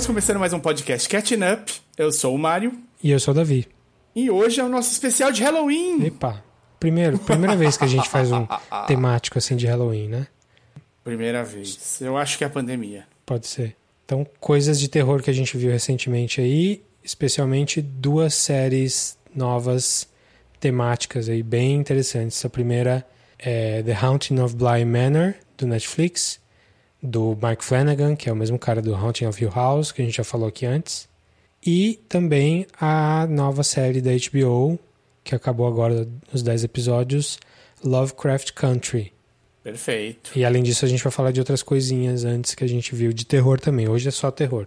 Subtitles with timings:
[0.00, 1.74] Estamos começando mais um podcast Catching Up.
[1.94, 2.72] Eu sou o Mário.
[3.04, 3.68] E eu sou o Davi.
[4.16, 6.06] E hoje é o nosso especial de Halloween.
[6.06, 6.42] Epa,
[6.80, 8.46] primeiro, primeira vez que a gente faz um
[8.88, 10.26] temático assim de Halloween, né?
[11.04, 12.00] Primeira vez.
[12.00, 13.04] Eu acho que é a pandemia.
[13.26, 13.76] Pode ser.
[14.06, 20.08] Então, coisas de terror que a gente viu recentemente aí, especialmente duas séries novas
[20.58, 22.42] temáticas aí bem interessantes.
[22.42, 23.06] A primeira
[23.38, 26.39] é The Haunting of Bly Manor, do Netflix,
[27.02, 30.04] do Mike Flanagan, que é o mesmo cara do Haunting of Hill House, que a
[30.04, 31.08] gente já falou aqui antes.
[31.64, 34.78] E também a nova série da HBO,
[35.22, 37.38] que acabou agora nos 10 episódios,
[37.84, 39.12] Lovecraft Country.
[39.62, 40.32] Perfeito.
[40.36, 43.12] E além disso, a gente vai falar de outras coisinhas antes que a gente viu
[43.12, 43.88] de terror também.
[43.88, 44.66] Hoje é só terror.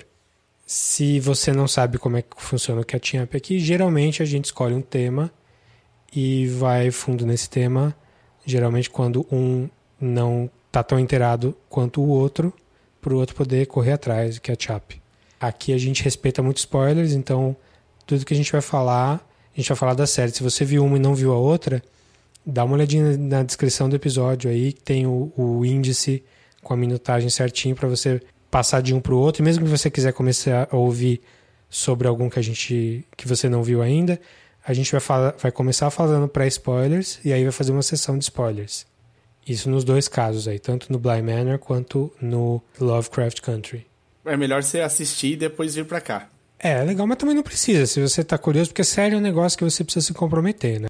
[0.66, 4.46] Se você não sabe como é que funciona o Catching Up aqui, geralmente a gente
[4.46, 5.32] escolhe um tema
[6.16, 7.96] e vai fundo nesse tema.
[8.46, 9.68] Geralmente quando um
[10.00, 12.52] não tá tão inteirado quanto o outro,
[13.00, 15.00] para o outro poder correr atrás, catch up.
[15.40, 17.56] Aqui a gente respeita muito spoilers, então
[18.08, 20.32] tudo que a gente vai falar, a gente vai falar da série.
[20.32, 21.80] Se você viu uma e não viu a outra,
[22.44, 26.24] dá uma olhadinha na descrição do episódio aí, que tem o, o índice
[26.64, 29.44] com a minutagem certinho para você passar de um para o outro.
[29.44, 31.22] E mesmo que você quiser começar a ouvir
[31.70, 34.20] sobre algum que a gente que você não viu ainda,
[34.66, 38.24] a gente vai, falar, vai começar falando pré-spoilers e aí vai fazer uma sessão de
[38.24, 38.92] spoilers.
[39.48, 43.86] Isso nos dois casos aí, tanto no Bly Manor quanto no Lovecraft Country.
[44.26, 46.30] É melhor você assistir e depois vir pra cá.
[46.58, 49.22] É, é legal, mas também não precisa, se você tá curioso, porque série é um
[49.22, 50.88] negócio que você precisa se comprometer, né?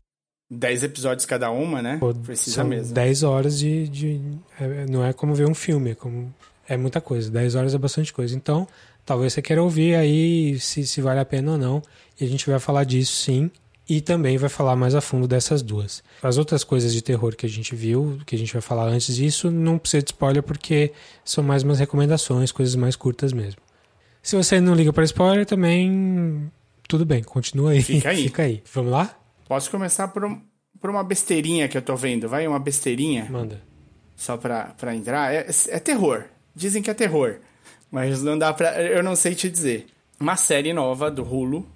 [0.52, 1.98] Dez episódios cada uma, né?
[2.00, 2.94] Pô, Precisa mesmo.
[2.94, 3.88] 10 horas de.
[3.88, 4.22] de
[4.60, 6.32] é- não é como ver um filme, é, como,
[6.68, 7.32] é muita coisa.
[7.32, 8.36] 10 horas é bastante coisa.
[8.36, 8.68] Então,
[9.04, 11.82] talvez você queira ouvir aí se, se vale a pena ou não.
[12.22, 13.50] E a gente vai falar disso sim.
[13.90, 16.02] E também vai falar mais a fundo dessas duas.
[16.22, 19.14] As outras coisas de terror que a gente viu, que a gente vai falar antes
[19.16, 20.94] disso, não precisa de spoiler porque
[21.26, 23.62] são mais umas recomendações, coisas mais curtas mesmo.
[24.22, 26.50] Se você não liga para spoiler, também
[26.88, 27.82] tudo bem, continua aí.
[27.84, 28.24] Fica aí.
[28.24, 28.64] Fica aí.
[28.74, 29.18] Vamos lá?
[29.50, 30.40] Posso começar por, um-
[30.80, 32.30] por uma besteirinha que eu tô vendo.
[32.30, 33.62] Vai uma besteirinha, Manda.
[34.16, 35.34] só pra, pra entrar.
[35.34, 36.24] É, é terror.
[36.56, 37.36] Dizem que é terror.
[37.92, 38.82] Mas não dá pra.
[38.82, 39.88] Eu não sei te dizer.
[40.20, 41.68] Uma série nova do Hulu,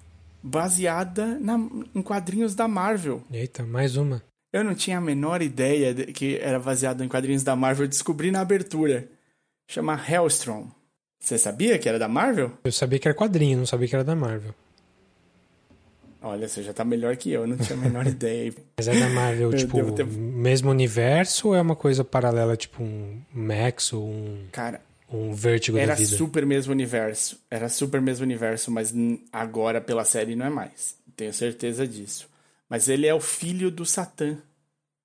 [0.42, 1.56] baseada na,
[1.94, 3.22] em quadrinhos da Marvel.
[3.32, 4.22] Eita, mais uma.
[4.52, 7.84] Eu não tinha a menor ideia de que era baseado em quadrinhos da Marvel.
[7.84, 9.08] Eu descobri na abertura.
[9.70, 10.68] Chama Hellstrom.
[11.20, 12.52] Você sabia que era da Marvel?
[12.64, 14.54] Eu sabia que era quadrinho, não sabia que era da Marvel.
[16.20, 17.46] Olha, você já tá melhor que eu.
[17.46, 18.52] Não tinha a menor ideia.
[18.78, 23.20] Mas é da Marvel, tipo, ter- mesmo universo ou é uma coisa paralela, tipo um
[23.32, 24.80] Max ou um, Cara,
[25.10, 26.16] um Vertigo era da vida?
[26.16, 27.40] super mesmo universo.
[27.50, 28.92] Era super mesmo universo, mas
[29.32, 30.96] agora pela série não é mais.
[31.16, 32.28] Tenho certeza disso.
[32.68, 34.36] Mas ele é o filho do Satã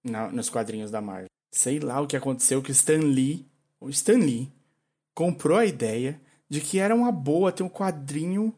[0.03, 1.27] na- nos quadrinhos da Marvel.
[1.51, 3.45] Sei lá o que aconteceu que o Stan Lee,
[3.79, 4.51] o Stan Lee,
[5.13, 8.53] comprou a ideia de que era uma boa ter um quadrinho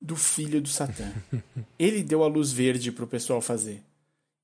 [0.00, 1.12] do filho do Satã.
[1.78, 3.82] Ele deu a luz verde pro pessoal fazer.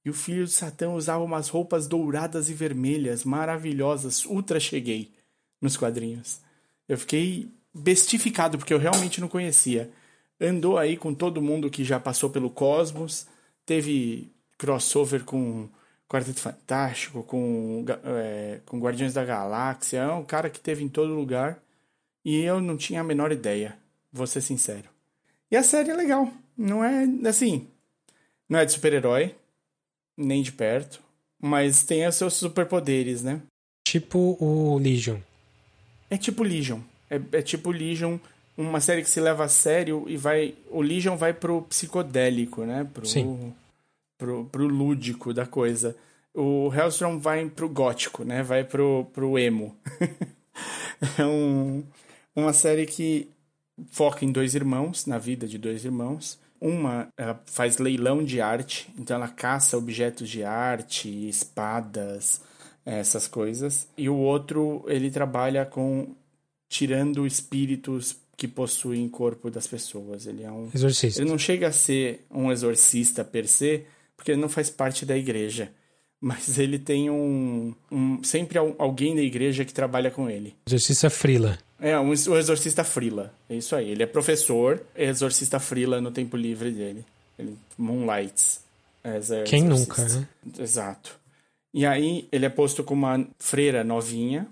[0.05, 5.11] E o filho do Satã usava umas roupas douradas e vermelhas, maravilhosas, ultra cheguei
[5.65, 6.41] nos quadrinhos.
[6.87, 9.91] Eu fiquei bestificado porque eu realmente não conhecia.
[10.41, 13.27] Andou aí com todo mundo que já passou pelo Cosmos,
[13.65, 15.69] teve crossover com
[16.07, 20.01] Quarteto Fantástico, com, é, com Guardiões da Galáxia.
[20.01, 21.59] É um cara que teve em todo lugar
[22.25, 23.77] e eu não tinha a menor ideia,
[24.13, 24.89] vou ser sincero.
[25.51, 27.67] E a série é legal, não é assim,
[28.49, 29.35] não é de super-herói,
[30.17, 31.01] nem de perto,
[31.41, 33.41] mas tem os seus superpoderes, né?
[33.87, 35.19] Tipo o Legion.
[36.15, 36.79] É tipo Legion.
[37.11, 38.19] É, é tipo Legion,
[38.57, 40.55] uma série que se leva a sério e vai.
[40.71, 42.89] O Legion vai pro psicodélico, né?
[42.95, 43.53] Pro, Sim.
[44.17, 45.97] Pro, pro lúdico da coisa.
[46.33, 48.45] O Hellstrom vai pro gótico, né?
[48.45, 49.77] Vai pro, pro emo.
[51.19, 51.83] é um,
[52.37, 53.29] uma série que
[53.91, 56.39] foca em dois irmãos, na vida de dois irmãos.
[56.61, 62.41] Uma, ela faz leilão de arte, então ela caça objetos de arte, espadas,
[62.85, 63.87] essas coisas.
[63.97, 66.15] E o outro, ele trabalha com
[66.69, 70.27] tirando espíritos que possuem corpo das pessoas.
[70.27, 71.21] Ele é um Exorcista.
[71.23, 73.85] ele não chega a ser um exorcista per se,
[74.17, 75.71] porque ele não faz parte da igreja.
[76.21, 80.55] Mas ele tem um, um sempre al- alguém da igreja que trabalha com ele.
[80.67, 81.59] Exorcista Frila.
[81.79, 83.35] É, um, ex- um exorcista frila.
[83.49, 83.91] É isso aí.
[83.91, 87.05] Ele é professor, é exorcista frila no tempo livre dele.
[87.39, 88.61] Ele moonlights.
[89.05, 89.11] a
[89.45, 89.69] Quem exorcista.
[89.69, 90.29] nunca, né?
[90.59, 91.19] Exato.
[91.75, 94.49] E aí ele é posto como uma freira novinha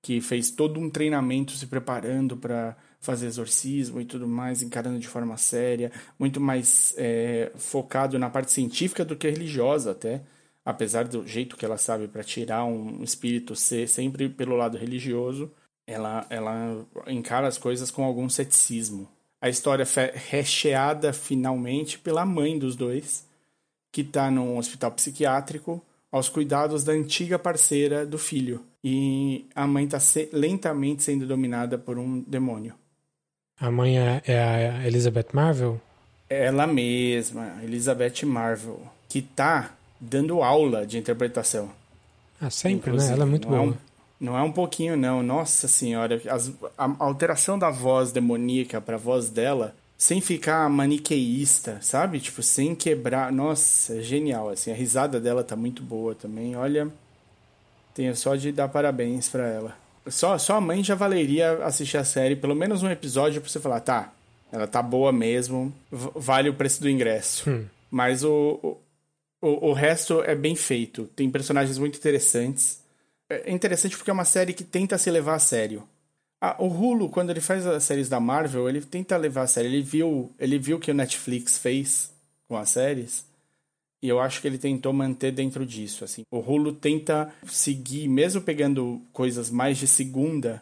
[0.00, 5.06] que fez todo um treinamento se preparando para fazer exorcismo e tudo mais, encarando de
[5.06, 10.22] forma séria, muito mais é, focado na parte científica do que religiosa até,
[10.64, 15.52] apesar do jeito que ela sabe para tirar um espírito ser sempre pelo lado religioso.
[15.86, 19.08] ela, ela encara as coisas com algum ceticismo.
[19.40, 23.26] A história é recheada finalmente pela mãe dos dois,
[23.92, 28.62] que está num hospital psiquiátrico aos cuidados da antiga parceira do filho.
[28.84, 32.74] E a mãe está se lentamente sendo dominada por um demônio.
[33.58, 35.80] A mãe é, é a Elizabeth Marvel?
[36.28, 39.70] Ela mesma, Elizabeth Marvel, que está
[40.00, 41.70] dando aula de interpretação.
[42.40, 42.96] Ah, sempre, né?
[42.96, 43.16] Inclusive, né?
[43.16, 43.60] Ela é muito boa.
[43.60, 43.74] É um,
[44.18, 45.22] não é um pouquinho, não.
[45.22, 51.78] Nossa senhora, as, a, alteração da voz demoníaca para a voz dela, sem ficar maniqueísta,
[51.80, 52.18] sabe?
[52.18, 53.30] Tipo, sem quebrar.
[53.30, 54.72] Nossa, genial, assim.
[54.72, 56.56] A risada dela tá muito boa também.
[56.56, 56.88] Olha,
[57.94, 59.76] tenho só de dar parabéns para ela.
[60.08, 63.60] Só, só a mãe já valeria assistir a série, pelo menos um episódio pra você
[63.60, 64.12] falar, tá,
[64.50, 67.48] ela tá boa mesmo, vale o preço do ingresso.
[67.48, 67.66] Hum.
[67.88, 68.76] Mas o,
[69.40, 71.08] o, o resto é bem feito.
[71.14, 72.80] Tem personagens muito interessantes.
[73.30, 75.84] É interessante porque é uma série que tenta se levar a sério.
[76.44, 79.70] Ah, o Hulu, quando ele faz as séries da Marvel, ele tenta levar a sério.
[79.70, 82.12] Ele viu, ele viu o que o Netflix fez
[82.48, 83.24] com as séries.
[84.02, 86.24] E eu acho que ele tentou manter dentro disso, assim.
[86.32, 90.60] O Hulu tenta seguir, mesmo pegando coisas mais de segunda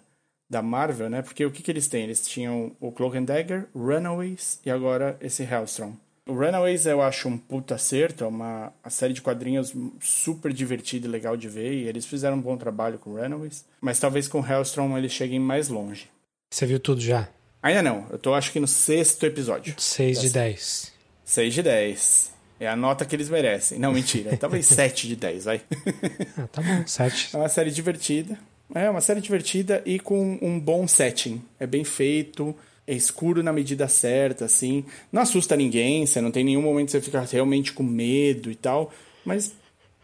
[0.50, 1.22] da Marvel, né?
[1.22, 2.04] Porque o que, que eles têm?
[2.04, 5.94] Eles tinham o Cloak and Dagger, Runaways e agora esse Hellstrom.
[6.30, 11.08] O Runaways eu acho um puta acerto, é uma, uma série de quadrinhos super divertida
[11.08, 14.38] e legal de ver, e eles fizeram um bom trabalho com Runaways, mas talvez com
[14.38, 16.08] Hellstrom eles cheguem mais longe.
[16.48, 17.28] Você viu tudo já?
[17.60, 19.74] Ainda não, eu tô acho que no sexto episódio.
[19.76, 20.92] 6 de 10.
[21.24, 22.32] 6 de 10.
[22.60, 23.80] É a nota que eles merecem.
[23.80, 25.60] Não, mentira, talvez 7 de 10, vai.
[26.38, 27.30] ah, tá bom, 7.
[27.34, 28.38] É uma série divertida.
[28.72, 31.42] É uma série divertida e com um bom setting.
[31.58, 32.54] É bem feito,
[32.90, 34.84] é escuro na medida certa, assim.
[35.12, 38.56] Não assusta ninguém, você não tem nenhum momento que você fica realmente com medo e
[38.56, 38.92] tal,
[39.24, 39.54] mas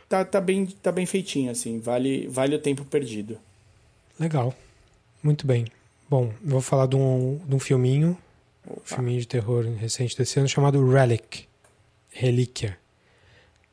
[0.09, 1.81] tá, tá, bem, tá bem feitinho, assim.
[1.81, 3.39] Vale, vale o tempo perdido.
[4.21, 4.55] Legal.
[5.21, 5.67] Muito bem.
[6.09, 8.17] Bom, vou falar de um, de um filminho,
[8.71, 11.49] um filminho de terror recente desse ano chamado Relic,
[12.11, 12.79] Relíquia,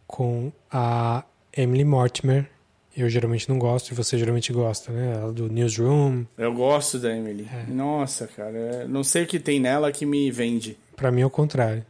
[0.08, 1.24] com a
[1.56, 2.50] Emily Mortimer
[2.96, 5.16] eu geralmente não gosto e você geralmente gosta, né?
[5.16, 6.26] Ela do Newsroom.
[6.38, 7.48] Eu gosto da Emily.
[7.52, 7.72] É.
[7.72, 8.58] Nossa, cara.
[8.58, 10.78] É, não sei o que tem nela que me vende.
[10.96, 11.86] Para mim é o contrário.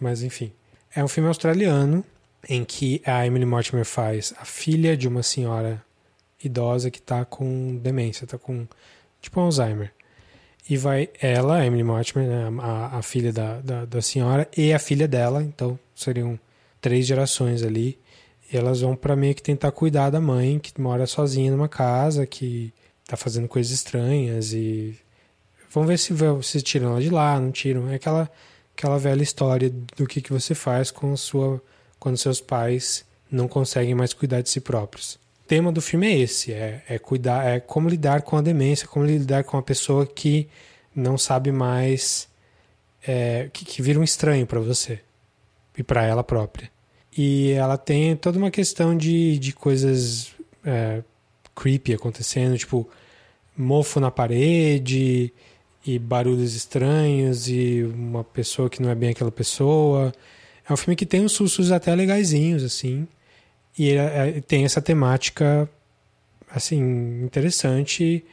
[0.00, 0.52] Mas enfim.
[0.94, 2.04] É um filme australiano
[2.48, 5.82] em que a Emily Mortimer faz a filha de uma senhora
[6.42, 8.66] idosa que tá com demência, tá com
[9.20, 9.92] tipo Alzheimer.
[10.68, 14.72] E vai ela, a Emily Mortimer, né, a, a filha da, da, da senhora, e
[14.72, 16.38] a filha dela, então seriam
[16.80, 17.98] três gerações ali
[18.50, 22.26] e elas vão para meio que tentar cuidar da mãe que mora sozinha numa casa,
[22.26, 22.72] que
[23.06, 24.98] tá fazendo coisas estranhas e
[25.70, 27.88] vão ver se, se tiram ela de lá, não tiram.
[27.90, 28.30] É aquela,
[28.76, 31.62] aquela velha história do que, que você faz com sua,
[31.98, 35.14] quando seus pais não conseguem mais cuidar de si próprios.
[35.44, 38.86] O tema do filme é esse, é, é cuidar, é como lidar com a demência,
[38.86, 40.48] como lidar com a pessoa que
[40.94, 42.28] não sabe mais,
[43.06, 45.00] é, que, que vira um estranho para você
[45.76, 46.70] e para ela própria.
[47.16, 50.32] E ela tem toda uma questão de, de coisas
[50.64, 51.02] é,
[51.54, 52.88] creepy acontecendo, tipo
[53.56, 55.32] mofo na parede
[55.84, 60.12] e barulhos estranhos e uma pessoa que não é bem aquela pessoa.
[60.68, 63.08] É um filme que tem uns sustos até legaisinhos, assim.
[63.76, 65.68] E é, tem essa temática,
[66.50, 66.78] assim,
[67.24, 68.24] interessante,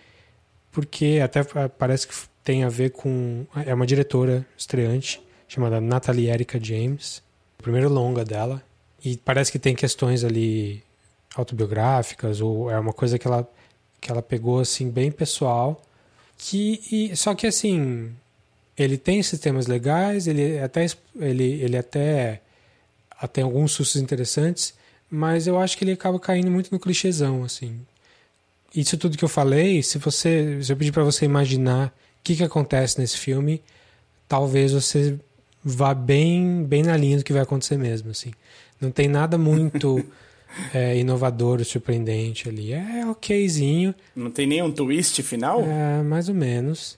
[0.72, 2.14] porque até parece que
[2.44, 3.46] tem a ver com...
[3.66, 7.24] É uma diretora estreante, chamada Natalie Erika James.
[7.66, 8.62] Primeiro longa dela.
[9.04, 10.84] E parece que tem questões ali
[11.36, 13.50] autobiográficas ou é uma coisa que ela
[14.00, 15.82] que ela pegou assim bem pessoal
[16.38, 18.14] que e, só que assim
[18.78, 20.86] ele tem sistemas legais ele até
[21.20, 22.40] ele ele até
[23.34, 24.76] tem alguns sustos interessantes
[25.10, 27.82] mas eu acho que ele acaba caindo muito no clichêzão assim
[28.76, 31.92] isso tudo que eu falei se você se eu pedir para você imaginar o
[32.24, 33.62] que que acontece nesse filme
[34.30, 35.20] talvez você
[35.68, 38.32] vá bem bem na linha do que vai acontecer mesmo assim
[38.80, 40.06] não tem nada muito
[40.74, 42.74] é, inovador, surpreendente ali.
[42.74, 43.94] É okzinho.
[44.16, 45.62] Não tem nenhum twist final?
[45.62, 46.98] É, mais ou menos.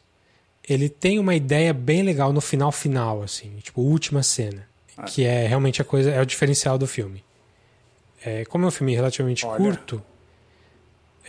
[0.68, 4.68] Ele tem uma ideia bem legal no final final, assim, tipo, última cena.
[4.98, 5.04] Ah.
[5.04, 7.24] Que é realmente a coisa, é o diferencial do filme.
[8.26, 9.58] É, como é um filme relativamente Olha.
[9.58, 10.04] curto,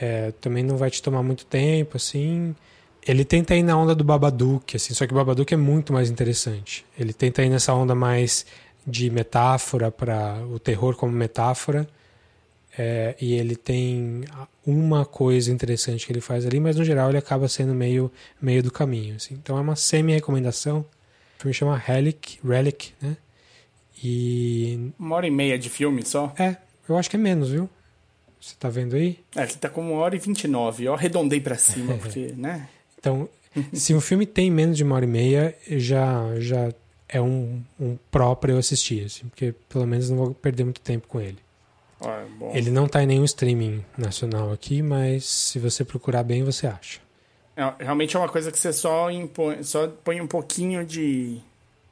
[0.00, 2.54] é, também não vai te tomar muito tempo, assim.
[3.08, 6.10] Ele tenta ir na onda do Babadook, assim, só que o Babadook é muito mais
[6.10, 6.84] interessante.
[6.98, 8.44] Ele tenta ir nessa onda mais
[8.86, 11.88] de metáfora para o terror como metáfora.
[12.76, 14.24] É, e ele tem
[14.64, 18.62] uma coisa interessante que ele faz ali, mas no geral ele acaba sendo meio, meio
[18.62, 19.16] do caminho.
[19.16, 19.34] Assim.
[19.34, 20.80] Então é uma semi-recomendação.
[21.38, 23.16] O filme chama Relic, Relic, né?
[24.04, 24.92] E.
[24.98, 26.32] Uma hora e meia de filme só?
[26.38, 27.70] É, eu acho que é menos, viu?
[28.38, 29.18] Você tá vendo aí?
[29.34, 30.84] É, aqui tá com 1 hora e 29.
[30.84, 32.68] Eu arredondei pra cima, porque, né?
[32.98, 33.28] Então,
[33.72, 36.72] se um filme tem menos de uma hora e meia, já, já
[37.08, 40.80] é um, um pró pra eu assistir, assim, porque pelo menos não vou perder muito
[40.80, 41.38] tempo com ele.
[42.00, 42.58] Ó, é.
[42.58, 47.00] Ele não tá em nenhum streaming nacional aqui, mas se você procurar bem, você acha.
[47.56, 51.40] É, realmente é uma coisa que você só, impõe, só põe um pouquinho de,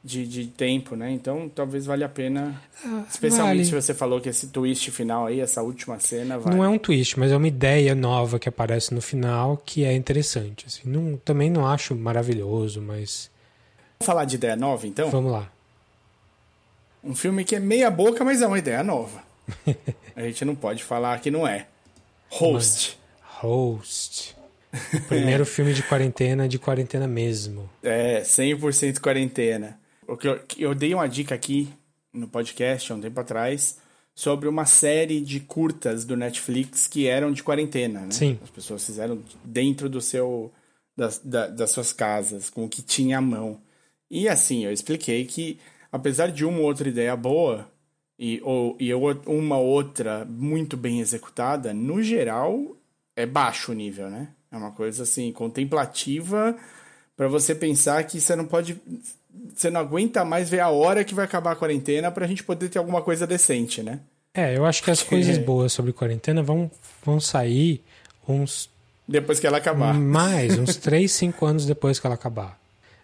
[0.07, 1.11] de, de tempo, né?
[1.11, 2.63] Então talvez valha a pena.
[3.11, 3.65] Especialmente vale.
[3.65, 6.55] se você falou que esse twist final aí, essa última cena, vai.
[6.55, 9.93] Não é um twist, mas é uma ideia nova que aparece no final que é
[9.93, 10.65] interessante.
[10.67, 10.83] Assim.
[10.85, 13.29] Não, também não acho maravilhoso, mas
[13.99, 15.11] Vamos falar de ideia nova, então?
[15.11, 15.51] vamos lá.
[17.03, 19.23] Um filme que é meia boca, mas é uma ideia nova.
[20.15, 21.67] a gente não pode falar que não é.
[22.29, 22.97] Host.
[23.41, 24.37] Host.
[25.09, 27.69] Primeiro filme de quarentena, de quarentena mesmo.
[27.83, 29.79] É, 100% quarentena.
[30.09, 31.69] Eu, dei uma dica aqui
[32.13, 33.79] no podcast há um tempo atrás
[34.15, 38.11] sobre uma série de curtas do Netflix que eram de quarentena, né?
[38.11, 38.39] Sim.
[38.43, 40.53] As pessoas fizeram dentro do seu
[40.97, 43.61] das, da- das suas casas, com o que tinha à mão.
[44.11, 45.59] E assim, eu expliquei que
[45.93, 47.69] apesar de uma ou outra ideia boa
[48.19, 52.75] e, ou, e uma outra muito bem executada, no geral
[53.15, 54.29] é baixo o nível, né?
[54.51, 56.57] É uma coisa assim, contemplativa
[57.17, 58.79] Pra você pensar que você não pode.
[59.55, 62.69] Você não aguenta mais ver a hora que vai acabar a quarentena pra gente poder
[62.69, 64.01] ter alguma coisa decente, né?
[64.35, 66.71] É, eu acho que as coisas boas sobre quarentena vão,
[67.05, 67.83] vão sair
[68.29, 68.69] uns
[69.09, 69.95] Depois que ela acabar.
[69.95, 72.59] mais, uns 3, 5 anos depois que ela acabar.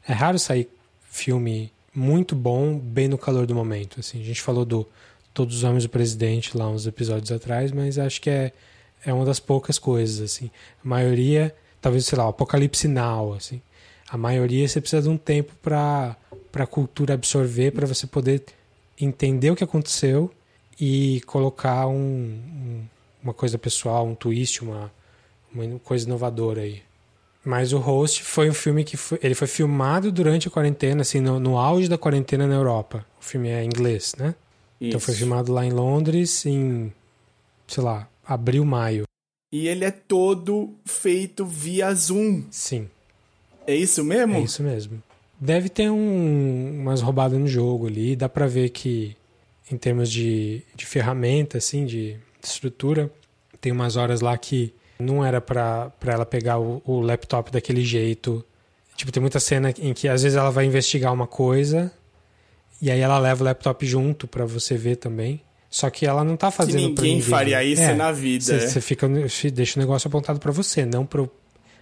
[0.07, 0.69] É raro sair
[1.11, 4.01] filme muito bom bem no calor do momento.
[4.01, 4.87] Assim, a gente falou do
[5.33, 8.53] Todos os Homens do Presidente lá uns episódios atrás, mas acho que é,
[9.05, 10.21] é uma das poucas coisas.
[10.21, 10.51] assim.
[10.85, 13.62] A maioria, talvez, sei lá, o Apocalipse Now, assim.
[14.12, 16.14] A maioria você precisa de um tempo para
[16.52, 18.45] a cultura absorver, para você poder
[19.00, 20.31] entender o que aconteceu
[20.78, 22.83] e colocar um, um-
[23.23, 24.92] uma coisa pessoal, um twist, uma,
[25.54, 26.83] uma coisa inovadora aí.
[27.42, 31.19] Mas o Host foi um filme que foi, ele foi filmado durante a quarentena, assim,
[31.21, 33.07] no, no auge da quarentena na Europa.
[33.19, 34.35] O filme é em inglês, né?
[34.78, 35.23] Então foi Isso.
[35.25, 36.92] filmado lá em Londres em,
[37.66, 39.04] sei lá, abril, maio.
[39.50, 42.45] E ele é todo feito via Zoom.
[42.50, 42.88] Sim,
[43.66, 44.35] É isso mesmo?
[44.37, 45.02] é isso mesmo.
[45.40, 49.16] Deve ter um, umas roubadas no jogo ali, dá pra ver que
[49.71, 53.11] em termos de, de ferramenta, assim, de estrutura,
[53.61, 57.83] tem umas horas lá que não era pra pra ela pegar o, o laptop daquele
[57.85, 58.45] jeito.
[58.97, 61.90] Tipo, tem muita cena em que às vezes ela vai investigar uma coisa
[62.81, 65.40] e aí ela leva o laptop junto pra você ver também.
[65.71, 67.23] Só que ela não tá Que fazendo pra ninguém ninguém.
[67.31, 68.45] faria isso É, na vida.
[68.45, 68.81] Você é.
[68.83, 69.09] fica,
[69.52, 71.31] deixa o negócio apontado pra você, não pro,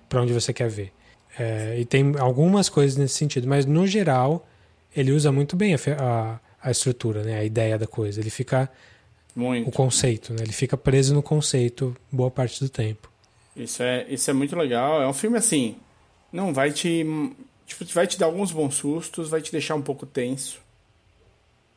[0.08, 0.92] pra onde você quer ver.
[1.38, 4.46] É, e tem algumas coisas nesse sentido, mas no geral
[4.94, 7.38] ele usa muito bem a, a, a estrutura, né?
[7.38, 8.20] A ideia da coisa.
[8.20, 8.70] Ele fica
[9.36, 9.70] o Muito.
[9.70, 10.42] conceito, né?
[10.42, 13.10] Ele fica preso no conceito boa parte do tempo.
[13.56, 15.02] Isso é, isso é muito legal.
[15.02, 15.76] É um filme assim.
[16.32, 17.04] Não vai te.
[17.66, 20.60] Tipo, vai te dar alguns bons sustos, vai te deixar um pouco tenso.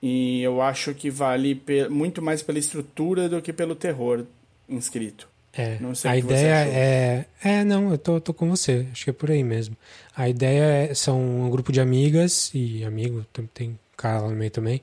[0.01, 4.25] E eu acho que vale muito mais pela estrutura do que pelo terror
[4.67, 5.29] inscrito.
[5.55, 7.25] É, a ideia é.
[7.43, 8.87] É, não, eu tô, tô com você.
[8.91, 9.77] Acho que é por aí mesmo.
[10.15, 14.35] A ideia é, são um grupo de amigas e amigo, tem, tem cara lá no
[14.35, 14.81] meio também,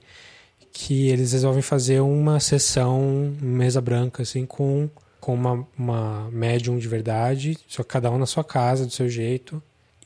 [0.73, 4.89] que eles resolvem fazer uma sessão mesa branca, assim, com,
[5.21, 9.09] com uma, uma médium de verdade, só que cada um na sua casa, do seu
[9.09, 9.61] jeito.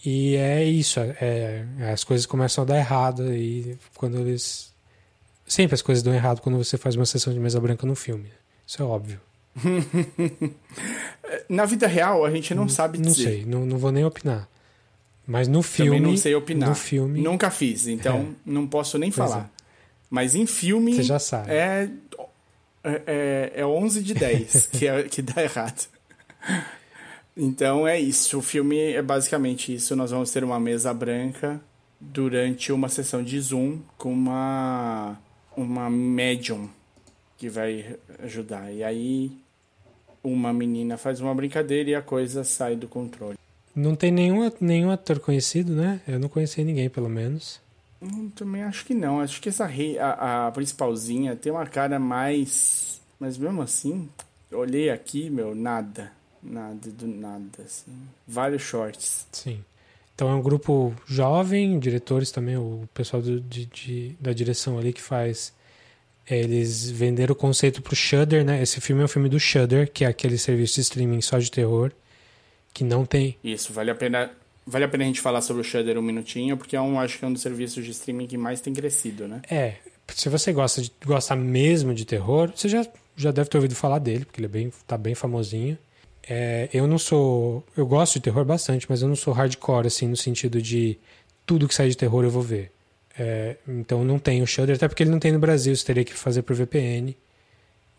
[0.05, 4.73] E é isso, é, as coisas começam a dar errado e quando eles.
[5.47, 8.31] Sempre as coisas dão errado quando você faz uma sessão de mesa branca no filme.
[8.67, 9.21] Isso é óbvio.
[11.49, 13.23] Na vida real, a gente não sabe Não dizer.
[13.23, 14.49] sei, não, não vou nem opinar.
[15.27, 16.01] Mas no Também filme.
[16.01, 16.69] não sei opinar.
[16.69, 17.21] No filme.
[17.23, 19.51] Nunca fiz, então não posso nem Pois falar.
[20.11, 20.95] Mas em filme.
[20.95, 21.51] Você já sabe.
[21.51, 21.89] É,
[22.83, 25.87] é, é, é 11 de 10 que, é, que dá errado.
[27.37, 28.39] Então é isso.
[28.39, 29.97] O filme é basicamente isso.
[29.97, 31.61] Nós vamos ter uma mesa branca
[31.99, 35.19] durante uma sessão de Zoom com uma,
[35.57, 36.69] uma médium
[37.39, 38.71] que vai ajudar.
[38.73, 39.33] E aí
[40.25, 43.37] uma menina faz uma brincadeira e a coisa sai do controle.
[43.77, 46.01] Não tem nenhum, nenhum ator conhecido, né?
[46.09, 47.61] Eu não conheci ninguém, pelo menos.
[48.03, 49.21] Hum, também acho que não.
[49.21, 53.01] Acho que essa rei, a, a principalzinha tem uma cara mais.
[53.21, 54.09] Mas mesmo assim,
[54.53, 56.13] olhei aqui, meu, nada.
[56.43, 57.93] Nada do nada, assim.
[58.29, 59.27] Vários shorts.
[59.33, 59.65] Sim.
[60.15, 64.93] Então é um grupo jovem, diretores também, o pessoal do- de, de- da direção ali
[64.93, 65.53] que faz.
[66.29, 68.63] Eles venderam o conceito pro Shudder, né?
[68.63, 71.51] Esse filme é um filme do Shudder, que é aquele serviço de streaming só de
[71.51, 71.93] terror,
[72.73, 73.37] que não tem.
[73.45, 74.31] Isso, vale a pena.
[74.67, 77.19] Vale a pena a gente falar sobre o Shudder um minutinho, porque é um, acho
[77.19, 79.43] que é um dos serviços de streaming que mais tem crescido, né?
[79.51, 79.75] É,
[80.09, 83.99] se você gosta, de, gosta mesmo de terror, você já, já deve ter ouvido falar
[83.99, 85.77] dele, porque ele é bem, tá bem famosinho.
[86.27, 87.63] É, eu não sou.
[87.77, 90.99] Eu gosto de terror bastante, mas eu não sou hardcore, assim, no sentido de
[91.45, 92.73] tudo que sai de terror eu vou ver.
[93.19, 96.05] É, então não tem o Shudder, até porque ele não tem no Brasil, você teria
[96.05, 97.17] que fazer por VPN.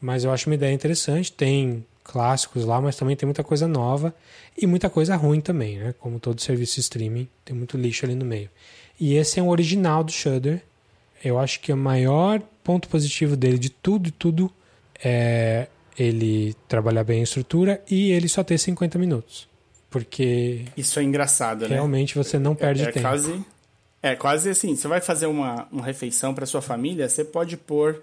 [0.01, 1.31] Mas eu acho uma ideia interessante.
[1.31, 4.13] Tem clássicos lá, mas também tem muita coisa nova
[4.55, 5.95] e muita coisa ruim também, né?
[5.99, 8.49] Como todo serviço streaming, tem muito lixo ali no meio.
[8.99, 10.61] E esse é um original do Shudder.
[11.23, 14.51] Eu acho que o maior ponto positivo dele de tudo e tudo
[15.03, 15.67] é
[15.97, 19.47] ele trabalhar bem a estrutura e ele só ter 50 minutos.
[19.89, 20.65] Porque.
[20.75, 21.75] Isso é engraçado, né?
[21.75, 23.07] Realmente você não perde é, é tempo.
[23.07, 23.43] Quase,
[24.05, 28.01] é quase assim: você vai fazer uma, uma refeição para sua família, você pode pôr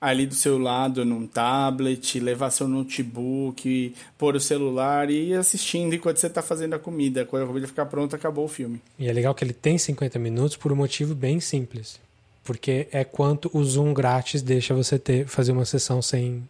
[0.00, 5.94] ali do seu lado num tablet, levar seu notebook, pôr o celular e ir assistindo
[5.94, 7.24] enquanto você está fazendo a comida.
[7.24, 8.80] Quando a comida ficar pronta, acabou o filme.
[8.98, 12.00] E é legal que ele tem 50 minutos por um motivo bem simples.
[12.42, 16.46] Porque é quanto o Zoom grátis deixa você ter fazer uma sessão sem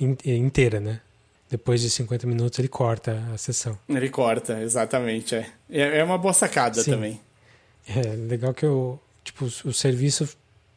[0.00, 1.00] inteira, né?
[1.50, 3.78] Depois de 50 minutos ele corta a sessão.
[3.86, 5.34] Ele corta, exatamente.
[5.34, 6.92] É, é, é uma boa sacada Sim.
[6.92, 7.20] também.
[7.86, 10.28] É legal que o, tipo, o serviço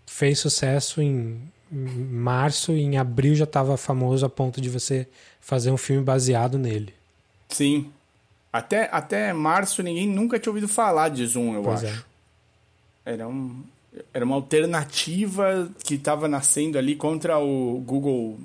[0.06, 1.40] fez sucesso em
[1.72, 5.08] março e em abril já estava famoso a ponto de você
[5.42, 6.94] fazer um filme baseado nele.
[7.50, 7.92] Sim.
[8.52, 11.90] Até, até março ninguém nunca tinha ouvido falar de Zoom, eu pois é.
[11.90, 12.06] acho.
[13.06, 13.14] É.
[13.14, 13.64] Era, um,
[14.14, 18.40] era uma alternativa que estava nascendo ali contra o Google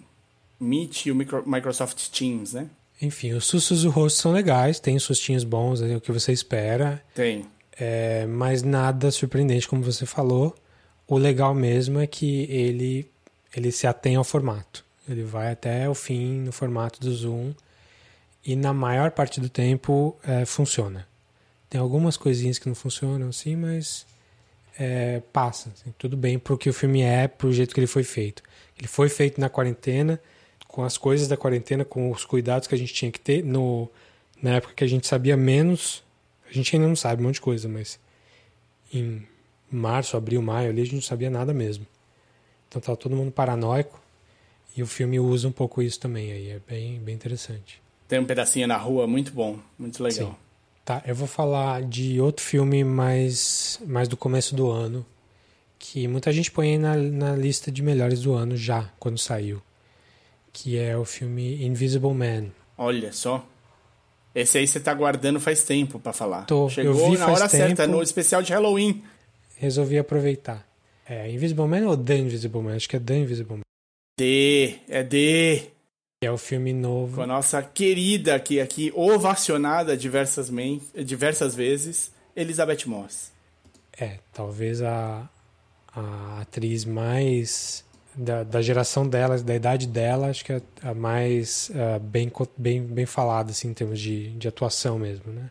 [0.59, 2.69] Meet e o Microsoft Teams, né?
[3.01, 7.03] Enfim, os sustos do rosto são legais, tem sustinhos bons, é o que você espera.
[7.15, 7.47] Tem.
[7.81, 10.55] É, mas nada surpreendente, como você falou.
[11.09, 13.11] O legal mesmo é que ele,
[13.57, 14.85] ele se atém ao formato.
[15.09, 17.55] Ele vai até o fim no formato do Zoom
[18.45, 21.09] e na maior parte do tempo é, funciona.
[21.69, 24.07] Tem algumas coisinhas que não funcionam assim, mas
[24.79, 25.71] é, passa.
[25.71, 28.05] Assim, tudo bem para o que o filme é, para o jeito que ele foi
[28.05, 28.43] feito.
[28.79, 30.21] Ele foi feito na quarentena,
[30.69, 33.91] com as coisas da quarentena, com os cuidados que a gente tinha que ter no,
[34.43, 36.03] na época que a gente sabia menos.
[36.51, 37.99] A gente ainda não sabe um monte de coisa, mas
[38.93, 39.27] em
[39.71, 41.87] março, abril, maio ali a gente não sabia nada mesmo.
[42.69, 44.01] Então tá todo mundo paranoico
[44.77, 47.81] e o filme usa um pouco isso também aí, é bem, bem interessante.
[48.09, 50.31] Tem um pedacinho na rua muito bom, muito legal.
[50.31, 50.37] Sim.
[50.85, 55.07] Tá, eu vou falar de outro filme mais, mais do começo do ano,
[55.79, 59.63] que muita gente põe aí na, na lista de melhores do ano já, quando saiu
[60.53, 62.51] que é o filme Invisible Man.
[62.77, 63.47] Olha só.
[64.35, 66.45] Esse aí você tá guardando faz tempo para falar.
[66.45, 69.03] Tô, Chegou eu vi na hora tempo, certa, no especial de Halloween.
[69.57, 70.67] Resolvi aproveitar.
[71.09, 72.77] É Invisible Man ou The Invisible Man?
[72.77, 73.63] Acho que é The Invisible Man.
[74.19, 75.63] D, é D.
[76.23, 77.17] É o filme novo.
[77.17, 80.51] Com a nossa querida aqui, aqui ovacionada diversas,
[81.05, 83.33] diversas vezes, Elizabeth Moss.
[83.99, 85.29] É, talvez a,
[85.93, 91.71] a atriz mais da, da geração dela, da idade dela, acho que é a mais
[91.71, 95.51] uh, bem, bem, bem falada, assim, em termos de, de atuação mesmo, né?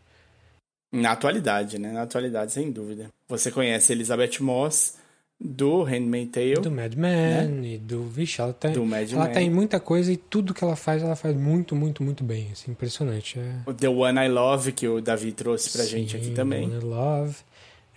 [0.92, 1.92] Na atualidade, né?
[1.92, 3.10] Na atualidade, sem dúvida.
[3.28, 4.98] Você conhece Elizabeth Moss
[5.40, 6.56] do Handmaid's Tale.
[6.56, 7.68] Do Mad Men né?
[7.68, 8.04] e do...
[8.04, 9.32] Vixe, ela tem, do Mad ela Man.
[9.32, 12.50] tem muita coisa e tudo que ela faz, ela faz muito, muito, muito bem.
[12.52, 13.40] Assim, impressionante.
[13.40, 13.70] É...
[13.70, 16.70] O The One I Love, que o Davi trouxe pra Sim, gente aqui também.
[16.70, 17.36] The One I Love.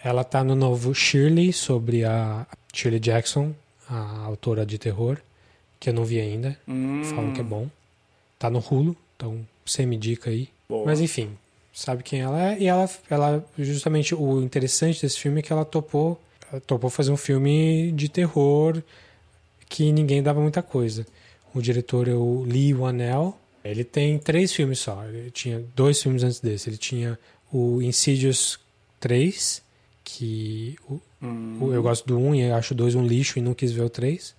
[0.05, 3.55] Ela tá no novo Shirley, sobre a Shirley Jackson,
[3.93, 5.19] a autora de terror,
[5.79, 6.59] que eu não vi ainda.
[6.67, 7.03] Hum.
[7.05, 7.69] Falam que é bom.
[8.39, 10.49] Tá no Hulu, então semi-dica aí.
[10.69, 10.87] Boa.
[10.87, 11.37] Mas enfim,
[11.73, 12.59] sabe quem ela é.
[12.59, 17.11] E ela, ela, justamente o interessante desse filme é que ela topou, ela topou fazer
[17.11, 18.83] um filme de terror
[19.69, 21.07] que ninguém dava muita coisa.
[21.55, 23.37] O diretor é o Lee Wanell.
[23.63, 25.05] Ele tem três filmes só.
[25.05, 26.69] Ele tinha dois filmes antes desse.
[26.71, 27.19] Ele tinha
[27.53, 28.59] o Insidious
[28.99, 29.63] 3,
[30.03, 30.77] que
[31.23, 31.73] hum.
[31.73, 33.91] eu gosto do 1 e acho o 2 um lixo e não quis ver o
[33.91, 34.35] 3.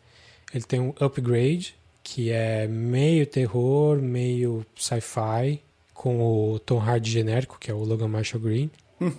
[0.54, 5.60] Ele tem um Upgrade, que é meio terror, meio sci-fi,
[5.94, 8.70] com o Tom Hardy genérico, que é o Logan Marshall Green.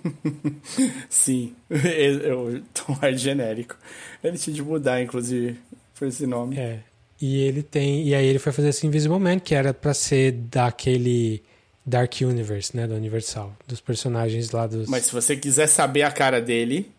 [1.09, 3.77] Sim, o Tom Hardy genérico.
[4.23, 5.59] Ele tinha de mudar, inclusive,
[5.99, 6.59] por esse nome.
[6.59, 6.81] É.
[7.21, 8.07] E ele tem.
[8.07, 11.43] E aí ele foi fazer esse Invisible Man, que era para ser daquele
[11.87, 14.89] Dark Universe, né, da Universal, dos personagens lá dos.
[14.89, 16.91] Mas se você quiser saber a cara dele,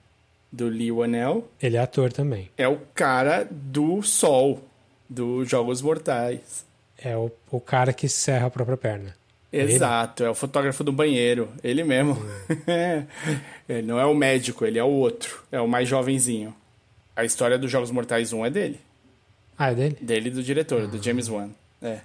[0.56, 2.50] do Lee Wanell, ele é ator também.
[2.58, 4.64] É o cara do Sol,
[5.10, 6.66] dos Jogos Mortais.
[6.98, 9.14] É o, o cara que serra a própria perna.
[9.52, 10.28] Exato, ele?
[10.28, 12.18] é o fotógrafo do banheiro, ele mesmo.
[13.68, 16.54] Ele não é o médico, ele é o outro, é o mais jovenzinho.
[17.16, 18.80] A história dos Jogos Mortais 1 é dele.
[19.58, 19.98] Ah, é dele?
[20.00, 20.86] Dele do diretor, ah.
[20.86, 21.50] do James Wan.
[21.82, 22.02] É.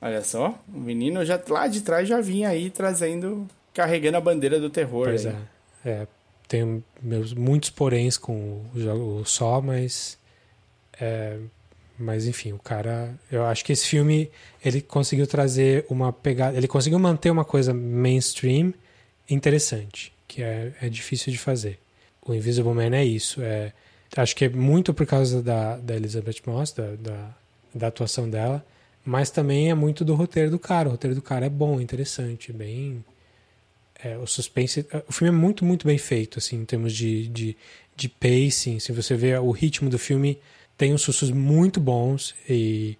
[0.00, 4.58] Olha só, o menino já lá de trás já vinha aí trazendo, carregando a bandeira
[4.58, 5.08] do terror.
[5.08, 5.36] Pois aí.
[5.84, 5.90] é.
[5.90, 6.06] é.
[6.50, 10.18] Tenho meus muitos poréns com o, o Só, mas
[11.00, 11.38] é,
[11.96, 14.28] mas enfim, o cara, eu acho que esse filme
[14.64, 18.74] ele conseguiu trazer uma pegada, ele conseguiu manter uma coisa mainstream
[19.28, 21.78] interessante, que é, é difícil de fazer.
[22.26, 23.72] O Invisible Man é isso, é
[24.16, 27.34] acho que é muito por causa da, da Elizabeth Moss, da, da,
[27.72, 28.64] da atuação dela,
[29.04, 30.88] mas também é muito do roteiro do cara.
[30.88, 33.04] O roteiro do cara é bom, interessante, bem
[34.02, 34.86] é, o suspense.
[34.92, 37.56] É, o filme é muito, muito bem feito, assim, em termos de, de,
[37.96, 38.78] de pacing.
[38.78, 40.38] Se você vê o ritmo do filme,
[40.76, 42.96] tem uns sustos muito bons e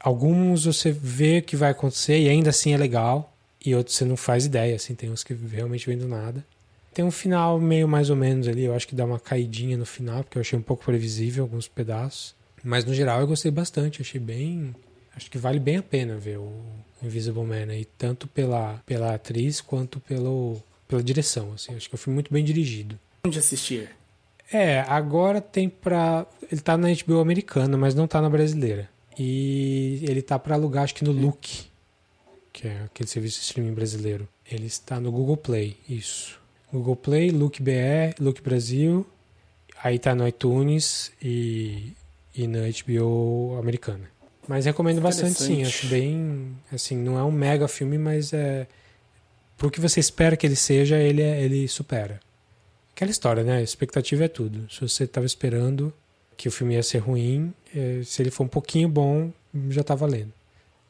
[0.00, 4.16] alguns você vê que vai acontecer e ainda assim é legal, e outros você não
[4.16, 6.44] faz ideia, assim, tem uns que realmente vêm do nada.
[6.92, 9.86] Tem um final meio mais ou menos ali, eu acho que dá uma caidinha no
[9.86, 12.34] final, porque eu achei um pouco previsível alguns pedaços.
[12.62, 14.74] Mas no geral eu gostei bastante, achei bem.
[15.14, 16.52] Acho que vale bem a pena ver o
[17.02, 21.52] Invisible Man aí, tanto pela, pela atriz quanto pelo, pela direção.
[21.52, 22.98] Assim, acho que eu fui muito bem dirigido.
[23.24, 23.90] Onde assistir?
[24.52, 26.26] É, agora tem pra.
[26.50, 28.88] Ele tá na HBO americana, mas não tá na brasileira.
[29.18, 31.66] E ele tá pra alugar, acho que no Look,
[32.52, 34.28] que é aquele serviço de streaming brasileiro.
[34.50, 36.40] Ele está no Google Play, isso.
[36.72, 39.06] Google Play, Look BR, Look Brasil.
[39.82, 41.92] Aí tá no iTunes e,
[42.34, 44.10] e na HBO americana.
[44.46, 45.62] Mas recomendo bastante, sim.
[45.62, 46.56] Acho bem.
[46.72, 48.66] Assim, não é um mega filme, mas é.
[49.56, 52.20] Pro que você espera que ele seja, ele, é, ele supera.
[52.94, 53.58] Aquela história, né?
[53.58, 54.70] A expectativa é tudo.
[54.70, 55.92] Se você estava esperando
[56.36, 59.30] que o filme ia ser ruim, é, se ele for um pouquinho bom,
[59.70, 60.32] já tá valendo.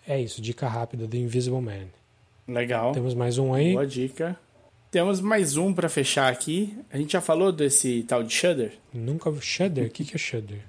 [0.06, 1.86] É isso, dica rápida do Invisible Man.
[2.48, 2.92] Legal.
[2.92, 3.74] Temos mais um aí.
[3.74, 4.36] Boa dica.
[4.90, 6.76] Temos mais um para fechar aqui.
[6.90, 8.72] A gente já falou desse tal de Shudder?
[8.92, 9.86] Nunca Shudder?
[9.86, 10.60] O que, que é Shudder?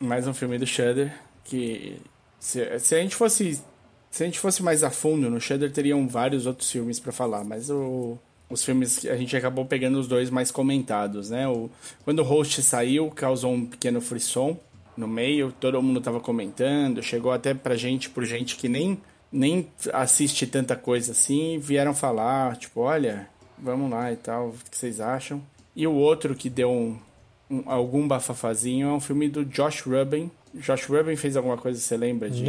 [0.00, 1.14] Mais um filme do Shudder
[1.44, 2.00] que
[2.42, 3.62] se, se, a gente fosse
[4.10, 7.44] se a gente fosse mais a fundo no Shudder teriam vários outros filmes para falar,
[7.44, 8.18] mas o,
[8.50, 11.46] os filmes a gente acabou pegando os dois mais comentados, né?
[11.46, 11.70] O,
[12.04, 14.58] quando o host saiu, causou um pequeno frisson
[14.96, 19.00] no meio, todo mundo tava comentando, chegou até pra gente por gente que nem
[19.30, 24.76] nem assiste tanta coisa assim, vieram falar, tipo, olha, vamos lá e tal, o que
[24.76, 25.40] vocês acham?
[25.76, 26.98] E o outro que deu um,
[27.48, 31.84] um, algum bafafazinho é um filme do Josh Rubin, Josh Rubin fez alguma coisa que
[31.84, 32.44] você lembra de,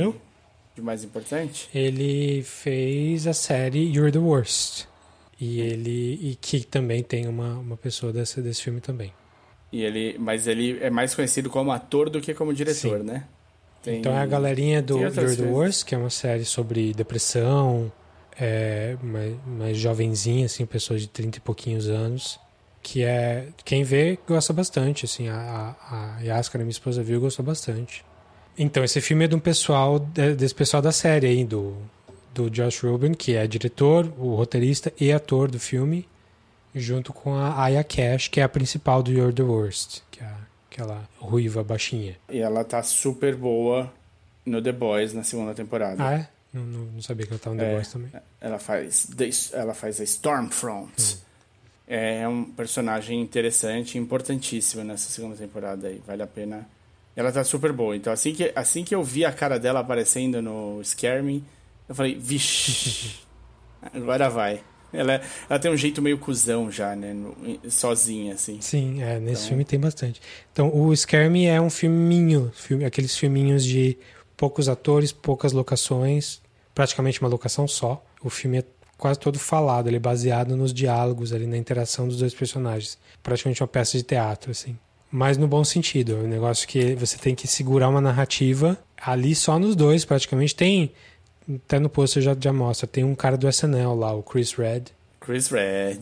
[0.76, 1.70] de mais importante?
[1.74, 4.86] Ele fez a série You're the Worst.
[5.40, 9.14] E ele e que também tem uma, uma pessoa desse, desse filme também.
[9.72, 13.06] E ele, mas ele é mais conhecido como ator do que como diretor, Sim.
[13.06, 13.26] né?
[13.82, 17.92] Tem, então é a galerinha do You're the Worst, que é uma série sobre depressão,
[18.40, 22.40] é, mais, mais jovenzinha, assim, pessoas de 30 e pouquinhos anos
[22.84, 28.04] que é quem vê gosta bastante, assim, a, a Yaskara, minha esposa, viu gostou bastante.
[28.58, 31.76] Então, esse filme é de um pessoal, desse pessoal da série aí, do,
[32.36, 36.08] do Josh Rubin, que é diretor, o roteirista e ator do filme,
[36.76, 40.32] junto com a Aya Cash, que é a principal do You're the Worst, que é
[40.70, 42.18] aquela ruiva baixinha.
[42.30, 43.92] E ela tá super boa
[44.46, 46.04] no The Boys na segunda temporada.
[46.06, 46.28] Ah, é?
[46.54, 48.12] Não, não, não sabia que ela tava no The é, Boys também.
[48.42, 49.08] Ela faz,
[49.54, 50.92] ela faz a Stormfront.
[51.02, 51.23] Hum
[51.96, 56.02] é um personagem interessante, importantíssimo nessa segunda temporada aí.
[56.08, 56.68] Vale a pena.
[57.16, 57.96] Ela tá super boa.
[57.96, 61.44] Então, assim que, assim que eu vi a cara dela aparecendo no Scare Me,
[61.88, 63.20] eu falei, vixe,
[63.94, 64.62] agora vai.
[64.92, 67.16] Ela, ela tem um jeito meio cuzão já, né?
[67.70, 68.60] Sozinha, assim.
[68.60, 69.48] Sim, é, nesse então...
[69.50, 70.20] filme tem bastante.
[70.52, 74.00] Então, o Scare Me é um filminho, filme, aqueles filminhos de
[74.36, 76.42] poucos atores, poucas locações,
[76.74, 78.04] praticamente uma locação só.
[78.24, 78.64] O filme é
[79.04, 82.98] quase todo falado, ele é baseado nos diálogos ali, na interação dos dois personagens.
[83.22, 84.78] Praticamente uma peça de teatro, assim.
[85.12, 89.36] Mas no bom sentido, é um negócio que você tem que segurar uma narrativa ali
[89.36, 90.56] só nos dois, praticamente.
[90.56, 90.94] Tem,
[91.66, 94.84] até no pôster já, já mostra, tem um cara do SNL lá, o Chris Red.
[95.20, 96.00] Chris Red.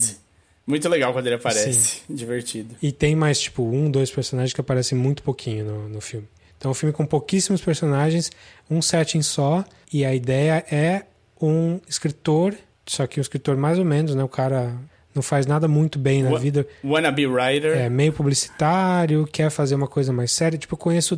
[0.68, 2.02] Muito legal quando ele aparece, Sim.
[2.08, 2.76] divertido.
[2.84, 6.28] E tem mais, tipo, um, dois personagens que aparecem muito pouquinho no, no filme.
[6.56, 8.30] Então, é um filme com pouquíssimos personagens,
[8.70, 11.06] um setting só, e a ideia é
[11.42, 12.56] um escritor
[12.92, 14.22] só que o escritor, mais ou menos, né?
[14.22, 14.76] O cara
[15.16, 16.68] não faz nada muito bem na vida.
[16.84, 17.78] Wannabe writer.
[17.78, 20.60] É meio publicitário, quer fazer uma coisa mais séria.
[20.60, 21.18] Tipo, eu conheço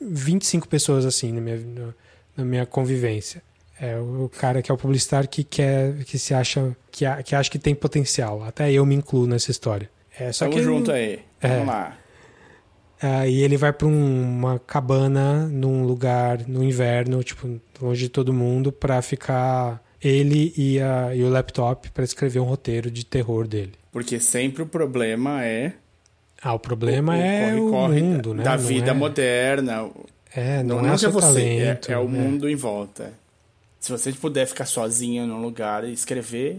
[0.00, 1.60] 25 pessoas assim na minha,
[2.36, 3.42] na minha convivência.
[3.80, 7.50] É o cara que é o publicitário que quer, que se acha, que, que acha
[7.50, 8.44] que tem potencial.
[8.44, 9.90] Até eu me incluo nessa história.
[10.16, 11.18] É, só Tamo que junto aí.
[11.40, 11.98] É, Vamos lá.
[13.02, 18.08] É, e ele vai para um, uma cabana num lugar no inverno, tipo, longe de
[18.08, 23.04] todo mundo, para ficar ele e, a, e o laptop para escrever um roteiro de
[23.04, 23.72] terror dele.
[23.92, 25.74] Porque sempre o problema é.
[26.42, 28.42] Ah, o problema o, o é corre, o corre mundo, da, né?
[28.42, 28.94] Da vida é...
[28.94, 29.90] moderna.
[30.34, 33.12] É, não, não é, é só você, talento, é, é o mundo em volta.
[33.78, 36.58] Se você puder ficar sozinho num lugar e escrever,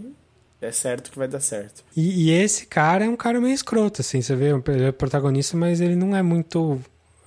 [0.62, 1.84] é certo que vai dar certo.
[1.96, 5.58] E, e, esse cara é um cara meio escroto, assim, você vê, ele é protagonista,
[5.58, 6.80] mas ele não é muito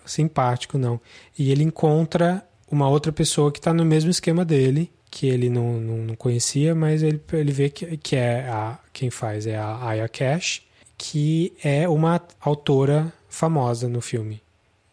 [0.04, 1.00] simpático, não.
[1.38, 5.80] E ele encontra uma outra pessoa que está no mesmo esquema dele, que ele não,
[5.80, 9.82] não, não, conhecia, mas ele, ele vê que, que é a, quem faz é a
[9.82, 10.60] Aya Cash,
[10.98, 14.42] que é uma autora famosa no filme.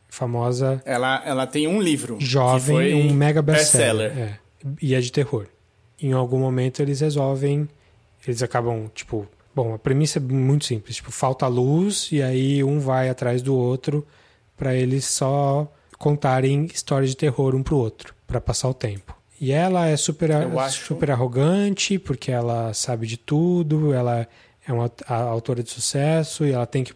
[0.08, 0.82] Famosa.
[0.86, 2.16] Ela, ela tem um livro.
[2.22, 4.14] Jovem, um mega best-seller.
[4.14, 4.40] Best é,
[4.82, 5.48] e é de terror.
[6.02, 7.68] Em algum momento eles resolvem.
[8.26, 9.28] Eles acabam, tipo.
[9.54, 10.96] Bom, a premissa é muito simples.
[10.96, 14.08] Tipo, falta luz e aí um vai atrás do outro
[14.56, 19.22] para eles só contarem histórias de terror um pro outro, para passar o tempo.
[19.40, 20.86] E ela é super, acho...
[20.86, 24.28] super arrogante, porque ela sabe de tudo, ela
[24.66, 26.94] é uma autora de sucesso e ela tem que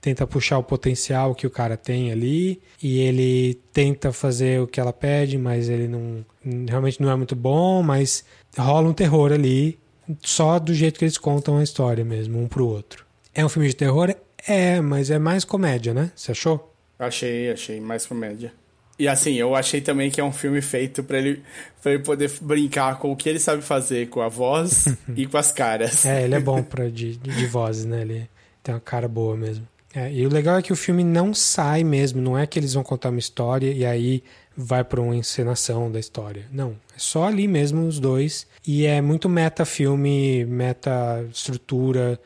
[0.00, 4.80] tenta puxar o potencial que o cara tem ali e ele tenta fazer o que
[4.80, 6.24] ela pede, mas ele não
[6.66, 8.24] realmente não é muito bom, mas
[8.56, 9.78] rola um terror ali
[10.22, 13.04] só do jeito que eles contam a história mesmo, um pro outro.
[13.34, 14.14] É um filme de terror?
[14.46, 16.10] É, mas é mais comédia, né?
[16.16, 16.74] Você achou?
[16.98, 18.52] Achei, achei mais comédia.
[19.00, 21.42] E assim, eu achei também que é um filme feito para ele,
[21.82, 24.84] pra ele poder brincar com o que ele sabe fazer, com a voz
[25.16, 26.04] e com as caras.
[26.04, 28.02] É, ele é bom pra, de, de vozes, né?
[28.02, 28.28] Ele
[28.62, 29.66] tem uma cara boa mesmo.
[29.94, 32.74] É, e o legal é que o filme não sai mesmo, não é que eles
[32.74, 34.22] vão contar uma história e aí
[34.54, 36.44] vai para uma encenação da história.
[36.52, 38.46] Não, é só ali mesmo os dois.
[38.66, 42.20] E é muito meta filme, meta estrutura,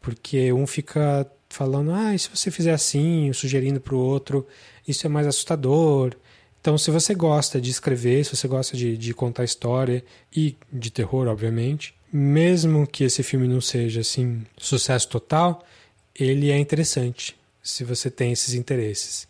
[0.00, 4.46] porque um fica falando, ah, e se você fizer assim, sugerindo para o outro,
[4.86, 6.14] isso é mais assustador.
[6.60, 10.90] Então, se você gosta de escrever, se você gosta de, de contar história e de
[10.90, 15.64] terror, obviamente, mesmo que esse filme não seja assim sucesso total,
[16.18, 19.26] ele é interessante se você tem esses interesses.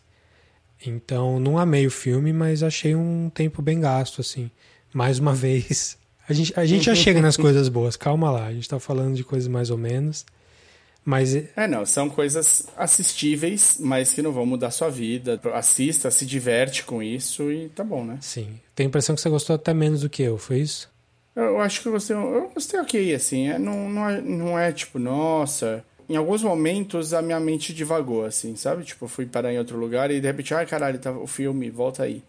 [0.85, 4.51] Então, não amei o filme, mas achei um tempo bem gasto assim.
[4.93, 7.95] Mais uma vez, a gente, a gente já chega nas coisas boas.
[7.95, 10.25] Calma lá, a gente está falando de coisas mais ou menos.
[11.05, 15.39] Mas é não, são coisas assistíveis, mas que não vão mudar sua vida.
[15.53, 18.17] Assista, se diverte com isso e tá bom, né?
[18.21, 18.59] Sim.
[18.73, 20.89] Tenho a impressão que você gostou até menos do que eu, foi isso?
[21.35, 23.49] Eu acho que eu gostei, eu gostei ok, assim.
[23.49, 25.85] É, não, não, é, não é tipo, nossa.
[26.09, 28.83] Em alguns momentos a minha mente divagou, assim, sabe?
[28.83, 31.69] Tipo, eu fui parar em outro lugar e de repente, ai caralho, tá o filme,
[31.69, 32.23] volta aí.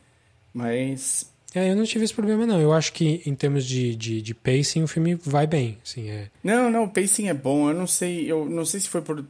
[0.53, 2.61] Mas é, eu não tive esse problema, não.
[2.61, 5.79] Eu acho que em termos de, de, de pacing, o filme vai bem.
[5.83, 6.29] Assim, é...
[6.45, 7.71] Não, não, o pacing é bom.
[7.71, 9.25] Eu não sei, eu não sei se foi por.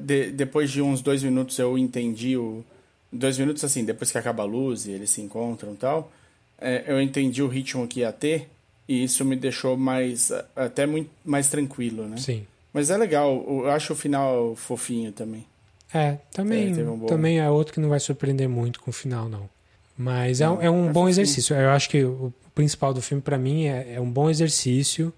[0.00, 2.62] De, depois de uns dois minutos eu entendi o.
[3.10, 6.12] Dois minutos assim, depois que acaba a luz e eles se encontram e tal.
[6.60, 8.46] É, eu entendi o ritmo que ia ter.
[8.86, 10.30] E isso me deixou mais.
[10.54, 12.18] até muito mais tranquilo, né?
[12.18, 12.46] Sim.
[12.74, 15.46] Mas é legal, eu acho o final fofinho também.
[15.94, 17.06] É, também, é, um bom...
[17.06, 19.48] também é outro que não vai surpreender muito com o final, não.
[19.96, 21.54] Mas é, é um bom exercício.
[21.54, 25.12] Eu acho que o principal do filme para mim é, é, um bom exercício.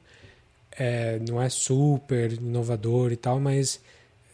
[0.79, 3.81] É, não é super inovador e tal, mas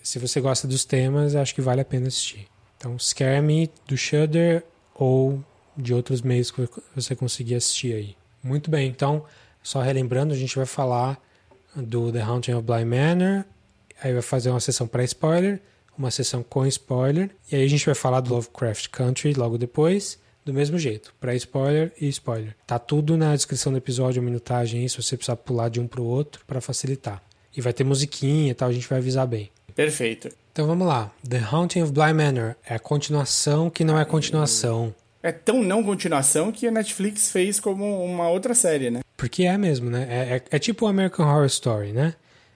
[0.02, 2.48] se você gosta dos temas, acho que vale a pena assistir.
[2.76, 5.42] Então, Scare Me do Shudder ou
[5.76, 8.16] de outros meios que você conseguir assistir aí.
[8.42, 9.24] Muito bem, então,
[9.62, 11.20] só relembrando, a gente vai falar
[11.76, 13.44] do The Haunting of Bly Manor,
[14.02, 15.60] aí vai fazer uma sessão pré-spoiler,
[15.96, 20.18] uma sessão com spoiler, e aí a gente vai falar do Lovecraft Country logo depois,
[20.44, 22.54] do mesmo jeito, pré-spoiler e spoiler.
[22.66, 26.04] Tá tudo na descrição do episódio, a minutagem se você precisar pular de um pro
[26.04, 27.22] outro para facilitar.
[27.56, 29.50] E vai ter musiquinha e tal, a gente vai avisar bem.
[29.74, 30.28] Perfeito.
[30.52, 31.10] Então vamos lá.
[31.28, 34.94] The Haunting of Bly Manor é a continuação que não é continuação.
[35.22, 39.00] É tão não continuação que a Netflix fez como uma outra série, né?
[39.16, 40.06] Porque é mesmo, né?
[40.10, 42.14] É, é, é tipo o American Horror Story, né?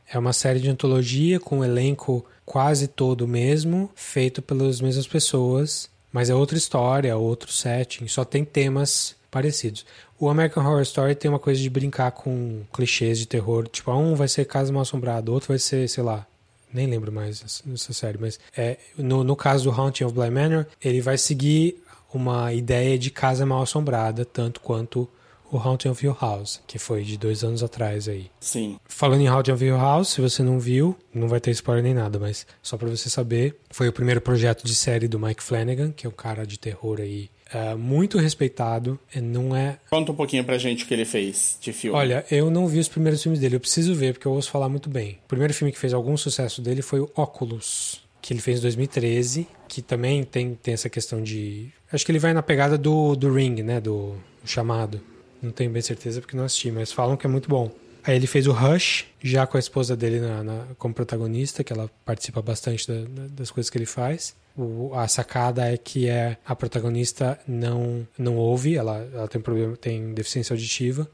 [0.09, 5.88] É uma série de antologia com um elenco quase todo mesmo, feito pelas mesmas pessoas
[6.12, 9.85] mas é outra história, outro setting, só tem temas parecidos.
[10.19, 14.14] O American Horror Story tem uma coisa de brincar com clichês de terror, tipo, um
[14.14, 16.27] vai ser Casa Mal Assombrada, outro vai ser, sei lá,
[16.73, 20.66] nem lembro mais nessa série, mas é, no, no caso do Haunting of Bly Manor,
[20.83, 25.09] ele vai seguir uma ideia de casa mal assombrada, tanto quanto
[25.51, 28.31] o Haunting of Hill House, que foi de dois anos atrás aí.
[28.41, 28.79] Sim.
[28.85, 31.95] Falando em Haunting of Hill House, se você não viu, não vai ter spoiler nem
[31.95, 35.93] nada, mas só para você saber, foi o primeiro projeto de série do Mike Flanagan,
[35.93, 38.99] que é um cara de terror aí é muito respeitado.
[39.23, 39.79] Não é.
[39.89, 41.97] Conta um pouquinho pra gente o que ele fez de filme.
[41.97, 44.69] Olha, eu não vi os primeiros filmes dele, eu preciso ver, porque eu ouço falar
[44.69, 45.19] muito bem.
[45.25, 48.63] O primeiro filme que fez algum sucesso dele foi o Oculus, que ele fez em
[48.63, 51.69] 2013, que também tem, tem essa questão de.
[51.93, 53.81] Acho que ele vai na pegada do, do Ring, né?
[53.81, 55.01] Do, do chamado.
[55.47, 57.71] Não tenho bem certeza porque não assisti, mas falam que é muito bom.
[58.03, 61.73] Aí ele fez o Rush, já com a esposa dele na, na, como protagonista, que
[61.73, 64.35] ela participa bastante da, da, das coisas que ele faz.
[64.57, 69.77] O, a sacada é que é, a protagonista não, não ouve, ela, ela tem problema,
[69.77, 71.09] tem deficiência auditiva.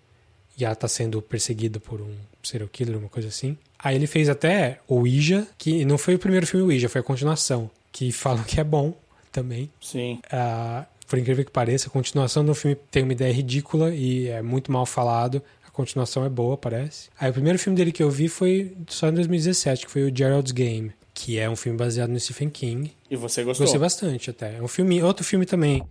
[0.59, 3.57] e ela tá sendo perseguida por um serial killer, uma coisa assim.
[3.79, 7.05] Aí ele fez até o Ouija, que não foi o primeiro filme Ouija, foi a
[7.05, 8.95] continuação, que falam que é bom
[9.33, 9.71] também.
[9.81, 10.21] Sim.
[10.27, 14.41] Uh, por incrível que pareça, a continuação do filme tem uma ideia ridícula e é
[14.41, 15.43] muito mal falado.
[15.63, 17.11] A continuação é boa, parece.
[17.21, 20.17] Aí o primeiro filme dele que eu vi foi só em 2017, que foi o
[20.17, 22.95] Gerald's Game, que é um filme baseado no Stephen King.
[23.11, 23.67] E você gostou?
[23.67, 24.57] Gostei bastante até.
[24.57, 25.83] É um filme, outro filme também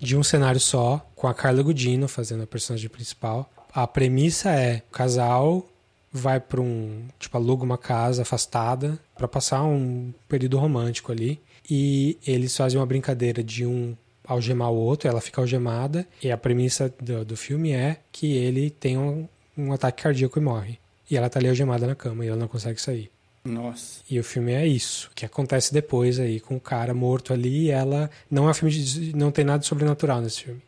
[0.00, 3.50] de um cenário só, com a Carla Gudino fazendo a personagem principal.
[3.74, 5.68] A premissa é: o casal
[6.10, 11.38] vai para um, tipo, aluga uma casa afastada para passar um período romântico ali.
[11.70, 13.94] E eles fazem uma brincadeira de um
[14.32, 18.70] algemar o outro, ela fica algemada, e a premissa do, do filme é que ele
[18.70, 20.78] tem um, um ataque cardíaco e morre.
[21.10, 23.10] E ela tá ali algemada na cama e ela não consegue sair.
[23.44, 24.02] Nossa.
[24.08, 27.66] E o filme é isso, o que acontece depois aí com o cara morto ali
[27.66, 30.62] e ela não é um filme de, não tem nada de sobrenatural nesse filme.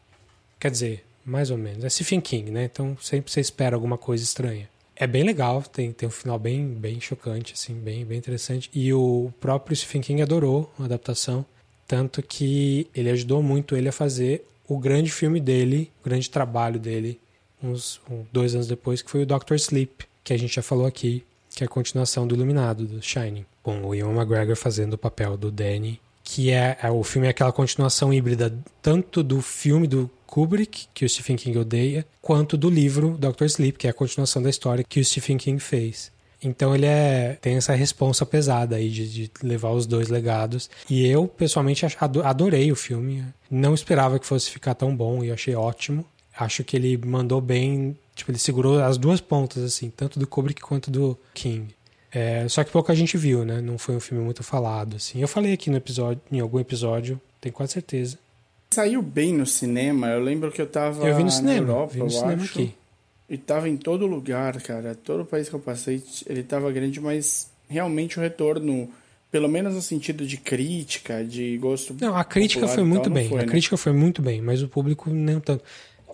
[0.59, 1.85] Quer dizer, mais ou menos.
[1.85, 2.65] É Stephen King, né?
[2.65, 4.69] Então sempre você espera alguma coisa estranha.
[4.97, 8.71] É bem legal, tem, tem um final bem, bem chocante, assim, bem, bem interessante.
[8.73, 11.45] E o próprio Stephen King adorou a adaptação,
[11.93, 16.81] tanto que ele ajudou muito ele a fazer o grande filme dele, o grande trabalho
[16.81, 17.21] dele,
[17.63, 18.01] uns
[18.33, 21.63] dois anos depois, que foi o Doctor Sleep, que a gente já falou aqui, que
[21.63, 25.51] é a continuação do Iluminado, do Shining, com o Ian McGregor fazendo o papel do
[25.51, 28.51] Danny, que é, é, o filme é aquela continuação híbrida
[28.81, 33.77] tanto do filme do Kubrick, que o Stephen King odeia, quanto do livro Doctor Sleep,
[33.77, 36.12] que é a continuação da história que o Stephen King fez.
[36.43, 40.69] Então ele é, tem essa responsa pesada aí de, de, levar os dois legados.
[40.91, 41.87] E eu, pessoalmente,
[42.25, 43.25] adorei o filme.
[43.51, 46.05] Não esperava que fosse ficar tão bom e achei ótimo.
[46.37, 50.61] Acho que ele mandou bem Tipo, ele segurou as duas pontas, assim, tanto do Kubrick
[50.61, 51.75] quanto do King.
[52.13, 53.61] É, só que pouca gente viu, né?
[53.61, 55.21] Não foi um filme muito falado, assim.
[55.21, 58.19] Eu falei aqui no episódio, em algum episódio, tenho quase certeza.
[58.75, 60.09] Saiu bem no cinema.
[60.09, 62.75] Eu lembro que eu tava eu vi no cinema, Europa, vi no cinema acho, aqui.
[63.33, 64.95] E tava em todo lugar, cara.
[64.95, 68.91] Todo país que eu passei, ele tava grande, mas realmente o retorno,
[69.31, 71.97] pelo menos no sentido de crítica, de gosto.
[71.99, 73.29] Não, a crítica foi muito tal, bem.
[73.31, 73.49] Foi, a né?
[73.49, 75.65] crítica foi muito bem, mas o público não tanto.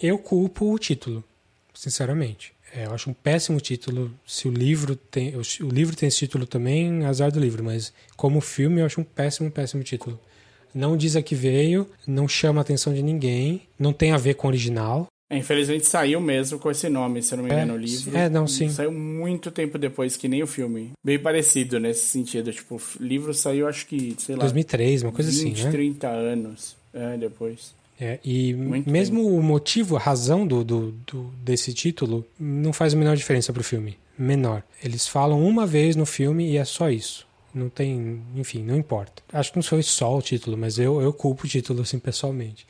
[0.01, 1.25] Eu culpo o título
[1.79, 2.53] sinceramente.
[2.75, 4.13] É, eu acho um péssimo título.
[4.27, 8.41] Se o livro tem, o livro tem esse título também, azar do livro, mas como
[8.41, 10.21] filme eu acho um péssimo, péssimo título.
[10.75, 14.35] Não diz a que veio, não chama a atenção de ninguém, não tem a ver
[14.35, 15.07] com o original.
[15.31, 18.17] Infelizmente saiu mesmo com esse nome, se eu não me engano, é, o livro.
[18.17, 18.71] É, não, sim.
[18.71, 20.93] Saiu muito tempo depois que nem o filme.
[21.05, 22.51] Bem parecido nesse sentido.
[22.51, 24.43] Tipo, o livro saiu acho que, sei lá.
[24.43, 25.71] 2003, uma coisa 20, assim, né?
[25.71, 27.75] 30 anos é, depois.
[28.01, 29.39] É, e Muito mesmo bem.
[29.39, 33.65] o motivo, a razão do, do, do, desse título não faz a menor diferença pro
[33.65, 33.99] filme.
[34.17, 34.63] Menor.
[34.83, 37.27] Eles falam uma vez no filme e é só isso.
[37.53, 39.23] Não tem, enfim, não importa.
[39.33, 42.67] Acho que não foi só o título, mas eu, eu culpo o título, assim, pessoalmente.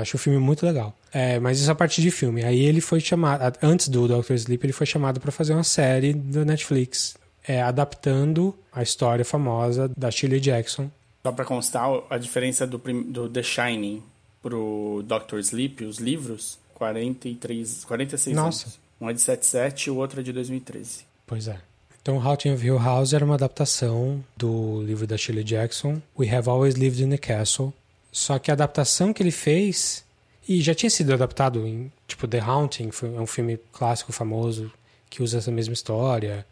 [0.00, 0.94] Acho o filme muito legal.
[1.12, 2.44] É, mas isso a partir de filme.
[2.44, 6.12] Aí ele foi chamado, antes do Doctor Sleep, ele foi chamado para fazer uma série
[6.12, 10.90] da Netflix, é, adaptando a história famosa da Shirley Jackson.
[11.24, 14.02] Só para constar, a diferença do, do The Shining
[14.42, 18.64] pro Doctor Sleep, os livros, 43, 46 Nossa.
[18.64, 18.78] anos.
[19.00, 21.04] Um é de 77 e o outro é de 2013.
[21.26, 21.58] Pois é.
[22.00, 26.48] Então, Haunting of Hill House era uma adaptação do livro da Shirley Jackson, We Have
[26.48, 27.72] Always Lived in the Castle.
[28.16, 30.02] Só que a adaptação que ele fez,
[30.48, 34.72] e já tinha sido adaptado em, tipo, The Haunting, é um filme clássico famoso
[35.10, 36.46] que usa essa mesma história.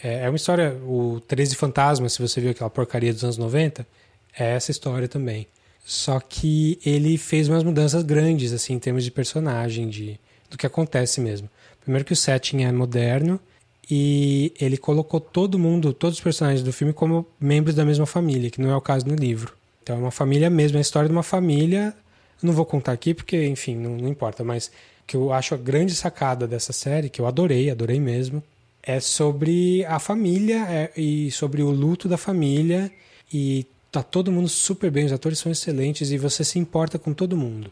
[0.00, 3.84] É, é uma história, o 13 Fantasmas, se você viu aquela porcaria dos anos 90,
[4.38, 5.48] é essa história também.
[5.84, 10.16] Só que ele fez umas mudanças grandes, assim, em termos de personagem, de,
[10.48, 11.50] do que acontece mesmo.
[11.80, 13.40] Primeiro que o setting é moderno
[13.90, 18.48] e ele colocou todo mundo, todos os personagens do filme como membros da mesma família,
[18.48, 19.58] que não é o caso no livro.
[19.90, 21.92] Então é uma família mesmo, é a história de uma família.
[22.40, 24.70] Não vou contar aqui porque, enfim, não, não importa, mas
[25.04, 28.40] que eu acho a grande sacada dessa série, que eu adorei, adorei mesmo,
[28.80, 32.88] é sobre a família é, e sobre o luto da família
[33.32, 37.12] e tá todo mundo super bem, os atores são excelentes e você se importa com
[37.12, 37.68] todo mundo.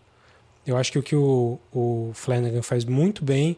[0.66, 3.56] Eu acho que o que o, o Flanagan faz muito bem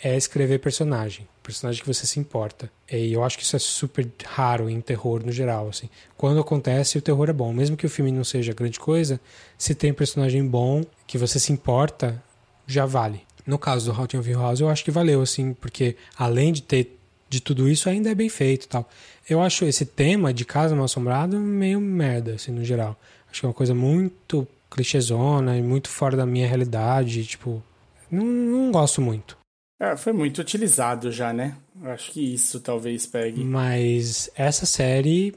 [0.00, 2.70] é escrever personagem, personagem que você se importa.
[2.92, 5.88] E eu acho que isso é super raro em terror no geral, assim.
[6.14, 9.18] Quando acontece, o terror é bom, mesmo que o filme não seja grande coisa,
[9.56, 12.22] se tem personagem bom que você se importa,
[12.66, 13.22] já vale.
[13.46, 16.60] No caso do Haunting of Hill House, eu acho que valeu, assim, porque além de
[16.62, 16.98] ter
[17.30, 18.88] de tudo isso, ainda é bem feito, tal.
[19.28, 22.98] Eu acho esse tema de Casa Mal Assombrada meio merda, assim, no geral.
[23.30, 27.62] Acho que é uma coisa muito clichêzona e muito fora da minha realidade, tipo,
[28.10, 29.37] não, não gosto muito.
[29.80, 31.56] É, foi muito utilizado já, né?
[31.84, 33.44] Acho que isso talvez pegue.
[33.44, 35.34] Mas essa série,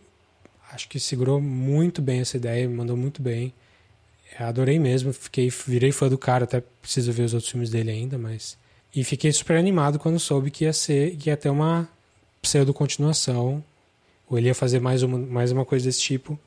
[0.72, 3.54] acho que segurou muito bem essa ideia, mandou muito bem.
[4.40, 7.92] Eu adorei mesmo, fiquei, virei fã do cara, até preciso ver os outros filmes dele
[7.92, 8.58] ainda, mas
[8.96, 11.88] E fiquei super animado quando soube que ia ser, que ia ter uma
[12.42, 13.64] pseudo continuação,
[14.28, 16.40] ou ele ia fazer mais uma, mais uma coisa desse tipo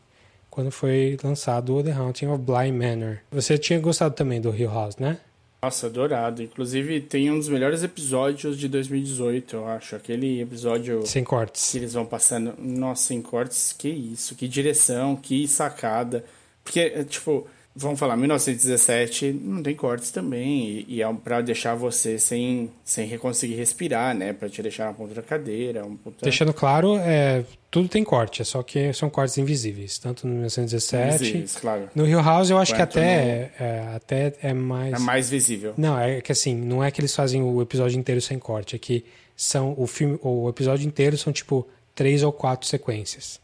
[0.51, 3.19] quando foi lançado o The Haunting of Bly Manor.
[3.31, 5.19] Você tinha gostado também do Hill House, né?
[5.65, 6.43] Nossa, adorado.
[6.43, 9.97] Inclusive, tem um dos melhores episódios de 2018, eu acho.
[9.97, 11.07] Aquele episódio.
[11.07, 11.73] Sem cortes.
[11.73, 12.55] Que eles vão passando.
[12.59, 16.23] Nossa, sem cortes, que isso, que direção, que sacada.
[16.63, 20.85] Porque, tipo, vamos falar, 1917 não tem cortes também.
[20.89, 24.33] E, e é pra deixar você sem, sem conseguir respirar, né?
[24.33, 25.85] Pra te deixar na ponta da cadeira.
[25.85, 26.19] Um puta...
[26.23, 29.99] Deixando claro, é, tudo tem corte, é só que são cortes invisíveis.
[29.99, 31.15] Tanto no 1917.
[31.15, 31.91] Invisíveis, claro.
[31.95, 33.67] No Hill House eu acho Quanto que até, no...
[33.67, 34.95] é, até é mais.
[34.95, 35.75] É mais visível.
[35.77, 38.79] Não, é que assim, não é que eles fazem o episódio inteiro sem corte, é
[38.79, 39.05] que
[39.37, 43.41] são o filme, o episódio inteiro são tipo três ou quatro sequências.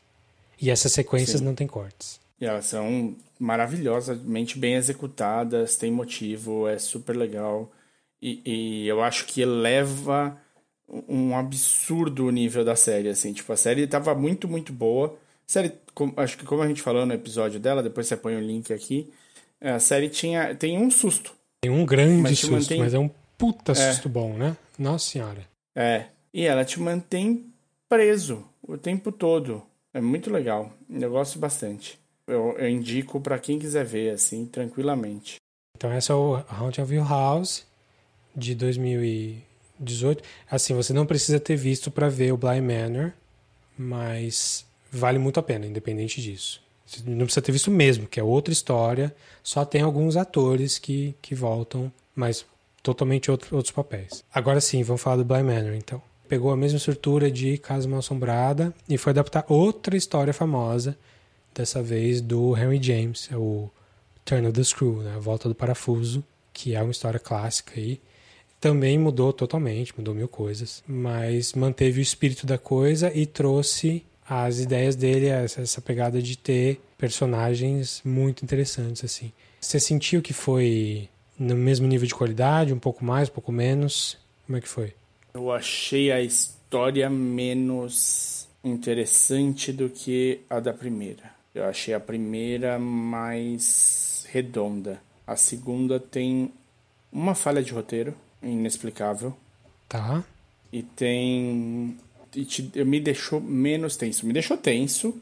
[0.60, 1.44] E essas sequências Sim.
[1.44, 2.20] não tem cortes.
[2.40, 7.70] E elas são maravilhosamente bem executadas, tem motivo, é super legal.
[8.20, 10.36] E, e, eu acho que eleva
[11.08, 13.32] um absurdo o nível da série, assim.
[13.32, 15.08] Tipo, a série tava muito, muito boa.
[15.08, 15.72] A série,
[16.16, 19.12] acho que como a gente falou no episódio dela, depois você põe o link aqui,
[19.60, 21.34] a série tinha, tem um susto.
[21.60, 22.78] Tem um grande mas susto, mantém...
[22.78, 23.74] mas é um puta é.
[23.74, 24.56] susto bom, né?
[24.78, 25.46] Nossa senhora.
[25.74, 27.52] É, e ela te mantém
[27.88, 29.62] preso o tempo todo.
[29.92, 30.72] É muito legal.
[30.88, 32.00] Eu gosto bastante
[32.30, 35.36] eu, eu indico para quem quiser ver, assim, tranquilamente.
[35.76, 37.66] Então, essa é o Haunting of Hill House
[38.34, 40.22] de 2018.
[40.50, 43.12] Assim, você não precisa ter visto para ver o Bly Manor,
[43.76, 46.62] mas vale muito a pena, independente disso.
[46.86, 49.14] Você não precisa ter visto mesmo, que é outra história.
[49.42, 52.44] Só tem alguns atores que, que voltam, mas
[52.82, 54.24] totalmente outro, outros papéis.
[54.34, 56.02] Agora sim, vamos falar do Bly Manor, então.
[56.28, 60.96] Pegou a mesma estrutura de Casa Mal Assombrada e foi adaptar outra história famosa
[61.54, 63.70] dessa vez do Henry James, é o
[64.24, 65.14] Turn of the Screw, né?
[65.16, 68.00] a volta do parafuso, que é uma história clássica aí.
[68.60, 74.60] Também mudou totalmente, mudou mil coisas, mas manteve o espírito da coisa e trouxe as
[74.60, 79.32] ideias dele, essa pegada de ter personagens muito interessantes assim.
[79.60, 84.18] Você sentiu que foi no mesmo nível de qualidade, um pouco mais, um pouco menos?
[84.46, 84.92] Como é que foi?
[85.32, 91.39] Eu achei a história menos interessante do que a da primeira.
[91.54, 95.00] Eu achei a primeira mais redonda.
[95.26, 96.52] A segunda tem
[97.12, 99.36] uma falha de roteiro, inexplicável.
[99.88, 100.24] Tá.
[100.72, 101.96] E tem.
[102.34, 104.24] E te, me deixou menos tenso.
[104.26, 105.14] Me deixou tenso.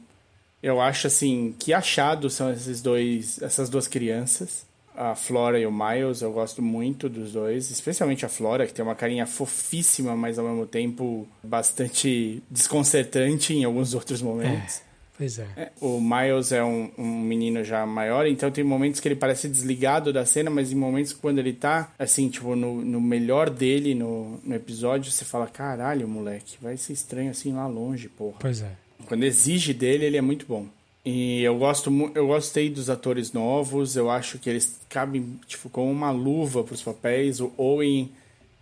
[0.63, 4.67] Eu acho assim, que achados são esses dois, essas duas crianças.
[4.95, 8.85] A Flora e o Miles, eu gosto muito dos dois, especialmente a Flora, que tem
[8.85, 14.81] uma carinha fofíssima, mas ao mesmo tempo bastante desconcertante em alguns outros momentos.
[14.85, 14.88] É.
[15.19, 15.47] Pois é.
[15.57, 15.73] é.
[15.81, 20.13] O Miles é um, um, menino já maior, então tem momentos que ele parece desligado
[20.13, 24.39] da cena, mas em momentos quando ele tá, assim, tipo, no, no melhor dele no,
[24.45, 28.37] no episódio, você fala: caralho, moleque, vai ser estranho assim lá longe, porra.
[28.39, 28.71] Pois é.
[29.07, 30.67] Quando exige dele, ele é muito bom.
[31.05, 35.91] E eu gosto eu gostei dos atores novos, eu acho que eles cabem tipo com
[35.91, 37.41] uma luva para os papéis.
[37.41, 38.11] O Owen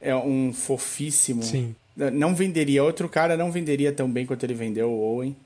[0.01, 1.43] é um fofíssimo.
[1.43, 1.75] Sim.
[1.97, 5.37] Não venderia outro cara não venderia tão bem quanto ele vendeu o Owen.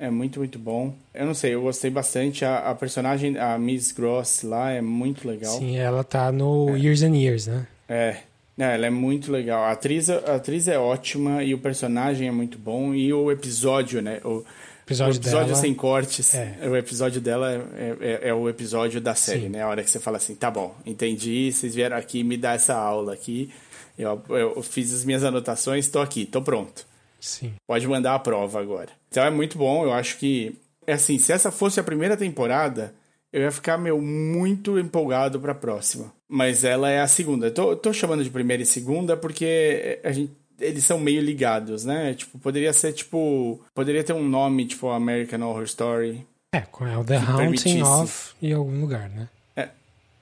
[0.00, 0.94] É muito, muito bom.
[1.12, 2.42] Eu não sei, eu gostei bastante.
[2.42, 5.58] A, a personagem, a Miss Gross lá, é muito legal.
[5.58, 6.78] Sim, ela tá no é.
[6.78, 7.66] Years and Years, né?
[7.86, 8.16] É.
[8.58, 8.74] é.
[8.74, 9.62] ela é muito legal.
[9.62, 12.94] A atriz, a atriz é ótima e o personagem é muito bom.
[12.94, 14.22] E o episódio, né?
[14.24, 14.42] O
[14.86, 15.60] episódio, o episódio dela...
[15.60, 16.34] sem cortes.
[16.34, 16.56] É.
[16.62, 19.48] O episódio dela é, é, é, o episódio da série, Sim.
[19.50, 19.62] né?
[19.62, 22.74] A hora que você fala assim, tá bom, entendi, vocês vieram aqui me dar essa
[22.74, 23.50] aula aqui.
[23.98, 26.88] Eu, eu fiz as minhas anotações, estou aqui, estou pronto.
[27.20, 27.54] Sim.
[27.66, 28.88] Pode mandar a prova agora.
[29.08, 30.56] Então é muito bom, eu acho que.
[30.86, 32.94] É assim, se essa fosse a primeira temporada,
[33.32, 36.12] eu ia ficar, meu, muito empolgado pra próxima.
[36.28, 37.46] Mas ela é a segunda.
[37.46, 41.84] Eu tô, tô chamando de primeira e segunda porque a gente, eles são meio ligados,
[41.84, 42.14] né?
[42.14, 43.60] Tipo, poderia ser, tipo...
[43.74, 46.26] Poderia ter um nome, tipo, American Horror Story.
[46.52, 49.28] É, é o The Haunting of em algum lugar, né?
[49.54, 49.68] É,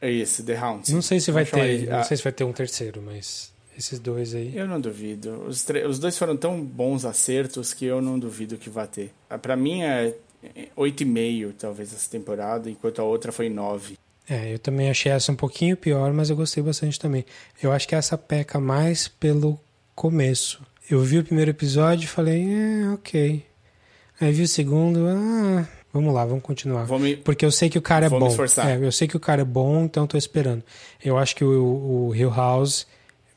[0.03, 0.93] é isso, The Haunting.
[0.93, 3.53] Não sei se vai ter, não sei se vai ter um terceiro, mas...
[3.79, 4.57] Esses dois aí.
[4.57, 5.45] Eu não duvido.
[5.47, 9.13] Os, os dois foram tão bons acertos que eu não duvido que vá ter.
[9.31, 10.17] Ah, para mim é
[10.77, 13.97] 8,5 talvez essa temporada, enquanto a outra foi 9.
[14.29, 17.25] É, eu também achei essa um pouquinho pior, mas eu gostei bastante também.
[17.63, 19.59] Eu acho que essa peca mais pelo
[19.95, 20.61] começo.
[20.91, 23.47] Eu vi o primeiro episódio e falei, é, ok.
[24.21, 26.85] Aí vi o segundo, ah, vamos lá, vamos continuar.
[26.99, 27.17] Me...
[27.17, 28.29] Porque eu sei que o cara é bom.
[28.67, 30.65] É, eu sei que o cara é bom, então tô esperando.
[31.03, 32.87] Eu acho que o, o Hill House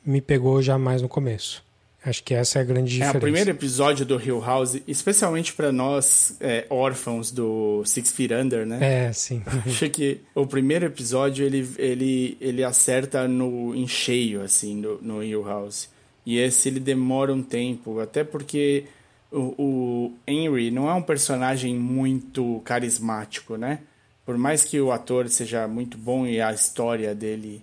[0.05, 1.63] me pegou já mais no começo.
[2.03, 3.15] Acho que essa é a grande diferença.
[3.15, 8.31] É, o primeiro episódio do Hill House, especialmente para nós é, órfãos do Six Feet
[8.31, 9.07] Under, né?
[9.07, 9.43] É, sim.
[9.67, 15.23] Acho que o primeiro episódio ele, ele, ele acerta no em cheio, assim, no, no
[15.23, 15.89] Hill House.
[16.25, 18.85] E esse ele demora um tempo, até porque
[19.31, 23.79] o, o Henry não é um personagem muito carismático, né?
[24.25, 27.61] Por mais que o ator seja muito bom e a história dele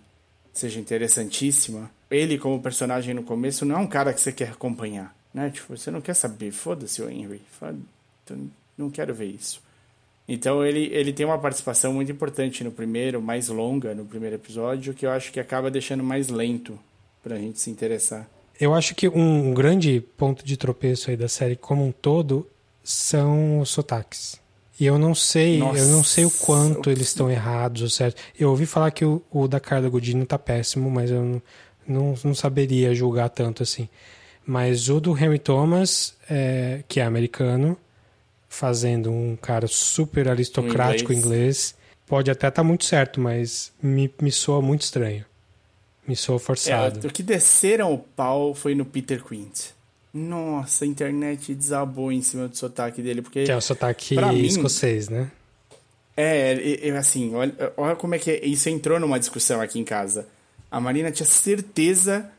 [0.52, 5.14] seja interessantíssima, ele como personagem no começo não é um cara que você quer acompanhar,
[5.32, 5.50] né?
[5.50, 7.78] Tipo, você não quer saber, foda-se o Henry, foda
[8.76, 9.60] não quero ver isso.
[10.28, 14.92] Então ele, ele tem uma participação muito importante no primeiro, mais longa no primeiro episódio,
[14.92, 16.78] que eu acho que acaba deixando mais lento
[17.22, 18.28] pra gente se interessar.
[18.60, 22.46] Eu acho que um grande ponto de tropeço aí da série como um todo
[22.82, 24.38] são os sotaques.
[24.78, 28.20] E eu não sei, Nossa, eu não sei o quanto eles estão errados ou certo.
[28.38, 31.42] Eu ouvi falar que o, o da Carla Godino tá péssimo, mas eu não,
[31.88, 33.88] não, não saberia julgar tanto assim.
[34.46, 37.76] Mas o do Henry Thomas, é, que é americano,
[38.48, 41.74] fazendo um cara super aristocrático inglês, inglês
[42.06, 45.24] pode até estar tá muito certo, mas me, me soa muito estranho.
[46.06, 47.06] Me soa forçado.
[47.06, 49.66] É, o que desceram o pau foi no Peter Quint.
[50.14, 53.44] Nossa, a internet desabou em cima do sotaque dele, porque...
[53.44, 55.30] Que é o sotaque mim, escocês, né?
[56.16, 60.26] É, assim, olha, olha como é que é, isso entrou numa discussão aqui em casa.
[60.70, 62.30] A Marina tinha certeza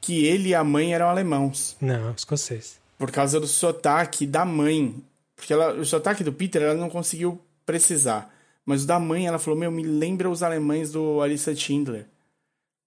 [0.00, 1.76] que ele e a mãe eram alemãos.
[1.80, 2.78] Não, escocês.
[2.98, 4.94] Por causa do sotaque da mãe.
[5.36, 8.32] Porque ela, o sotaque do Peter ela não conseguiu precisar.
[8.64, 12.06] Mas o da mãe, ela falou: Meu, me lembra os alemães do Alissa Schindler.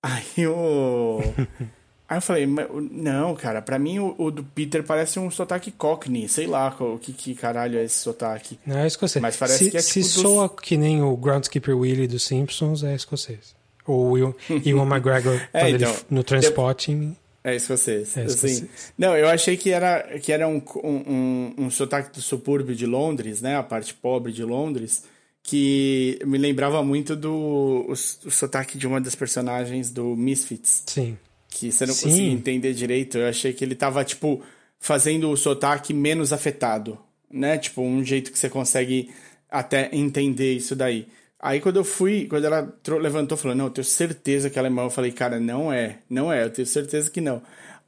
[0.01, 1.19] Aí o.
[2.09, 2.47] Aí eu falei,
[2.89, 6.97] não, cara, pra mim o, o, do Peter parece um sotaque cockney, sei lá o
[6.97, 8.57] que, que caralho é esse sotaque.
[8.65, 9.21] Não, é escocês.
[9.21, 10.59] Mas parece se, que é Se tipo soa dos...
[10.61, 13.56] que nem o Groundskeeper Willie dos Simpsons, é escocês.
[13.87, 17.15] Ou o Iwan McGregor é, então, ele, no Transpotting.
[17.43, 18.17] É escocês.
[18.17, 18.57] É escocês.
[18.57, 22.85] Assim, não, eu achei que era, que era um, um, um, sotaque do subúrbio de
[22.85, 23.55] Londres, né?
[23.55, 25.05] A parte pobre de Londres,
[25.41, 27.31] que me lembrava muito do
[27.87, 30.83] o, o sotaque de uma das personagens do Misfits.
[30.87, 31.17] Sim.
[31.47, 32.09] Que você não Sim.
[32.09, 33.17] conseguia entender direito.
[33.17, 34.43] Eu achei que ele tava, tipo,
[34.77, 36.99] fazendo o sotaque menos afetado,
[37.31, 37.57] né?
[37.57, 39.09] Tipo, um jeito que você consegue
[39.49, 41.07] até entender isso daí.
[41.39, 44.85] Aí quando eu fui, quando ela levantou, falou, não, eu tenho certeza que é alemão.
[44.85, 47.41] Eu falei, cara, não é, não é, eu tenho certeza que não.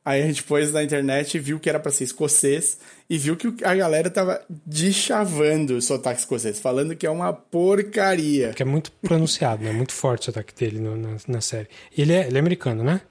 [0.06, 2.80] Aí a gente pôs na internet e viu que era para ser escocês
[3.10, 8.54] e viu que a galera tava deschavando o sotaque escocês, falando que é uma porcaria.
[8.54, 9.72] Que é muito pronunciado, né?
[9.72, 11.68] Muito forte o sotaque dele no, na, na, série.
[11.96, 13.02] E ele é, ele é americano, né?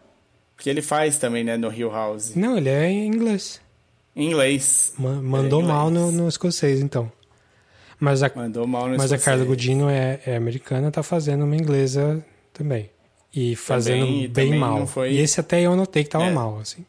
[0.56, 2.34] Que ele faz também, né, no Hill House.
[2.34, 3.60] Não, ele é em inglês.
[4.16, 4.92] Em inglês.
[4.98, 5.78] Ma mandou é inglês.
[5.78, 7.12] mal no, no escocês, então.
[8.00, 8.30] Mas a,
[8.96, 12.90] mas a Carla Gudino é, é, americana, tá fazendo uma inglesa também.
[13.34, 14.86] E fazendo também, bem também mal.
[14.86, 15.12] Foi...
[15.12, 16.30] E esse até eu notei que tava é.
[16.30, 16.84] mal, assim.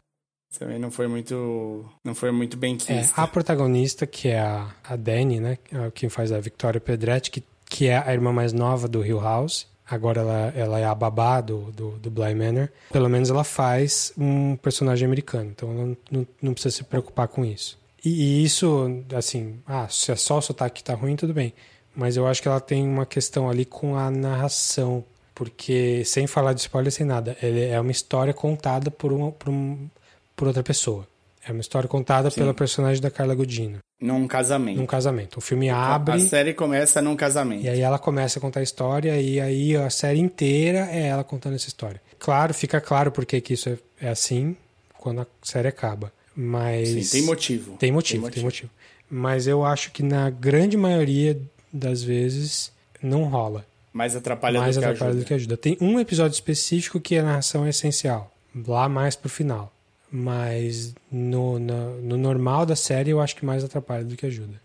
[0.58, 1.84] Também não foi muito.
[2.04, 2.76] Não foi muito bem.
[2.88, 5.58] É, a protagonista, que é a, a Dani, né?
[5.72, 9.20] É quem faz a Victoria Pedretti, que, que é a irmã mais nova do Hill
[9.20, 9.68] House.
[9.88, 12.68] Agora ela, ela é a babá do, do, do Bly Manor.
[12.92, 15.50] Pelo menos ela faz um personagem americano.
[15.50, 17.79] Então não, não, não precisa se preocupar com isso.
[18.04, 21.52] E, e, isso, assim, ah, se é só o sotaque que tá ruim, tudo bem.
[21.94, 25.04] Mas eu acho que ela tem uma questão ali com a narração.
[25.34, 29.88] Porque, sem falar de spoiler, sem nada, é uma história contada por, uma, por, um,
[30.36, 31.06] por outra pessoa.
[31.46, 32.40] É uma história contada Sim.
[32.40, 33.78] pela personagem da Carla Gudino.
[34.00, 34.78] Num casamento.
[34.78, 35.38] Num casamento.
[35.38, 36.14] O filme abre.
[36.14, 37.64] A série começa num casamento.
[37.64, 41.24] E aí ela começa a contar a história, e aí a série inteira é ela
[41.24, 42.00] contando essa história.
[42.18, 44.56] Claro, fica claro porque que isso é, é assim
[44.98, 46.12] quando a série acaba.
[46.40, 46.88] Mas.
[46.88, 47.76] Sim, tem motivo.
[47.76, 48.34] Tem motivo, tem motivo.
[48.34, 48.70] Tem motivo.
[49.10, 51.38] Mas eu acho que na grande maioria
[51.70, 52.72] das vezes
[53.02, 53.66] não rola.
[53.92, 55.56] Mais atrapalha, mais do, atrapalha que do que ajuda.
[55.56, 58.32] Tem um episódio específico que a narração é essencial.
[58.66, 59.70] Lá mais pro final.
[60.10, 64.60] Mas no, no, no normal da série eu acho que mais atrapalha do que ajuda.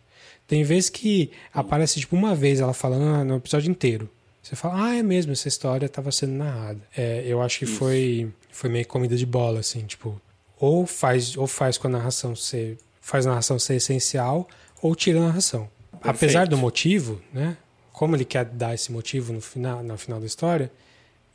[0.48, 4.10] Tem vezes que aparece tipo uma vez ela falando no episódio inteiro.
[4.42, 6.80] Você fala, ah, é mesmo, essa história estava sendo narrada.
[6.96, 10.22] É, eu acho que foi, foi meio comida de bola, assim, tipo,
[10.60, 12.78] ou faz, ou faz com a narração ser.
[13.02, 14.48] faz a narração ser essencial,
[14.82, 15.70] ou tira a narração.
[15.92, 16.10] Perfeito.
[16.10, 17.58] Apesar do motivo, né?
[17.92, 20.72] Como ele quer dar esse motivo no final, no final da história,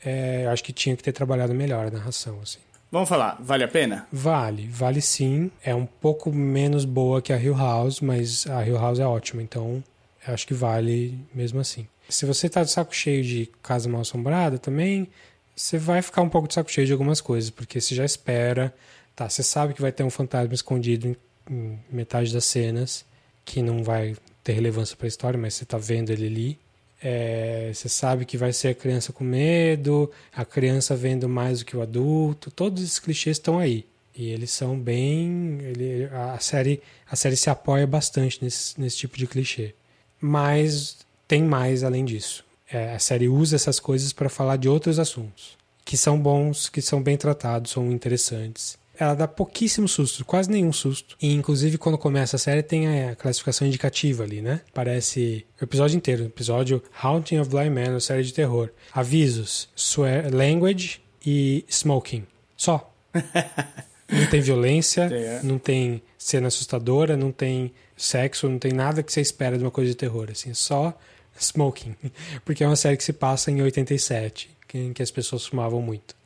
[0.05, 2.59] é, acho que tinha que ter trabalhado melhor a narração, assim.
[2.93, 4.07] Vamos falar, vale a pena?
[4.13, 5.51] Vale, vale sim.
[5.63, 9.41] É um pouco menos boa que a Hill House, mas a Hill House é ótima,
[9.43, 9.83] então
[10.27, 11.87] acho que vale mesmo assim.
[12.09, 15.09] Se você tá de saco cheio de Casa Mal Assombrada também,
[15.55, 18.75] você vai ficar um pouco de saco cheio de algumas coisas, porque você já espera
[19.21, 21.17] Tá, você sabe que vai ter um fantasma escondido em,
[21.51, 23.05] em metade das cenas,
[23.45, 26.59] que não vai ter relevância para a história, mas você tá vendo ele ali.
[27.03, 31.67] É, você sabe que vai ser a criança com medo, a criança vendo mais do
[31.67, 33.85] que o adulto, todos esses clichês estão aí.
[34.17, 35.59] E eles são bem.
[35.65, 39.75] Ele, a, série, a série se apoia bastante nesse, nesse tipo de clichê.
[40.19, 40.97] Mas
[41.29, 42.43] tem mais além disso.
[42.73, 46.81] É, a série usa essas coisas para falar de outros assuntos que são bons, que
[46.81, 48.79] são bem tratados, são interessantes.
[49.01, 51.17] Ela dá pouquíssimo susto, quase nenhum susto.
[51.23, 54.61] E inclusive quando começa a série tem a classificação indicativa ali, né?
[54.75, 58.69] Parece o episódio inteiro, episódio Haunting of Blind Man, série de terror.
[58.93, 62.27] Avisos, swear, language e smoking.
[62.55, 62.93] Só.
[64.07, 65.41] não tem violência, é.
[65.43, 69.71] não tem cena assustadora, não tem sexo, não tem nada que você espera de uma
[69.71, 70.95] coisa de terror, assim, só
[71.39, 71.97] smoking.
[72.45, 76.20] Porque é uma série que se passa em 87 em que as pessoas fumavam muito.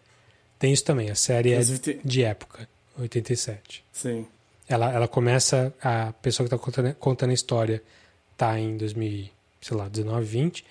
[0.65, 1.61] Tem isso também, a série é
[2.03, 2.67] de época,
[2.99, 3.85] 87.
[3.93, 4.27] Sim.
[4.67, 7.83] Ela, ela começa, a pessoa que está contando, contando a história
[8.33, 9.29] está em 2000,
[9.61, 10.65] sei lá, 19, 20,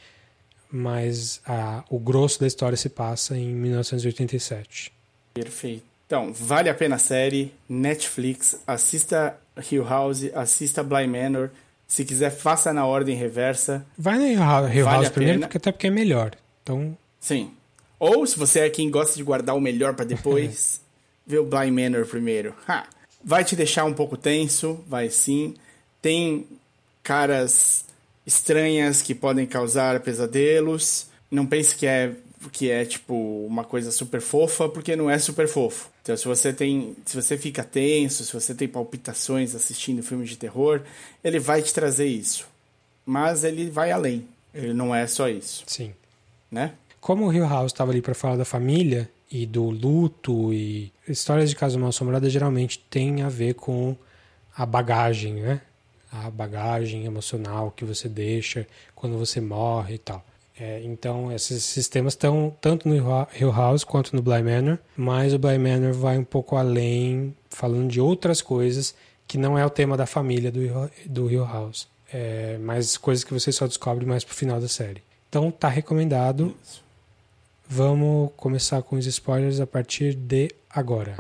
[0.72, 4.92] mas a, o grosso da história se passa em 1987.
[5.36, 5.84] Perfeito.
[6.08, 9.38] Então, vale a pena a série, Netflix, assista
[9.72, 11.52] Hill House, assista Bly Manor.
[11.88, 13.86] Se quiser, faça na ordem reversa.
[13.96, 16.32] Vai no Hill House vale primeiro, porque até porque é melhor.
[16.64, 16.98] Então...
[17.20, 17.52] Sim,
[18.04, 20.82] ou se você é quem gosta de guardar o melhor para depois,
[21.26, 22.54] vê o Blind Manor primeiro.
[22.68, 22.86] Ha!
[23.24, 25.56] Vai te deixar um pouco tenso, vai sim.
[26.02, 26.46] Tem
[27.02, 27.86] caras
[28.28, 31.08] estranhas que podem causar pesadelos.
[31.32, 32.12] Não pense que é
[32.52, 35.90] que é tipo uma coisa super fofa, porque não é super fofo.
[36.02, 40.36] Então, se você tem, se você fica tenso, se você tem palpitações assistindo filmes de
[40.36, 40.82] terror,
[41.24, 42.46] ele vai te trazer isso.
[43.06, 44.28] Mas ele vai além.
[44.54, 45.64] Ele não é só isso.
[45.68, 45.94] Sim.
[46.52, 46.74] Né?
[47.04, 51.50] Como o Hill House estava ali para falar da família e do luto e histórias
[51.50, 53.94] de casa mal assombrada geralmente tem a ver com
[54.56, 55.60] a bagagem, né?
[56.10, 60.24] A bagagem emocional que você deixa quando você morre e tal.
[60.58, 65.38] É, então, esses sistemas estão tanto no Hill House quanto no Bly Manor, mas o
[65.38, 68.96] Bly Manor vai um pouco além, falando de outras coisas
[69.28, 71.86] que não é o tema da família do, do Hill House.
[72.14, 75.04] É, mas coisas que você só descobre mais pro final da série.
[75.28, 76.56] Então, tá recomendado.
[76.64, 76.83] Isso.
[77.68, 81.16] Vamos começar com os spoilers a partir de agora.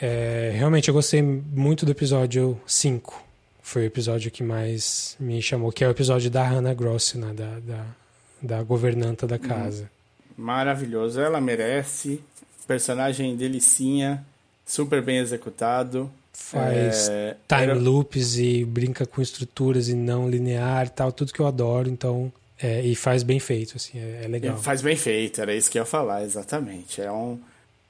[0.00, 3.24] É, realmente eu gostei muito do episódio 5.
[3.62, 7.34] Foi o episódio que mais me chamou, que é o episódio da Hannah Gross, né,
[7.34, 7.86] da, da,
[8.40, 9.84] da governanta da casa.
[9.84, 9.97] Hum
[10.38, 11.20] maravilhoso.
[11.20, 12.22] Ela merece.
[12.66, 14.24] Personagem delicinha,
[14.64, 16.10] super bem executado.
[16.32, 17.74] Faz é, time era...
[17.74, 22.32] loops e brinca com estruturas e não linear e tal, tudo que eu adoro, então.
[22.60, 24.56] É, e faz bem feito, assim, é, é legal.
[24.56, 27.00] faz bem feito, era isso que eu ia falar, exatamente.
[27.00, 27.38] É um.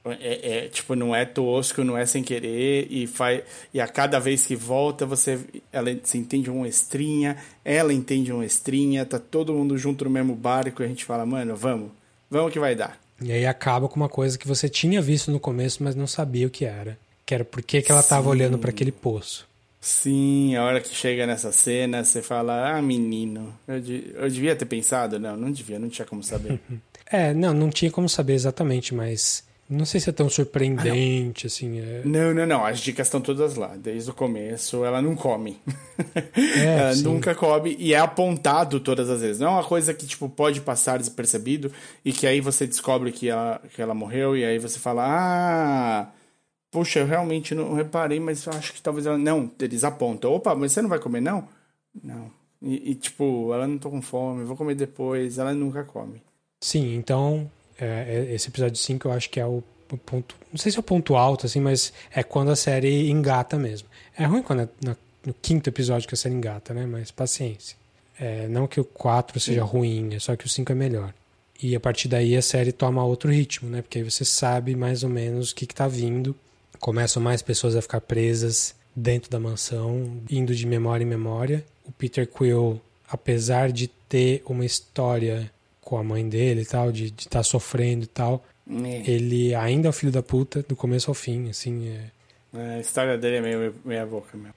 [0.05, 3.43] É, é, tipo, não é tosco, não é sem querer, e, faz,
[3.73, 5.39] e a cada vez que volta, você,
[5.73, 7.35] ela, você entende uma estrinha,
[7.65, 11.25] ela entende uma estrinha, tá todo mundo junto no mesmo barco, e a gente fala,
[11.25, 11.91] mano, vamos,
[12.29, 12.99] Vamos que vai dar.
[13.21, 16.47] E aí acaba com uma coisa que você tinha visto no começo, mas não sabia
[16.47, 16.97] o que era.
[17.25, 19.47] Que era por que, que ela estava olhando para aquele poço.
[19.81, 24.55] Sim, a hora que chega nessa cena, você fala, ah, menino, eu, de, eu devia
[24.55, 25.19] ter pensado.
[25.19, 26.59] Não, não devia, não tinha como saber.
[27.09, 31.47] é, não, não tinha como saber exatamente, mas não sei se é tão surpreendente, ah,
[31.47, 31.79] assim.
[31.79, 32.01] É...
[32.03, 32.65] Não, não, não.
[32.65, 33.75] As dicas estão todas lá.
[33.77, 35.61] Desde o começo, ela não come.
[36.57, 37.03] É, ela sim.
[37.03, 39.39] nunca come e é apontado todas as vezes.
[39.39, 41.71] Não é uma coisa que, tipo, pode passar despercebido
[42.03, 46.07] e que aí você descobre que ela, que ela morreu e aí você fala, ah,
[46.71, 49.17] puxa, eu realmente não reparei, mas eu acho que talvez ela...
[49.17, 50.31] Não, eles apontam.
[50.33, 51.47] Opa, mas você não vai comer, não?
[52.01, 52.31] Não.
[52.61, 55.37] E, e tipo, ela não tô com fome, vou comer depois.
[55.37, 56.21] Ela nunca come.
[56.61, 59.63] Sim, então é, é, esse episódio 5 eu acho que é o,
[59.97, 60.35] ponto.
[60.51, 63.87] Não sei se é o ponto alto, assim, mas é quando a série engata mesmo.
[64.17, 66.85] É ruim quando é na, no quinto episódio que a série engata, né?
[66.85, 67.77] Mas paciência.
[68.19, 71.13] É, não que o 4 seja ruim, é só que o 5 é melhor.
[71.61, 73.81] E a partir daí a série toma outro ritmo, né?
[73.81, 76.35] Porque aí você sabe mais ou menos o que, está vindo.
[76.79, 81.65] Começam mais pessoas a ficar presas dentro da mansão, indo de memória em memória.
[81.85, 85.51] O Peter Quill, apesar de ter uma história
[85.89, 88.43] com a mãe dele e tal, de estar tá sofrendo e tal.
[88.69, 89.09] É.
[89.09, 91.89] Ele ainda é o filho da puta, do começo ao fim, assim.
[91.89, 92.11] É...
[92.55, 94.53] É, a história dele é meio meia boca mesmo.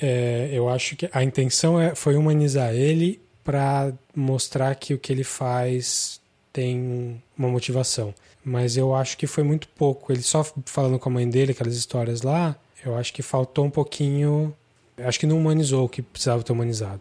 [0.00, 5.12] É, eu acho que a intenção é, foi humanizar ele para mostrar que o que
[5.12, 6.20] ele faz
[6.52, 8.12] tem uma motivação.
[8.44, 10.12] Mas eu acho que foi muito pouco.
[10.12, 13.70] Ele só falando com a mãe dele, aquelas histórias lá, eu acho que faltou um
[13.70, 14.54] pouquinho.
[14.98, 17.00] Acho que não humanizou o que precisava ter humanizado.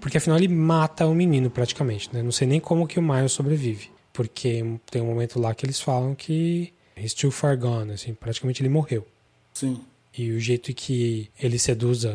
[0.00, 2.22] Porque afinal ele mata o menino praticamente, né?
[2.22, 3.90] Não sei nem como que o Miles sobrevive.
[4.12, 8.62] Porque tem um momento lá que eles falam que he's too far gone, assim, praticamente
[8.62, 9.06] ele morreu.
[9.54, 9.80] Sim.
[10.16, 12.12] E o jeito que ele seduz a,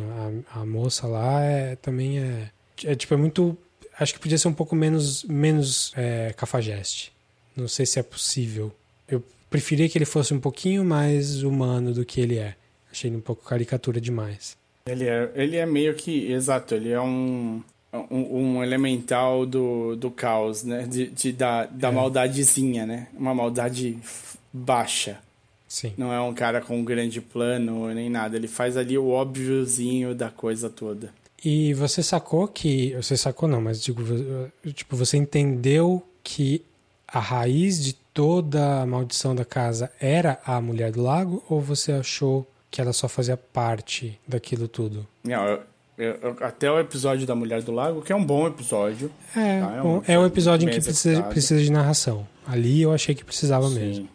[0.53, 2.51] a moça lá é, também é,
[2.83, 2.95] é.
[2.95, 3.57] tipo, é muito.
[3.97, 7.13] Acho que podia ser um pouco menos, menos é, cafajeste.
[7.55, 8.73] Não sei se é possível.
[9.07, 12.55] Eu preferia que ele fosse um pouquinho mais humano do que ele é.
[12.91, 14.57] Achei ele um pouco caricatura demais.
[14.85, 16.31] Ele é, ele é meio que.
[16.31, 17.63] Exato, ele é um.
[18.09, 20.87] Um, um elemental do, do caos, né?
[20.87, 21.91] De, de da, da é.
[21.91, 23.07] maldadezinha, né?
[23.13, 23.99] Uma maldade
[24.51, 25.19] baixa.
[25.67, 25.93] Sim.
[25.97, 28.35] Não é um cara com um grande plano nem nada.
[28.35, 31.13] Ele faz ali o óbviozinho da coisa toda.
[31.43, 32.95] E você sacou que.
[32.95, 34.03] Você sacou não, mas digo,
[34.73, 36.63] tipo, você entendeu que
[37.07, 41.43] a raiz de toda a maldição da casa era a mulher do lago?
[41.49, 45.05] Ou você achou que ela só fazia parte daquilo tudo?
[45.23, 45.61] Não, eu,
[46.41, 49.11] até o episódio da Mulher do Lago, que é um bom episódio.
[49.35, 49.75] É, tá?
[49.75, 52.27] é, um, é o episódio em que precisa, precisa, de narração.
[52.47, 53.79] Ali eu achei que precisava Sim.
[53.79, 54.09] mesmo.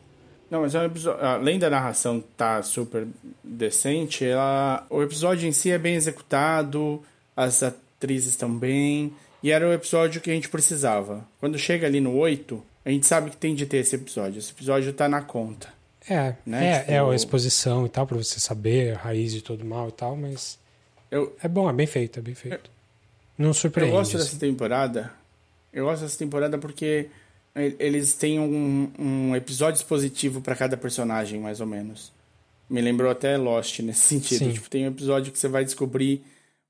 [0.50, 3.06] Não, mas é um episódio, além da narração tá super
[3.44, 7.02] decente, ela, o episódio em si é bem executado,
[7.36, 9.12] as atrizes estão bem,
[9.42, 11.24] e era o episódio que a gente precisava.
[11.38, 14.38] Quando chega ali no 8, a gente sabe que tem de ter esse episódio.
[14.38, 15.68] Esse episódio tá na conta.
[16.08, 16.68] É, né?
[16.68, 19.88] é, tipo, é a exposição e tal, pra você saber a raiz de todo mal
[19.90, 20.58] e tal, mas.
[21.10, 22.70] Eu, é bom, é bem feito, é bem feito.
[23.38, 23.92] Eu, Não surpreende.
[23.92, 25.12] Eu gosto dessa temporada.
[25.72, 27.08] Eu gosto dessa temporada porque
[27.54, 32.12] eles têm um, um episódio expositivo para cada personagem, mais ou menos.
[32.68, 34.52] Me lembrou até Lost nesse sentido.
[34.52, 36.22] Tipo, tem um episódio que você vai descobrir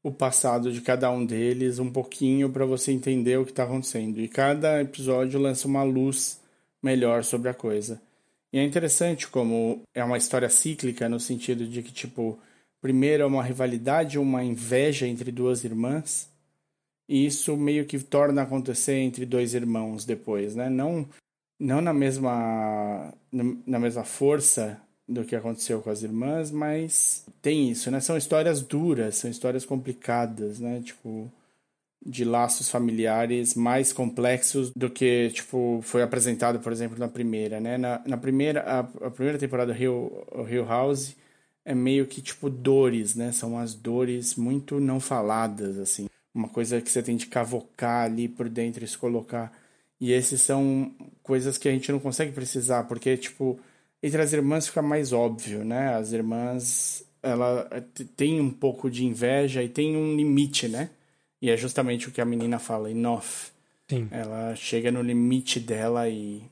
[0.03, 4.20] o passado de cada um deles um pouquinho para você entender o que está acontecendo.
[4.20, 6.41] E cada episódio lança uma luz
[6.82, 8.01] melhor sobre a coisa.
[8.53, 12.39] E é interessante como é uma história cíclica no sentido de que tipo
[12.81, 16.29] primeiro é uma rivalidade, uma inveja entre duas irmãs
[17.09, 20.68] e isso meio que torna acontecer entre dois irmãos depois, né?
[20.68, 21.09] Não,
[21.59, 27.91] não na mesma na mesma força do que aconteceu com as irmãs, mas tem isso,
[27.91, 27.99] né?
[28.01, 30.83] São histórias duras, são histórias complicadas, né?
[30.85, 31.33] Tipo
[32.05, 37.79] de laços familiares mais complexos do que tipo foi apresentado, por exemplo, na primeira, né?
[37.79, 41.16] Na, na primeira a, a primeira temporada do Hill, Hill House
[41.68, 43.32] é meio que tipo dores, né?
[43.32, 46.08] São as dores muito não faladas assim
[46.38, 49.52] uma coisa que você tem de cavocar ali por dentro e se colocar.
[50.00, 53.58] E esses são coisas que a gente não consegue precisar, porque, tipo,
[54.00, 55.96] entre as irmãs fica mais óbvio, né?
[55.96, 57.68] As irmãs, ela
[58.16, 60.90] tem um pouco de inveja e tem um limite, né?
[61.42, 63.50] E é justamente o que a menina fala, enough.
[63.88, 64.08] Sim.
[64.10, 66.42] Ela chega no limite dela e,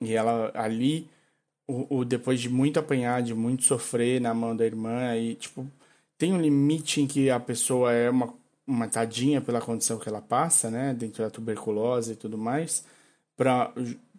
[0.00, 1.06] e ela ali,
[1.68, 5.70] o, o, depois de muito apanhar, de muito sofrer na mão da irmã, e, tipo,
[6.16, 8.34] tem um limite em que a pessoa é uma
[8.68, 12.84] uma tadinha pela condição que ela passa, né, dentro da tuberculose e tudo mais,
[13.36, 13.72] para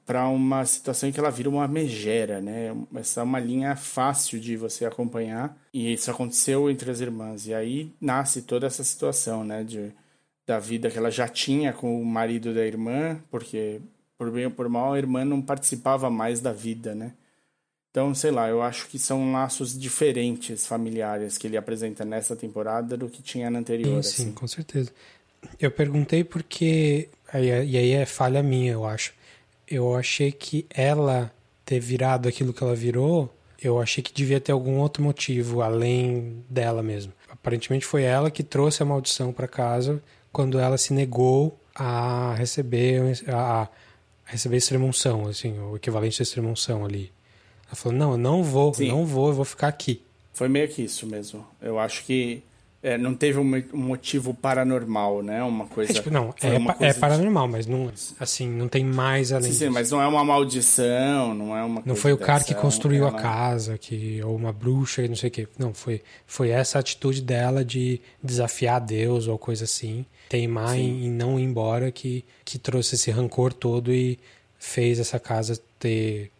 [0.05, 2.75] para uma situação em que ela vira uma megera, né?
[2.95, 7.53] Essa é uma linha fácil de você acompanhar e isso aconteceu entre as irmãs e
[7.53, 9.91] aí nasce toda essa situação, né, de
[10.47, 13.81] da vida que ela já tinha com o marido da irmã, porque
[14.17, 17.13] por bem ou por mal a irmã não participava mais da vida, né?
[17.91, 22.95] Então, sei lá, eu acho que são laços diferentes familiares que ele apresenta nessa temporada
[22.95, 23.91] do que tinha na anterior.
[23.93, 24.23] Sim, assim.
[24.25, 24.91] sim com certeza.
[25.59, 27.09] Eu perguntei porque.
[27.33, 29.13] E aí é falha minha, eu acho.
[29.67, 31.31] Eu achei que ela
[31.65, 33.31] ter virado aquilo que ela virou,
[33.61, 37.13] eu achei que devia ter algum outro motivo além dela mesmo.
[37.29, 43.21] Aparentemente foi ela que trouxe a maldição para casa quando ela se negou a receber
[43.27, 43.69] a, a
[44.25, 47.11] receber extremunção, assim, o equivalente à extremunção ali.
[47.69, 48.89] Ela falou: não, eu não vou, Sim.
[48.89, 50.01] não vou, eu vou ficar aqui.
[50.33, 51.45] Foi meio que isso mesmo.
[51.61, 52.41] Eu acho que
[52.81, 55.43] é, não teve um motivo paranormal, né?
[55.43, 55.91] Uma coisa.
[55.91, 57.51] É, tipo, não, é, é coisa é, paranormal, de...
[57.51, 59.51] mas não, assim, não tem mais além.
[59.51, 61.83] Sim, sim, mas não é uma maldição, não é uma.
[61.85, 63.17] Não foi o cara que construiu ela...
[63.17, 65.47] a casa, que ou uma bruxa, não sei o quê.
[65.57, 71.11] Não, foi, foi essa atitude dela de desafiar Deus ou coisa assim, teimar em, em
[71.11, 74.17] não ir embora que que trouxe esse rancor todo e
[74.57, 76.31] fez essa casa ter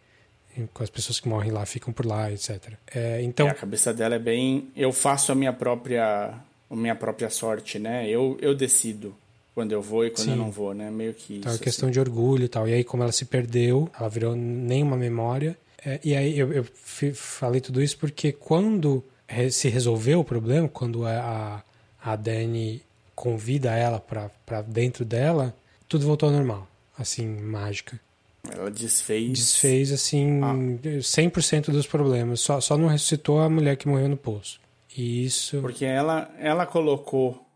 [0.80, 2.72] as pessoas que morrem lá ficam por lá, etc.
[2.94, 6.34] É, então é, a cabeça dela é bem, eu faço a minha própria,
[6.70, 8.08] a minha própria sorte, né?
[8.08, 9.14] Eu, eu decido
[9.54, 10.30] quando eu vou e quando Sim.
[10.32, 10.90] eu não vou, né?
[10.90, 11.60] Meio que então, isso.
[11.62, 11.92] é questão assim.
[11.92, 12.68] de orgulho e tal.
[12.68, 15.56] E aí como ela se perdeu, ela virou nenhuma memória.
[15.84, 16.66] É, e aí eu, eu
[17.14, 19.04] falei tudo isso porque quando
[19.50, 21.62] se resolveu o problema, quando a,
[22.02, 22.82] a Dani
[23.14, 25.54] convida ela para dentro dela,
[25.88, 26.66] tudo voltou ao normal,
[26.98, 28.00] assim, mágica.
[28.48, 29.32] Ela desfez.
[29.32, 30.54] Desfez, assim, ah.
[31.00, 32.40] 100% dos problemas.
[32.40, 34.60] Só, só não ressuscitou a mulher que morreu no poço.
[34.96, 35.60] E isso.
[35.60, 37.46] Porque ela, ela colocou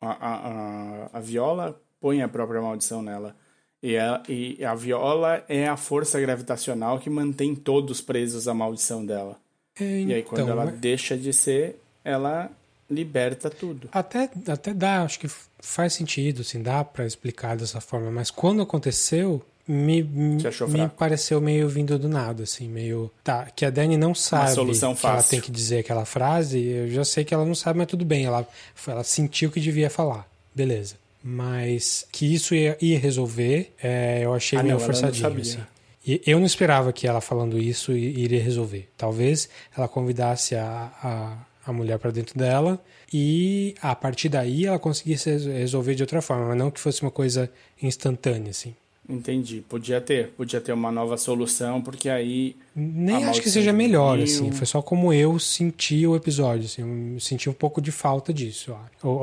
[0.00, 3.36] a, a, a, a viola, põe a própria maldição nela.
[3.82, 9.04] E a, e a viola é a força gravitacional que mantém todos presos à maldição
[9.04, 9.38] dela.
[9.78, 12.50] É, e aí, quando então, ela mas- deixa de ser, ela
[12.90, 13.88] liberta tudo.
[13.92, 15.28] Até, até dá, acho que
[15.60, 19.40] faz sentido, assim, dá pra explicar dessa forma, mas quando aconteceu,
[19.70, 20.42] me, me,
[20.88, 23.10] pareceu meio vindo do nada, assim, meio.
[23.22, 24.50] Tá, que a Dani não sabe
[24.94, 27.86] que ela tem que dizer aquela frase, eu já sei que ela não sabe, mas
[27.88, 28.46] tudo bem, ela,
[28.86, 30.96] ela sentiu que devia falar, beleza.
[31.22, 35.60] Mas que isso ia, ia resolver, é, eu achei Ah, meio não, forçadinho, assim.
[36.06, 38.88] E eu não esperava que ela falando isso iria resolver.
[38.96, 41.36] Talvez ela convidasse a, a,
[41.70, 46.22] a mulher para dentro dela e a partir daí ela conseguisse res- resolver de outra
[46.22, 47.50] forma, mas não que fosse uma coisa
[47.82, 48.74] instantânea, assim.
[49.10, 49.64] Entendi.
[49.68, 50.28] Podia ter.
[50.28, 52.56] Podia ter uma nova solução, porque aí.
[52.74, 54.52] Nem acho que seja melhor, assim.
[54.52, 57.14] Foi só como eu senti o episódio, assim.
[57.14, 58.74] Eu senti um pouco de falta disso,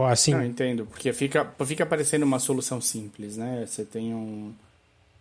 [0.10, 0.86] assim, Não, entendo.
[0.86, 3.66] Porque fica, fica parecendo uma solução simples, né?
[3.66, 4.52] Você tem um,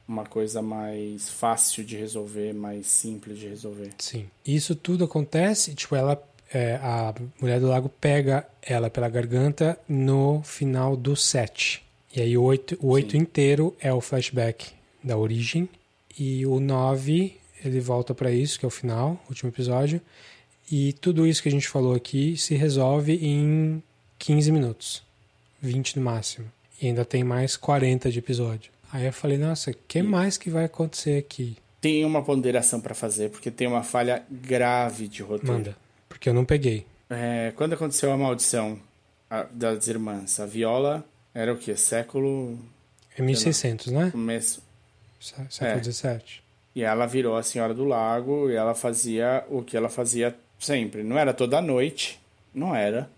[0.08, 3.90] uma coisa mais fácil de resolver, mais simples de resolver.
[3.98, 4.26] Sim.
[4.44, 6.20] Isso tudo acontece, tipo, ela.
[6.52, 11.85] é, a mulher do lago pega ela pela garganta no final do 7.
[12.16, 13.18] E aí o 8, o 8 Sim.
[13.18, 14.70] inteiro é o flashback
[15.04, 15.68] da origem.
[16.18, 20.00] E o 9, ele volta pra isso, que é o final, último episódio.
[20.72, 23.82] E tudo isso que a gente falou aqui se resolve em
[24.18, 25.02] 15 minutos.
[25.60, 26.50] 20 no máximo.
[26.80, 28.72] E ainda tem mais 40 de episódio.
[28.90, 31.58] Aí eu falei, nossa, o que mais que vai acontecer aqui?
[31.82, 35.52] Tem uma ponderação pra fazer, porque tem uma falha grave de roteiro.
[35.52, 35.76] Manda.
[36.08, 36.86] Porque eu não peguei.
[37.10, 38.78] É, quando aconteceu a maldição
[39.52, 41.04] das irmãs, a Viola
[41.36, 41.76] era o quê?
[41.76, 42.58] Século.
[43.16, 44.10] É 1600, né?
[44.10, 44.62] começo.
[45.20, 45.80] Sé- Século É.
[45.80, 46.42] 17.
[46.74, 51.02] E ela virou a Senhora do Lago e ela fazia o que ela fazia sempre.
[51.02, 52.18] Não era toda noite,
[52.54, 53.08] não era.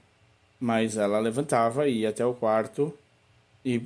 [0.60, 2.92] Mas ela levantava, ia até o quarto
[3.64, 3.82] e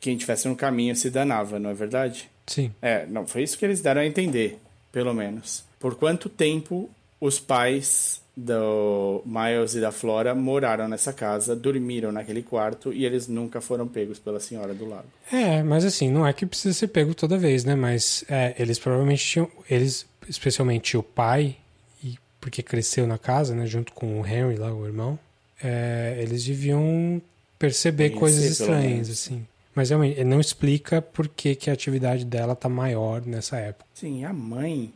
[0.00, 2.30] quem tivesse no caminho se danava, não é verdade?
[2.46, 2.72] Sim.
[2.82, 4.58] É, não, foi isso que eles deram a entender,
[4.92, 5.64] pelo menos.
[5.78, 6.90] Por quanto tempo
[7.20, 13.28] os pais do Miles e da Flora moraram nessa casa, dormiram naquele quarto e eles
[13.28, 15.06] nunca foram pegos pela Senhora do Lago.
[15.32, 17.74] É, mas assim, não é que precisa ser pego toda vez, né?
[17.74, 19.48] Mas é, eles provavelmente tinham.
[19.70, 21.56] Eles, especialmente o pai,
[22.02, 23.66] e porque cresceu na casa, né?
[23.66, 25.18] Junto com o Henry lá, o irmão,
[25.62, 27.22] é, eles deviam
[27.58, 29.46] perceber Conhecer, coisas estranhas, assim.
[29.74, 33.86] Mas realmente, ele não explica por que, que a atividade dela tá maior nessa época.
[33.94, 34.92] Sim, a mãe.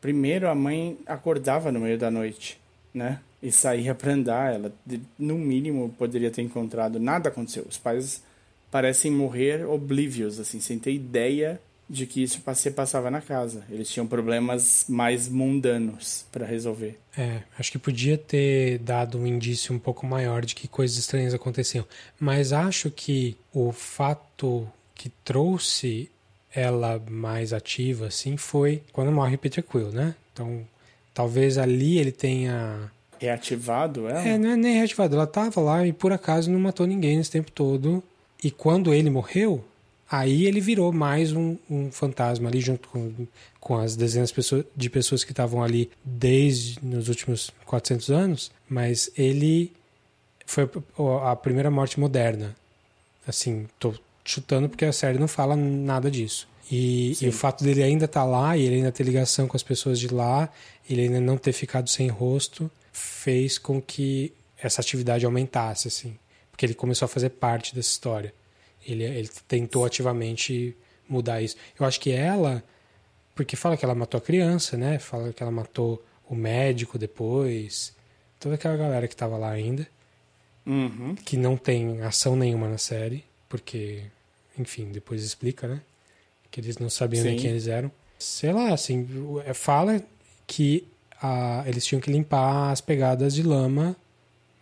[0.00, 2.59] Primeiro a mãe acordava no meio da noite,
[2.92, 3.20] né?
[3.42, 4.54] E saía pra andar.
[4.54, 4.72] Ela,
[5.18, 6.98] no mínimo, poderia ter encontrado.
[7.00, 7.64] Nada aconteceu.
[7.68, 8.22] Os pais
[8.70, 13.64] parecem morrer oblivious, assim, sem ter ideia de que isso passe- passava na casa.
[13.68, 16.96] Eles tinham problemas mais mundanos pra resolver.
[17.18, 21.34] É, acho que podia ter dado um indício um pouco maior de que coisas estranhas
[21.34, 21.84] aconteciam.
[22.20, 26.08] Mas acho que o fato que trouxe
[26.54, 30.14] ela mais ativa, assim, foi quando morre Peter Quill, né?
[30.32, 30.64] Então,
[31.20, 32.90] talvez ali ele tenha...
[33.18, 34.26] Reativado ela?
[34.26, 35.14] É, não é nem reativado.
[35.14, 38.02] Ela tava lá e por acaso não matou ninguém nesse tempo todo.
[38.42, 39.62] E quando ele morreu,
[40.10, 43.12] aí ele virou mais um, um fantasma ali junto com,
[43.60, 44.32] com as dezenas
[44.74, 48.50] de pessoas, que estavam ali desde nos últimos 400 anos.
[48.66, 49.70] Mas ele
[50.46, 50.66] foi
[51.22, 52.56] a primeira morte moderna.
[53.28, 53.92] Assim, tô
[54.24, 56.48] chutando porque a série não fala nada disso.
[56.70, 59.62] E, e o fato dele ainda estar lá e ele ainda ter ligação com as
[59.62, 60.48] pessoas de lá,
[60.88, 66.16] ele ainda não ter ficado sem rosto, fez com que essa atividade aumentasse, assim.
[66.50, 68.32] Porque ele começou a fazer parte dessa história.
[68.86, 70.76] Ele, ele tentou ativamente
[71.08, 71.56] mudar isso.
[71.78, 72.62] Eu acho que ela,
[73.34, 74.98] porque fala que ela matou a criança, né?
[74.98, 77.92] Fala que ela matou o médico depois,
[78.38, 79.86] toda aquela galera que estava lá ainda
[80.64, 81.16] Uhum.
[81.16, 84.04] que não tem ação nenhuma na série, porque,
[84.56, 85.80] enfim, depois explica, né?
[86.50, 87.90] Que eles não sabiam nem quem eles eram.
[88.18, 89.08] Sei lá, assim,
[89.46, 90.02] é, fala
[90.46, 90.86] que
[91.22, 93.94] ah, eles tinham que limpar as pegadas de lama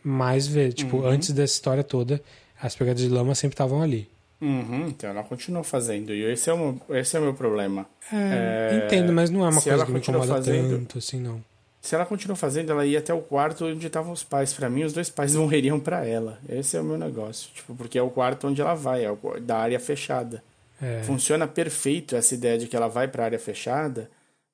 [0.02, 0.74] mais vezes.
[0.74, 1.06] Tipo, Uhum.
[1.06, 2.20] antes dessa história toda,
[2.60, 4.08] as pegadas de lama sempre estavam ali.
[4.40, 6.12] Uhum, então ela continuou fazendo.
[6.14, 7.86] E esse é o meu, esse é o meu problema.
[8.12, 11.20] É, É, entendo, mas não é uma se coisa que me incomoda fazendo- tanto, assim,
[11.20, 11.42] não.
[11.80, 14.52] Se ela continuou fazendo, ela ia até o quarto onde estavam os pais.
[14.52, 16.38] Pra mim, os dois pais morreriam pra ela.
[16.48, 17.50] Esse é o meu negócio.
[17.54, 20.42] Tipo, porque é o quarto onde ela vai, é da área fechada.
[20.80, 24.10] É, Funciona perfeito essa ideia de que ela vai pra área fechada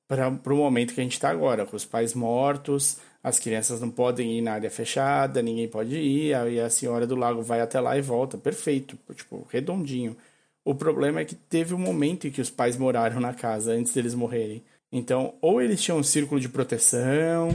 [0.07, 3.89] para o momento que a gente tá agora, com os pais mortos, as crianças não
[3.89, 7.79] podem ir na área fechada, ninguém pode ir, aí a senhora do lago vai até
[7.79, 8.37] lá e volta.
[8.37, 10.15] Perfeito, tipo, redondinho.
[10.63, 13.93] O problema é que teve um momento em que os pais moraram na casa antes
[13.93, 14.63] deles morrerem.
[14.91, 17.49] Então, ou eles tinham um círculo de proteção,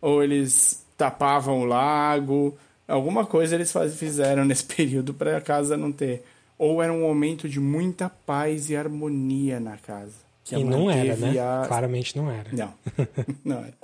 [0.00, 2.56] ou eles tapavam o lago,
[2.86, 6.22] alguma coisa eles fizeram nesse período para a casa não ter.
[6.58, 10.14] Ou era um momento de muita paz e harmonia na casa.
[10.44, 11.38] Que e não era, né?
[11.38, 12.50] a- Claramente não era.
[12.52, 12.74] Não,
[13.44, 13.74] não era.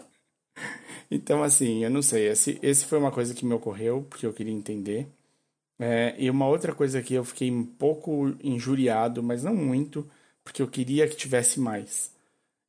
[1.11, 2.29] então, assim, eu não sei.
[2.29, 5.07] Esse, esse foi uma coisa que me ocorreu, porque eu queria entender.
[5.79, 10.09] É, e uma outra coisa que eu fiquei um pouco injuriado, mas não muito,
[10.43, 12.13] porque eu queria que tivesse mais.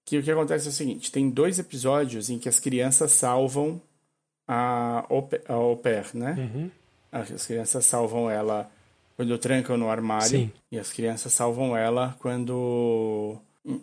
[0.03, 3.81] Que o que acontece é o seguinte: tem dois episódios em que as crianças salvam
[4.47, 5.05] a
[5.47, 6.35] au pair, né?
[6.37, 6.71] Uhum.
[7.11, 8.69] As crianças salvam ela
[9.15, 10.27] quando trancam no armário.
[10.27, 10.51] Sim.
[10.71, 13.37] E as crianças salvam ela quando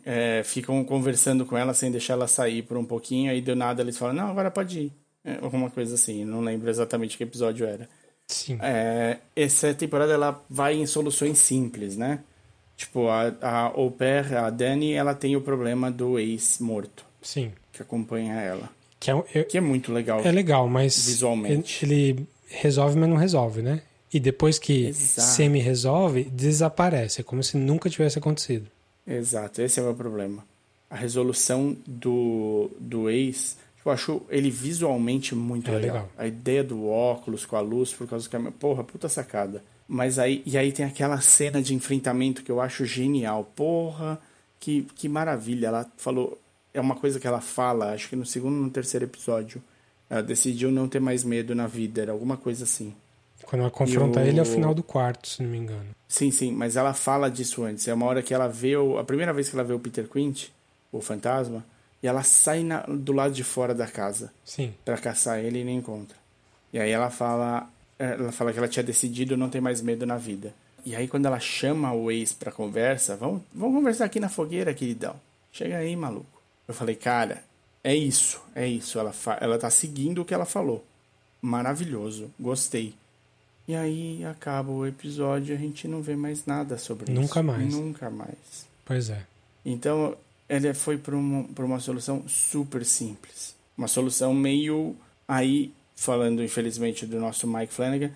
[0.05, 3.31] é, ficam conversando com ela sem deixar ela sair por um pouquinho.
[3.31, 4.93] Aí do nada eles falam: Não, agora pode ir.
[5.25, 6.25] É, alguma coisa assim.
[6.25, 7.89] Não lembro exatamente que episódio era.
[8.27, 8.59] Sim.
[8.61, 12.21] É, essa temporada ela vai em soluções simples, né?
[12.77, 17.05] Tipo, a, a au pair, a Dani, ela tem o problema do ex morto.
[17.21, 17.53] Sim.
[17.73, 18.69] Que acompanha ela.
[18.99, 20.21] Que é, eu, que é muito legal.
[20.25, 21.07] É legal, mas.
[21.07, 21.85] Visualmente.
[21.85, 23.83] Ele, ele resolve, mas não resolve, né?
[24.13, 27.23] E depois que semi-resolve, desaparece.
[27.23, 28.67] É como se nunca tivesse acontecido.
[29.07, 30.45] Exato, esse é o meu problema.
[30.91, 35.95] A resolução do, do ex, eu acho ele visualmente muito é legal.
[35.95, 36.11] legal.
[36.19, 38.53] A ideia do óculos com a luz, por causa do caminho.
[38.53, 39.63] Porra, puta sacada.
[39.89, 43.51] Mas aí, e aí tem aquela cena de enfrentamento que eu acho genial.
[43.57, 44.21] Porra,
[44.61, 45.69] que, que maravilha.
[45.69, 46.39] Ela falou.
[46.75, 49.63] É uma coisa que ela fala, acho que no segundo ou no terceiro episódio.
[50.09, 52.95] Ela decidiu não ter mais medo na vida, era alguma coisa assim.
[53.53, 54.23] Quando ela confronta o...
[54.23, 55.91] ele é o final do quarto, se não me engano.
[56.09, 57.87] Sim, sim, mas ela fala disso antes.
[57.87, 58.97] É uma hora que ela vê o...
[58.97, 60.49] a primeira vez que ela vê o Peter Quint,
[60.91, 61.63] o fantasma,
[62.03, 62.81] e ela sai na...
[62.81, 64.33] do lado de fora da casa.
[64.43, 64.73] Sim.
[64.83, 66.17] Para caçar ele e nem encontra.
[66.73, 70.17] E aí ela fala, ela fala que ela tinha decidido não ter mais medo na
[70.17, 70.55] vida.
[70.83, 74.73] E aí quando ela chama o ex para conversa, vamos, vamos conversar aqui na fogueira,
[74.73, 75.17] queridão.
[75.53, 76.41] Chega aí, maluco.
[76.67, 77.45] Eu falei, cara,
[77.85, 78.99] é isso, é isso.
[78.99, 79.37] Ela, fa...
[79.43, 80.83] ela tá seguindo o que ela falou.
[81.43, 82.95] Maravilhoso, gostei.
[83.67, 87.45] E aí acaba o episódio e a gente não vê mais nada sobre Nunca isso.
[87.45, 87.75] mais.
[87.75, 88.67] Nunca mais.
[88.85, 89.23] Pois é.
[89.65, 90.17] Então,
[90.49, 93.55] ele foi para uma, uma solução super simples.
[93.77, 94.97] Uma solução meio.
[95.27, 98.11] Aí, falando infelizmente do nosso Mike Flanagan,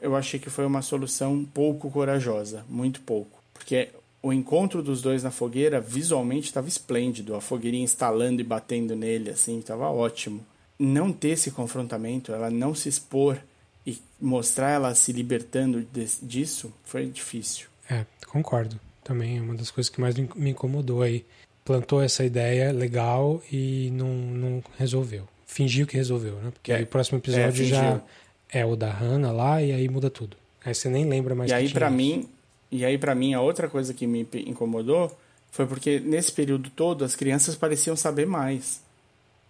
[0.00, 2.64] eu achei que foi uma solução pouco corajosa.
[2.68, 3.42] Muito pouco.
[3.52, 3.90] Porque
[4.22, 7.34] o encontro dos dois na fogueira visualmente estava esplêndido.
[7.34, 10.40] A fogueirinha instalando e batendo nele, assim, estava ótimo.
[10.78, 13.38] Não ter esse confrontamento, ela não se expor
[13.86, 15.86] e mostrar ela se libertando
[16.22, 17.66] disso foi difícil.
[17.90, 18.80] É, concordo.
[19.02, 21.24] Também é uma das coisas que mais me incomodou aí.
[21.64, 25.28] Plantou essa ideia legal e não, não resolveu.
[25.46, 26.50] Fingiu que resolveu, né?
[26.50, 28.02] Porque é, aí o próximo episódio é, já
[28.50, 30.36] é o da Hannah lá e aí muda tudo.
[30.64, 32.28] Aí você nem lembra mais E aí para mim,
[32.70, 35.14] e aí para mim a outra coisa que me incomodou
[35.50, 38.82] foi porque nesse período todo as crianças pareciam saber mais.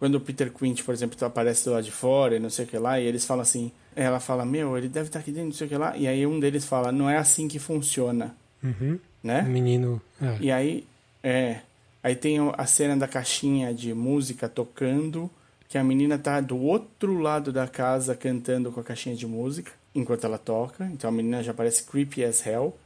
[0.05, 2.69] Quando o Peter Quint, por exemplo, aparece do lado de fora e não sei o
[2.69, 5.55] que lá, e eles falam assim, ela fala, meu, ele deve estar aqui dentro, não
[5.55, 5.97] sei o que lá.
[5.97, 8.37] E aí um deles fala, não é assim que funciona.
[8.63, 8.99] Uhum.
[9.23, 9.41] Né?
[9.41, 10.03] O menino.
[10.21, 10.37] É.
[10.43, 10.87] E aí,
[11.23, 11.61] é.
[12.03, 15.31] Aí tem a cena da caixinha de música tocando,
[15.71, 19.73] que a menina tá do outro lado da casa cantando com a caixinha de música,
[19.95, 20.85] enquanto ela toca.
[20.93, 22.77] Então a menina já parece creepy as hell.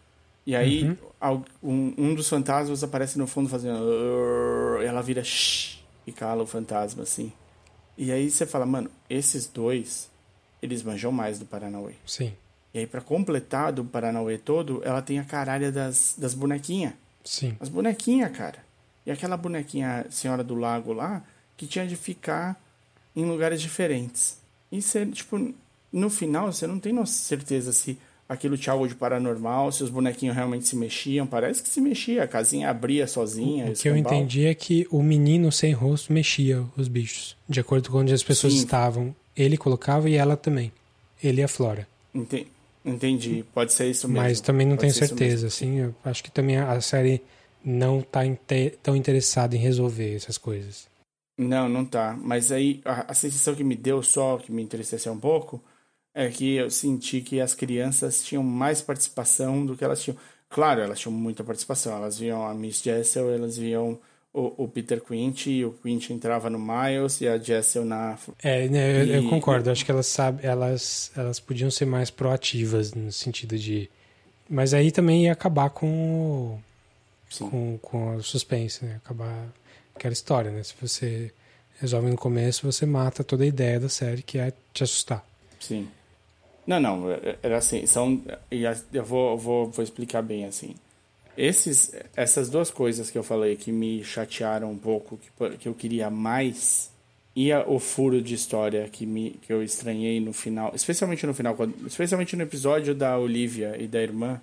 [0.46, 1.42] E aí uhum.
[1.64, 3.80] um, um dos fantasmas aparece no fundo fazendo.
[4.80, 5.78] E ela vira shh,
[6.09, 7.30] e cala o fantasma assim.
[7.96, 10.09] E aí você fala, mano, esses dois
[10.62, 11.92] eles manjam mais do Paranauê.
[12.06, 12.32] Sim.
[12.72, 16.94] E aí, para completar do Paranauê todo, ela tem a caralha das, das bonequinhas.
[17.24, 17.56] Sim.
[17.61, 18.59] As bonequinhas, cara.
[19.06, 21.22] E aquela bonequinha Senhora do Lago lá,
[21.56, 22.61] que tinha de ficar
[23.14, 24.38] em lugares diferentes.
[24.70, 25.54] E você, tipo,
[25.92, 27.98] no final, você não tem certeza se
[28.29, 31.26] aquilo tinha algo de paranormal, se os bonequinhos realmente se mexiam.
[31.26, 33.70] Parece que se mexia, a casinha abria sozinha.
[33.70, 37.91] O, que eu entendi é que o menino sem rosto mexia os bichos, de acordo
[37.91, 38.59] com onde as pessoas Sim.
[38.61, 39.16] estavam.
[39.37, 40.72] Ele colocava e ela também.
[41.22, 41.89] Ele e a Flora.
[42.85, 44.22] Entendi, pode ser isso mesmo.
[44.22, 45.79] Mas também não pode tenho certeza, assim.
[45.79, 47.22] Eu acho que também a série
[47.64, 48.20] não está
[48.83, 50.87] tão interessada em resolver essas coisas.
[51.37, 52.18] Não, não tá.
[52.20, 55.62] Mas aí a, a, sensação que me deu só, que me entristeceu um pouco,
[56.18, 60.18] é que eu senti que as crianças tinham mais participação do que elas tinham.
[60.50, 61.96] Claro, elas tinham muita participação.
[61.96, 63.96] Elas viam a Miss Jessel, elas viam
[64.34, 68.18] o, o Peter Quint, e o Quint entrava no Miles e a Jessel na.
[68.42, 69.70] É, né, eu, eu concordo.
[69.70, 73.88] Acho que elas sabe, elas, elas podiam ser mais proativas no sentido de.
[74.50, 76.58] Mas aí também ia acabar com
[77.38, 78.96] com, com o suspense, né?
[79.04, 79.46] Acabar
[79.94, 80.64] aquela história, né?
[80.64, 81.32] Se você
[81.78, 85.24] resolve no começo, você mata toda a ideia da série, que é te assustar.
[85.60, 85.88] Sim.
[86.68, 88.20] Não, não, é, é, era assim, são,
[88.92, 90.74] eu vou, vou, vou explicar bem assim.
[91.34, 95.72] Esses, essas duas coisas que eu falei que me chatearam um pouco, que, que eu
[95.72, 96.90] queria mais,
[97.34, 101.32] e a, o furo de história que, me, que eu estranhei no final, especialmente no
[101.32, 104.38] final, quando, especialmente no episódio da Olivia e da irmã.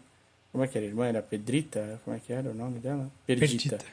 [0.52, 1.06] Como é que era a irmã?
[1.06, 2.02] Era Pedrita?
[2.04, 3.08] Como é que era o nome dela?
[3.28, 3.78] Perdita.
[3.78, 3.86] Perdita.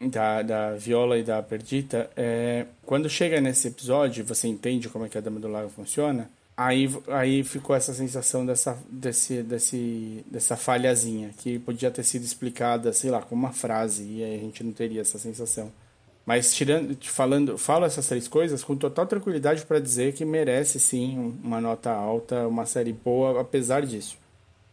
[0.00, 5.08] da, da Viola e da Perdita, é, quando chega nesse episódio, você entende como é
[5.10, 10.56] que a Dama do Lago funciona, aí, aí ficou essa sensação dessa, desse, desse, dessa
[10.56, 14.64] falhazinha, que podia ter sido explicada, sei lá, com uma frase, e aí a gente
[14.64, 15.70] não teria essa sensação.
[16.26, 21.38] Mas tirando, falando, falo essas três coisas com total tranquilidade para dizer que merece sim
[21.42, 24.18] uma nota alta, uma série boa, apesar disso.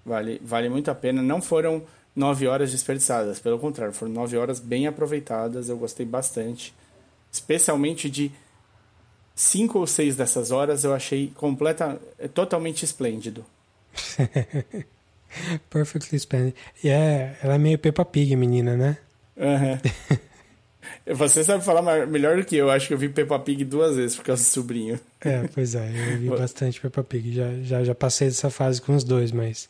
[0.03, 1.21] Vale, vale muito a pena.
[1.21, 1.83] Não foram
[2.15, 5.69] nove horas desperdiçadas, pelo contrário, foram nove horas bem aproveitadas.
[5.69, 6.73] Eu gostei bastante,
[7.31, 8.31] especialmente de
[9.35, 11.99] cinco ou seis dessas horas eu achei completa,
[12.33, 13.45] totalmente esplêndido.
[15.69, 16.55] Perfectly splendid.
[16.83, 18.97] E é, ela é meio Peppa Pig, menina, né?
[19.35, 20.17] Uhum.
[21.15, 22.69] Você sabe falar melhor do que eu.
[22.69, 24.99] Acho que eu vi Peppa Pig duas vezes por causa do sobrinho.
[25.21, 25.89] É, pois é.
[25.89, 27.33] Eu vi bastante Peppa Pig.
[27.33, 29.67] Já, já, já passei dessa fase com os dois, mas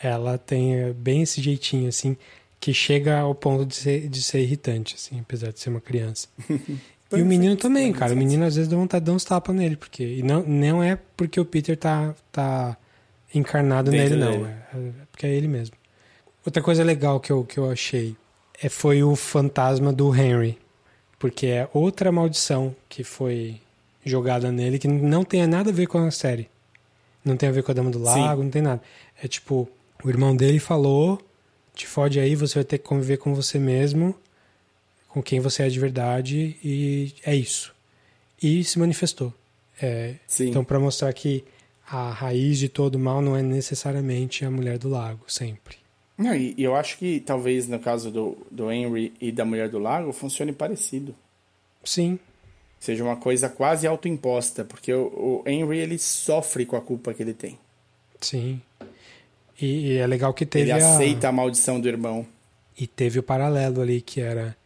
[0.00, 2.16] ela tem bem esse jeitinho, assim,
[2.60, 6.28] que chega ao ponto de ser, de ser irritante, assim, apesar de ser uma criança.
[7.12, 8.12] E o menino também, cara.
[8.12, 10.02] O menino às vezes dá vontade de dar uns tapas nele, porque.
[10.02, 12.76] E não, não é porque o Peter tá, tá
[13.34, 14.46] encarnado Dentro nele, não.
[14.46, 15.76] É, é porque é ele mesmo.
[16.44, 18.16] Outra coisa legal que eu, que eu achei
[18.60, 20.58] é, foi o fantasma do Henry.
[21.18, 23.60] Porque é outra maldição que foi
[24.04, 26.48] jogada nele que não tem nada a ver com a série.
[27.24, 28.44] Não tem a ver com a Dama do Lago, Sim.
[28.44, 28.82] não tem nada.
[29.22, 29.68] É tipo,
[30.02, 31.18] o irmão dele falou:
[31.74, 34.14] te fode aí, você vai ter que conviver com você mesmo,
[35.14, 37.72] com quem você é de verdade, e é isso.
[38.42, 39.32] E se manifestou.
[39.80, 41.44] É, então, para mostrar que
[41.88, 45.76] a raiz de todo mal não é necessariamente a mulher do lago, sempre.
[46.18, 49.78] Não, e, eu acho que talvez no caso do, do Henry e da Mulher do
[49.78, 51.14] Lago funcione parecido.
[51.84, 52.18] Sim.
[52.80, 57.22] Seja uma coisa quase autoimposta, porque o, o Henry ele sofre com a culpa que
[57.22, 57.56] ele tem.
[58.20, 58.60] Sim.
[59.60, 60.64] E, e é legal que teve.
[60.64, 61.30] Ele aceita a...
[61.30, 62.26] a maldição do irmão.
[62.76, 64.56] E teve o paralelo ali que era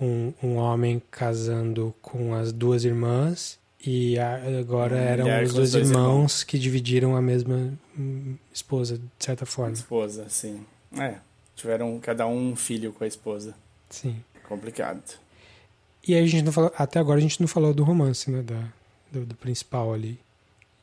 [0.00, 6.44] um, um homem casando com as duas irmãs e agora eram os dois, irmãos, irmãos,
[6.44, 9.74] que dividiram a mesma hum, esposa, de certa forma.
[9.74, 10.64] Esposa, sim.
[10.98, 11.16] É,
[11.54, 13.54] tiveram cada um um filho com a esposa.
[13.88, 14.16] Sim.
[14.48, 15.02] Complicado.
[16.06, 18.42] E aí a gente não falou, até agora a gente não falou do romance, né,
[18.42, 18.68] da,
[19.12, 20.18] do, do principal ali.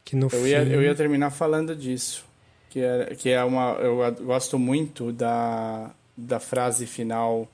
[0.06, 2.26] Que no eu, ia, eu ia terminar falando disso.
[2.70, 3.74] Que é, que é uma.
[3.74, 7.48] Eu gosto muito da, da frase final.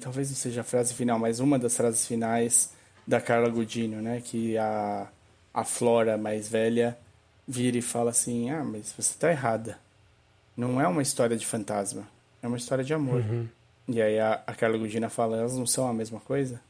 [0.00, 2.72] Talvez não seja a frase final, mas uma das frases finais
[3.06, 4.22] da Carla Gudino, né?
[4.24, 5.08] Que a,
[5.52, 6.96] a Flora mais velha
[7.46, 9.78] vira e fala assim: Ah, mas você tá errada.
[10.56, 12.06] Não é uma história de fantasma,
[12.42, 13.20] é uma história de amor.
[13.20, 13.48] Uhum.
[13.88, 16.60] E aí a, a Carla Gudina fala: Elas não são a mesma coisa?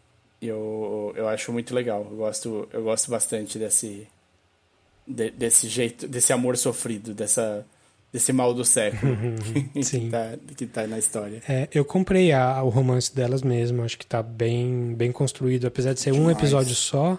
[0.41, 2.07] E eu, eu acho muito legal.
[2.11, 4.09] Eu gosto, eu gosto bastante desse,
[5.07, 7.67] de, desse jeito, desse amor sofrido, dessa
[8.13, 9.17] desse mal do século
[9.73, 11.43] que, tá, que tá na história.
[11.49, 15.93] É, eu comprei a, o romance delas mesmo, acho que tá bem, bem construído, apesar
[15.93, 16.29] de ser Demais.
[16.29, 17.19] um episódio só,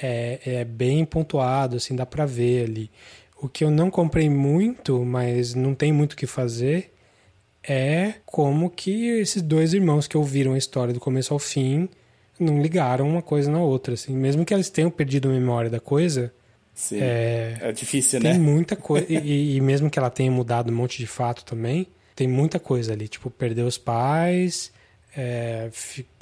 [0.00, 2.90] é, é bem pontuado, assim, dá pra ver ali.
[3.40, 6.92] O que eu não comprei muito, mas não tem muito o que fazer,
[7.62, 11.88] é como que esses dois irmãos que ouviram a história do começo ao fim
[12.38, 14.16] não ligaram uma coisa na outra, assim.
[14.16, 16.32] Mesmo que eles tenham perdido a memória da coisa,
[16.80, 16.98] Sim.
[17.02, 18.36] É, é difícil, tem né?
[18.36, 19.06] Tem muita coisa.
[19.06, 21.86] e, e, mesmo que ela tenha mudado um monte de fato também,
[22.16, 23.06] tem muita coisa ali.
[23.06, 24.72] Tipo, perdeu os pais,
[25.14, 25.70] é,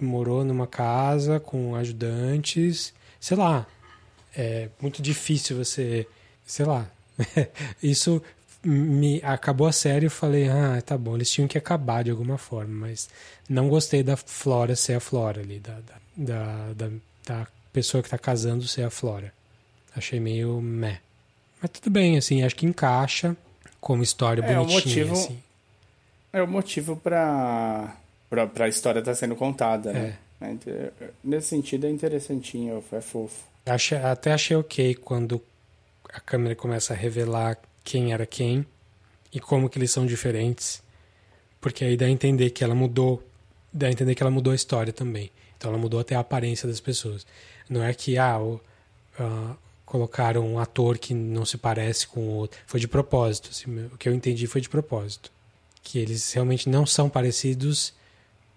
[0.03, 3.69] morou numa casa com ajudantes, sei lá.
[4.37, 6.09] É muito difícil você.
[6.45, 6.91] Sei lá.
[7.81, 8.21] Isso
[8.65, 12.37] me acabou a série e falei, ah, tá bom, eles tinham que acabar de alguma
[12.37, 13.09] forma, mas
[13.49, 15.79] não gostei da Flora ser a Flora ali, da,
[16.17, 16.91] da, da,
[17.25, 19.33] da pessoa que tá casando ser a Flora.
[19.95, 21.01] Achei meio meh.
[21.61, 23.37] Mas tudo bem, assim, acho que encaixa
[23.81, 25.05] como história é, bonitinha.
[25.05, 25.43] O motivo, assim.
[26.33, 27.97] É o motivo pra,
[28.29, 30.17] pra, pra história estar tá sendo contada, né?
[30.41, 31.09] É.
[31.25, 33.45] Nesse sentido é interessantinho, é fofo.
[33.67, 35.43] Achei, até achei ok quando
[36.13, 38.65] a câmera começa a revelar quem era quem
[39.33, 40.83] e como que eles são diferentes.
[41.61, 43.23] Porque aí dá a entender que ela mudou,
[43.73, 45.31] dá a entender que ela mudou a história também.
[45.57, 47.27] Então ela mudou até a aparência das pessoas.
[47.69, 48.61] Não é que, ah, o,
[49.19, 49.57] uh,
[49.89, 52.61] colocaram um ator que não se parece com o outro.
[52.67, 53.49] Foi de propósito.
[53.51, 55.33] Assim, o que eu entendi foi de propósito.
[55.83, 57.95] Que eles realmente não são parecidos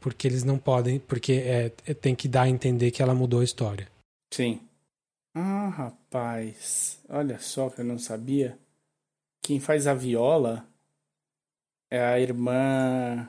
[0.02, 0.99] porque eles não podem.
[0.99, 3.88] Porque é, é, tem que dar a entender que ela mudou a história.
[4.34, 4.60] Sim.
[5.34, 6.99] Ah, rapaz.
[7.08, 8.58] Olha só que eu não sabia.
[9.41, 10.68] Quem faz a viola
[11.90, 13.28] é a irmã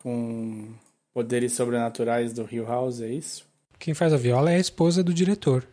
[0.00, 0.72] com
[1.12, 3.44] poderes sobrenaturais do Hill House, é isso?
[3.78, 5.66] Quem faz a viola é a esposa do diretor.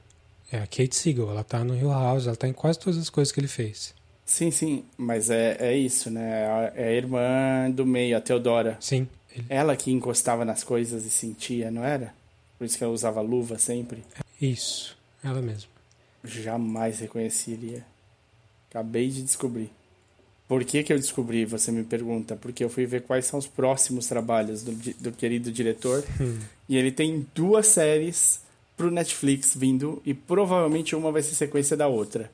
[0.53, 3.09] É a Kate Siegel, ela tá no Hill House, ela tá em quase todas as
[3.09, 3.91] coisas que ele fez.
[4.23, 6.71] Sim, sim, mas é, é isso, né?
[6.75, 8.77] É a irmã do meio, a Teodora.
[8.79, 9.47] Sim, Ele...
[9.49, 12.13] Ela que encostava nas coisas e sentia, não era?
[12.55, 14.03] Por isso que ela usava luva sempre.
[14.39, 15.71] Isso, ela mesma.
[16.23, 17.83] Jamais reconheceria.
[18.69, 19.71] Acabei de descobrir.
[20.47, 21.45] Por que, que eu descobri?
[21.45, 22.35] Você me pergunta.
[22.35, 26.03] Porque eu fui ver quais são os próximos trabalhos do, do querido diretor.
[26.21, 26.39] Hum.
[26.69, 28.43] E ele tem duas séries
[28.75, 30.01] pro Netflix vindo.
[30.05, 32.31] E provavelmente uma vai ser sequência da outra.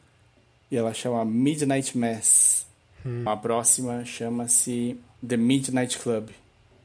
[0.72, 2.66] E ela chama Midnight Mass.
[3.06, 3.24] Hum.
[3.26, 6.30] A próxima chama-se The Midnight Club.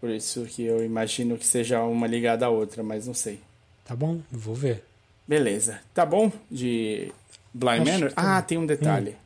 [0.01, 3.41] Por isso que eu imagino que seja uma ligada à outra, mas não sei.
[3.85, 4.85] Tá bom, vou ver.
[5.27, 5.81] Beleza.
[5.93, 7.13] Tá bom de
[7.53, 8.13] Blind Acho Manor?
[8.13, 8.37] tá.
[8.37, 9.17] Ah, tem um detalhe.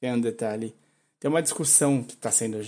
[0.00, 0.74] Tem um detalhe.
[1.18, 2.60] Tem uma discussão que está sendo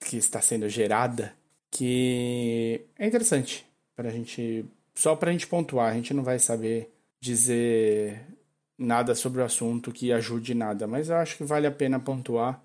[0.00, 1.32] que está sendo gerada
[1.70, 3.64] que é interessante
[3.96, 5.90] para a gente só para a gente pontuar.
[5.92, 8.20] A gente não vai saber dizer
[8.78, 12.62] nada sobre o assunto que ajude nada, mas eu acho que vale a pena pontuar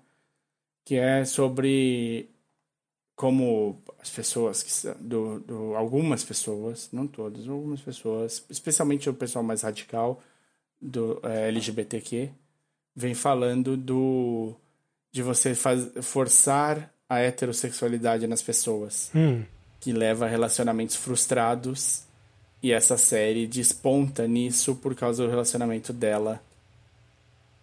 [0.88, 2.30] que é sobre
[3.14, 9.44] como as pessoas que do, do algumas pessoas, não todas, algumas pessoas, especialmente o pessoal
[9.44, 10.22] mais radical
[10.80, 12.30] do eh, LGBTQ,
[12.96, 14.54] vem falando do
[15.12, 19.44] de você faz, forçar a heterossexualidade nas pessoas, Hum,
[19.78, 22.04] que leva a relacionamentos frustrados.
[22.62, 26.40] E essa série desponta nisso por causa do relacionamento dela,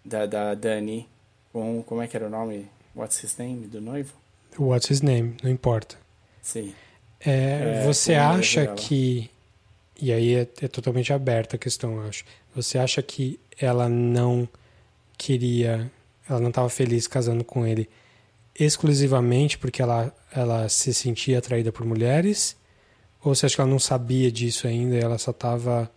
[0.03, 1.07] da, da Dani,
[1.51, 1.83] com.
[1.83, 2.67] Como é que era o nome?
[2.95, 3.67] What's his name?
[3.67, 4.13] Do noivo?
[4.57, 5.35] what's his name?
[5.43, 5.97] Não importa.
[6.41, 6.73] Sim.
[7.19, 9.29] É, É, você acha que.
[9.99, 12.23] E aí é, é totalmente aberta a questão, eu acho.
[12.53, 14.47] Você acha que ela não
[15.17, 15.91] queria.
[16.29, 17.89] Ela não estava feliz casando com ele
[18.57, 22.55] exclusivamente porque ela, ela se sentia atraída por mulheres?
[23.25, 25.91] Ou você acha que ela não sabia disso ainda e ela só estava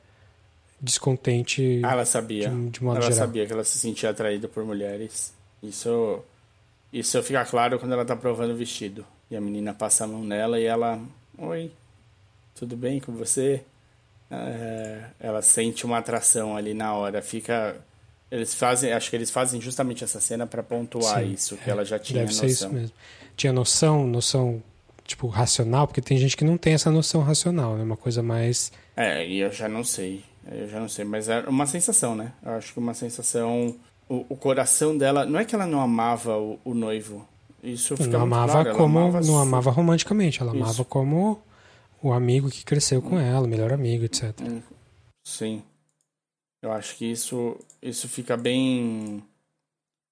[0.81, 2.49] descontente Ah, ela sabia.
[2.49, 3.27] de, de modo ela geral?
[3.27, 5.33] sabia que ela se sentia atraída por mulheres.
[5.63, 6.21] Isso,
[6.93, 9.05] isso fica claro quando ela tá provando o vestido.
[9.31, 10.99] E a menina passa a mão nela e ela.
[11.37, 11.71] Oi,
[12.55, 13.63] tudo bem com você?
[14.31, 17.21] É, ela sente uma atração ali na hora.
[17.21, 17.77] Fica.
[18.31, 18.93] Eles fazem.
[18.93, 21.99] Acho que eles fazem justamente essa cena para pontuar Sim, isso, que é, ela já
[21.99, 22.81] tinha Deve ser isso noção.
[22.81, 22.97] mesmo.
[23.37, 24.63] Tinha noção, noção,
[25.09, 27.83] tipo, racional, porque tem gente que não tem essa noção racional, né?
[27.83, 28.71] Uma coisa mais.
[28.95, 30.23] É, e eu já não sei.
[30.47, 32.33] Eu já não sei, mas é uma sensação, né?
[32.45, 33.75] Eu acho que uma sensação.
[34.09, 35.25] O, o coração dela.
[35.25, 37.27] Não é que ela não amava o, o noivo.
[37.63, 38.99] Isso fica Não amava claro, como.
[38.99, 40.63] amava não amava romanticamente, ela Isso.
[40.63, 41.43] amava como
[42.03, 44.33] o amigo que cresceu com ela, o melhor amigo, etc.
[45.25, 45.63] Sim.
[46.63, 49.23] Eu acho que isso, isso fica bem.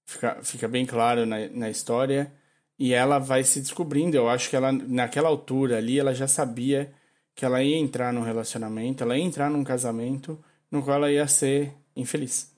[0.09, 2.33] Fica, fica bem claro na, na história.
[2.79, 4.17] E ela vai se descobrindo.
[4.17, 6.93] Eu acho que ela, naquela altura ali, ela já sabia
[7.35, 10.39] que ela ia entrar num relacionamento, ela ia entrar num casamento
[10.71, 12.51] no qual ela ia ser infeliz.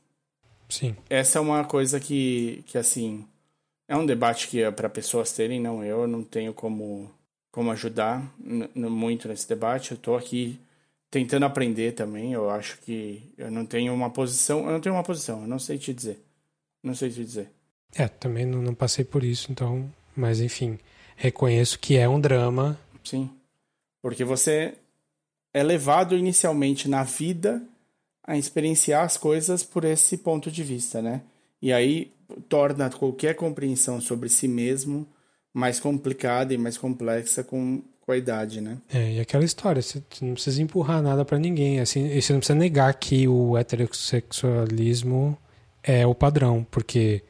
[0.68, 0.94] Sim.
[1.08, 3.26] Essa é uma coisa que, que assim,
[3.88, 7.10] é um debate que é para pessoas terem, não eu, não tenho como,
[7.50, 9.92] como ajudar muito nesse debate.
[9.92, 10.60] Eu estou aqui
[11.10, 12.32] tentando aprender também.
[12.32, 15.58] Eu acho que eu não tenho uma posição, eu não tenho uma posição, eu não
[15.58, 16.22] sei te dizer.
[16.82, 17.50] Não sei te dizer.
[17.94, 19.90] É, também não, não passei por isso, então.
[20.18, 20.78] Mas enfim,
[21.16, 22.76] reconheço que é um drama.
[23.04, 23.30] Sim.
[24.02, 24.74] Porque você
[25.54, 27.62] é levado inicialmente na vida
[28.24, 31.22] a experienciar as coisas por esse ponto de vista, né?
[31.62, 32.12] E aí
[32.48, 35.06] torna qualquer compreensão sobre si mesmo
[35.54, 38.78] mais complicada e mais complexa com, com a idade, né?
[38.92, 42.40] É, e aquela história, você não precisa empurrar nada pra ninguém, assim, e você não
[42.40, 45.38] precisa negar que o heterossexualismo
[45.82, 47.22] é o padrão, porque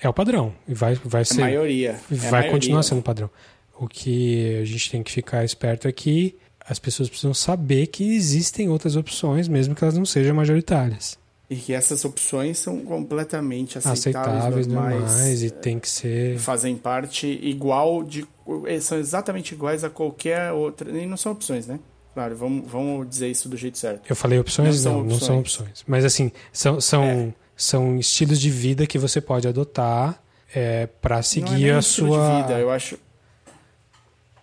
[0.00, 1.90] é o padrão e vai, vai É a ser, maioria.
[1.90, 2.50] é a vai maioria.
[2.50, 3.30] continuar sendo o padrão.
[3.78, 6.36] O que a gente tem que ficar esperto é que
[6.66, 11.18] as pessoas precisam saber que existem outras opções, mesmo que elas não sejam majoritárias.
[11.48, 16.38] E que essas opções são completamente aceitáveis, Aceitáveis, normais, normais, e tem que ser.
[16.38, 18.24] fazem parte igual de
[18.82, 21.78] são exatamente iguais a qualquer outra e não são opções né
[22.14, 24.84] claro vamos, vamos dizer isso do jeito certo Eu falei opções?
[24.84, 25.68] Não Não, são não são opções.
[25.70, 25.84] opções.
[25.88, 27.32] Mas assim, são, são, É.
[27.62, 30.22] são estilos de vida que você pode adotar
[30.54, 32.42] é, para é seguir nem a sua.
[32.42, 32.98] vida eu acho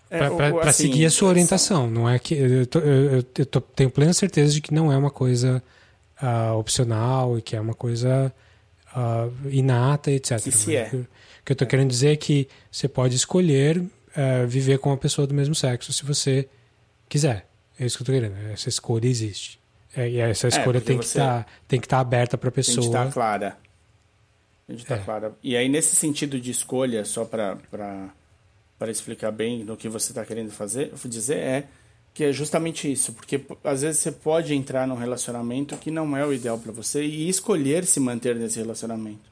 [0.09, 1.89] É, pra assim, seguir a sua orientação.
[1.89, 4.97] Não é que eu, tô- eu- eu- tô- tenho plena certeza de que não é
[4.97, 5.61] uma coisa
[6.19, 8.33] ah, opcional e que é uma coisa
[8.95, 10.41] ah, inata, etc.
[10.41, 10.87] Que se é.
[10.87, 10.89] O
[11.43, 13.83] que- eu estou querendo dizer é que você pode escolher
[14.15, 16.47] ah, viver com uma pessoa do mesmo sexo se você
[17.09, 17.45] quiser.
[17.79, 18.51] É isso que eu estou querendo.
[18.53, 19.59] Essa escolha existe.
[19.97, 22.51] É, e essa escolha porque tem que você- estar tem que estar aberta para a
[22.51, 22.85] tem que pessoa.
[22.85, 23.57] estar clara
[24.67, 24.99] tem que estar É.
[25.03, 27.57] clara e aí nesse sentido de escolha só para
[28.89, 31.63] explicar bem no que você está querendo fazer dizer é
[32.13, 36.25] que é justamente isso porque às vezes você pode entrar num relacionamento que não é
[36.25, 39.31] o ideal para você e escolher se manter nesse relacionamento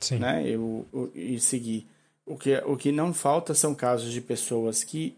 [0.00, 0.18] Sim.
[0.18, 0.42] né?
[0.46, 1.86] Eu, e seguir.
[2.26, 5.16] O que, o que não falta são casos de pessoas que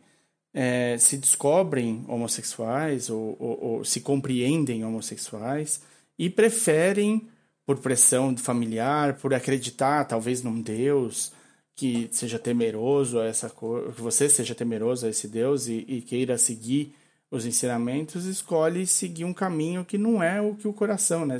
[0.52, 5.82] é, se descobrem homossexuais ou, ou, ou, se compreendem homossexuais
[6.18, 7.28] e preferem,
[7.64, 11.32] por pressão familiar, por acreditar talvez num Deus
[11.76, 16.00] que seja temeroso a essa cor, que você seja temeroso a esse Deus e, e
[16.00, 16.94] queira seguir
[17.30, 21.38] os ensinamentos, escolhe seguir um caminho que não é o que o coração, né?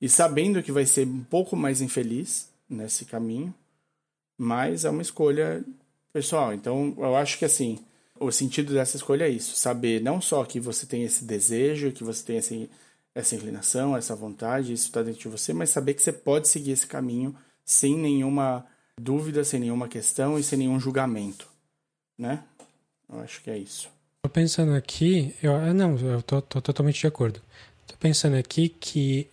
[0.00, 3.54] E sabendo que vai ser um pouco mais infeliz nesse caminho,
[4.36, 5.62] mas é uma escolha
[6.12, 6.54] pessoal.
[6.54, 7.78] Então, eu acho que assim,
[8.20, 12.04] o sentido dessa escolha é isso: saber não só que você tem esse desejo, que
[12.04, 12.70] você tem esse,
[13.14, 16.72] essa inclinação, essa vontade, isso está dentro de você, mas saber que você pode seguir
[16.72, 17.34] esse caminho
[17.64, 18.66] sem nenhuma
[19.00, 21.48] dúvida, sem nenhuma questão e sem nenhum julgamento,
[22.18, 22.42] né?
[23.10, 23.88] Eu acho que é isso.
[24.22, 27.40] Tô pensando aqui, eu ah, não, eu tô, tô totalmente de acordo.
[27.86, 29.28] Tô pensando aqui que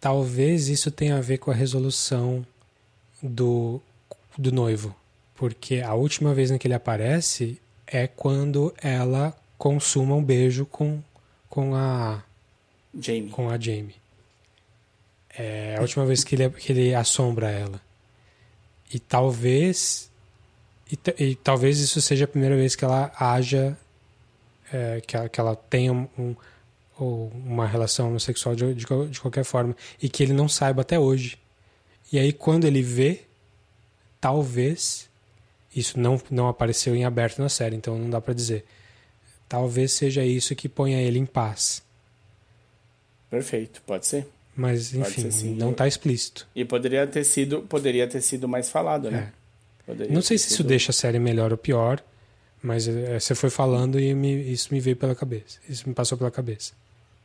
[0.00, 2.44] talvez isso tenha a ver com a resolução
[3.22, 3.80] do
[4.38, 4.94] do noivo,
[5.34, 7.60] porque a última vez em que ele aparece
[7.90, 11.02] é quando ela consuma um beijo com,
[11.48, 12.22] com a
[12.98, 13.30] Jamie.
[13.30, 13.96] Com a Jamie.
[15.36, 17.80] É a última vez que ele, que ele assombra ela.
[18.92, 20.10] E talvez.
[20.90, 23.76] E, e talvez isso seja a primeira vez que ela haja.
[24.72, 26.36] É, que, ela, que ela tenha um,
[26.98, 29.76] uma relação homossexual de, de, de qualquer forma.
[30.00, 31.38] E que ele não saiba até hoje.
[32.12, 33.22] E aí, quando ele vê,
[34.20, 35.09] talvez
[35.74, 38.64] isso não, não apareceu em aberto na série, então não dá para dizer.
[39.48, 41.82] Talvez seja isso que ponha ele em paz.
[43.28, 44.26] Perfeito, pode ser.
[44.54, 46.46] Mas enfim, ser, não está explícito.
[46.54, 49.32] E poderia ter sido, poderia ter sido mais falado, né?
[49.88, 50.08] É.
[50.08, 50.54] Não sei se sido...
[50.54, 52.02] isso deixa a série melhor ou pior,
[52.62, 55.58] mas é, você foi falando e me, isso me veio pela cabeça.
[55.68, 56.72] Isso me passou pela cabeça.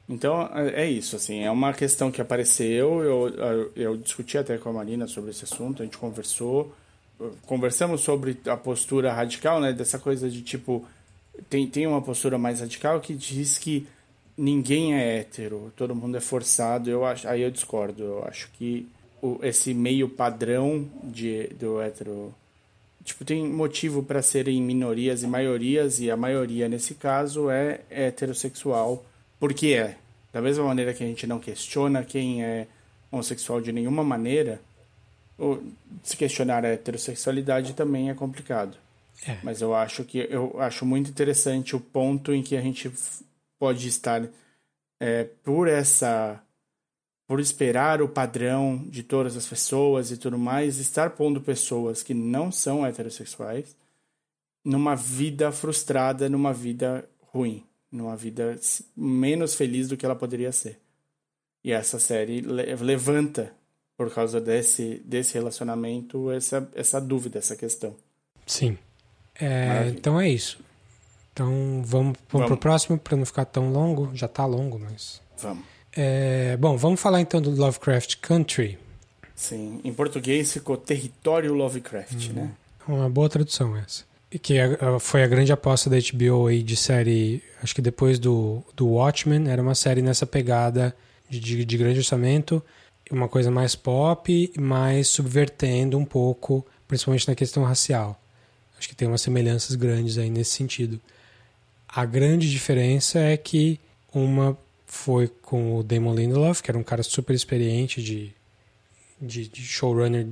[0.08, 3.04] Então é, é isso, assim, é uma questão que apareceu.
[3.04, 6.74] Eu, eu, eu discuti até com a Marina sobre esse assunto, a gente conversou
[7.46, 9.74] conversamos sobre a postura radical, né?
[9.74, 10.86] Dessa coisa de tipo
[11.50, 13.88] tem, tem uma postura mais radical que diz que
[14.38, 16.90] ninguém é hétero, todo mundo é forçado.
[16.90, 18.04] Eu acho, aí eu discordo.
[18.04, 18.88] Eu acho que
[19.22, 22.34] o, esse meio padrão de do hétero
[23.04, 29.06] tipo tem motivo para serem minorias e maiorias e a maioria nesse caso é heterossexual
[29.40, 29.96] porque é
[30.34, 32.68] da mesma maneira que a gente não questiona quem é
[33.12, 34.60] homossexual de nenhuma maneira
[36.04, 38.78] se questionar a heterossexualidade também é complicado.
[39.26, 39.38] É.
[39.44, 42.92] Mas eu acho que eu acho muito interessante o ponto em que a gente
[43.58, 44.28] pode estar
[45.00, 46.42] é, por essa
[47.28, 52.14] por esperar o padrão de todas as pessoas e tudo mais, estar pondo pessoas que
[52.14, 53.76] não são heterossexuais
[54.64, 58.60] numa vida frustrada, numa vida ruim, numa vida
[58.96, 60.80] menos feliz do que ela poderia ser.
[61.64, 63.52] E essa série levanta
[63.98, 67.96] por causa desse, desse relacionamento, essa, essa dúvida, essa questão.
[68.46, 68.78] Sim.
[69.40, 70.60] É, então é isso.
[71.34, 74.12] Então vamos, vamos, pro próximo para não ficar tão longo.
[74.14, 75.22] Já tá longo, mas.
[75.38, 75.66] Vamos.
[75.96, 78.78] É, bom, vamos falar então do Lovecraft Country.
[79.34, 82.52] Sim, em português ficou Território Lovecraft, hum, né?
[82.88, 84.04] Uma boa tradução essa.
[84.32, 84.56] E que
[85.00, 89.50] foi a grande aposta da HBO aí de série, acho que depois do, do Watchmen,
[89.50, 90.96] era uma série nessa pegada
[91.30, 92.64] de, de, de grande orçamento
[93.12, 98.20] uma coisa mais pop, mas subvertendo um pouco, principalmente na questão racial.
[98.78, 101.00] Acho que tem umas semelhanças grandes aí nesse sentido.
[101.88, 103.80] A grande diferença é que
[104.14, 108.34] uma foi com o Damon Lindelof, que era um cara super experiente de,
[109.22, 110.28] de, de showrunner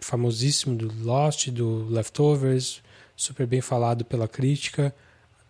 [0.00, 2.82] famosíssimo do Lost, do Leftovers,
[3.16, 4.94] super bem falado pela crítica,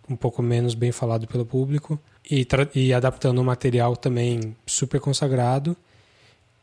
[0.09, 1.99] um pouco menos bem falado pelo público,
[2.31, 5.77] e, e adaptando um material também super consagrado.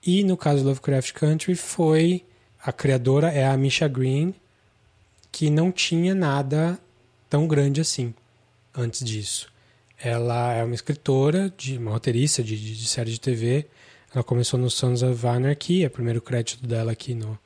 [0.06, 2.26] E no caso Lovecraft Country foi
[2.64, 4.34] a criadora é a Misha Green,
[5.32, 6.80] que não tinha nada
[7.30, 8.14] tão grande assim
[8.76, 9.52] antes disso.
[9.99, 13.68] Ela é uma escritora, de, uma roteirista de, de, de série de TV.
[14.14, 17.38] Ela começou no Sons of Anarchy, é o primeiro crédito dela aqui no,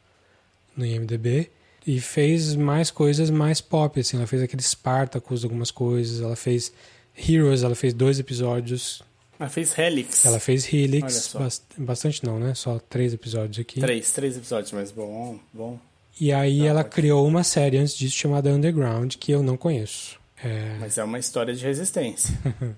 [0.76, 1.50] no IMDb.
[1.86, 4.18] E fez mais coisas mais pop, assim.
[4.18, 6.22] Ela fez aquele Spartacus, algumas coisas.
[6.22, 6.74] Ela fez
[7.16, 9.04] Heroes, ela fez dois episódios
[9.40, 10.26] ela fez Helix.
[10.26, 11.36] Ela fez Helix,
[11.78, 12.54] bastante não, né?
[12.54, 13.80] Só três episódios aqui.
[13.80, 15.80] Três, três episódios, mas bom, bom.
[16.20, 16.96] E aí não, ela pode...
[16.96, 20.18] criou uma série antes disso chamada Underground, que eu não conheço.
[20.42, 20.78] É...
[20.80, 22.34] Mas é uma história de resistência.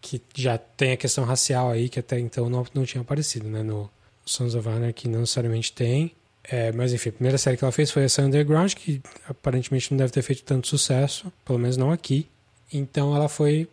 [0.00, 3.62] que já tem a questão racial aí, que até então não, não tinha aparecido, né?
[3.62, 3.90] No
[4.24, 6.12] Sons of Anarchy não necessariamente tem.
[6.44, 9.98] É, mas enfim, a primeira série que ela fez foi essa Underground, que aparentemente não
[9.98, 12.28] deve ter feito tanto sucesso, pelo menos não aqui.
[12.72, 13.68] Então ela foi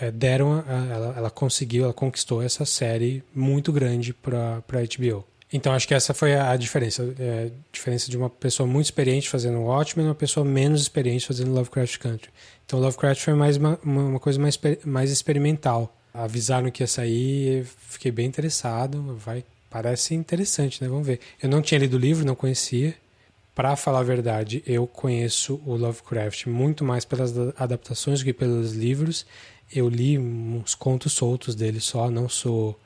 [0.00, 5.24] é, deram a, ela, ela conseguiu, ela conquistou essa série muito grande para a HBO.
[5.52, 7.14] Então acho que essa foi a diferença.
[7.18, 11.26] É, a diferença de uma pessoa muito experiente fazendo Watchmen e uma pessoa menos experiente
[11.26, 12.30] fazendo Lovecraft Country.
[12.64, 15.94] Então Lovecraft foi mais uma, uma coisa mais, mais experimental.
[16.14, 19.16] Avisaram que ia sair, fiquei bem interessado.
[19.18, 20.88] Vai, parece interessante, né?
[20.88, 21.20] Vamos ver.
[21.42, 22.94] Eu não tinha lido o livro, não conhecia.
[23.54, 28.72] Para falar a verdade, eu conheço o Lovecraft muito mais pelas adaptações do que pelos
[28.72, 29.26] livros.
[29.74, 32.78] Eu li uns contos soltos dele só, não sou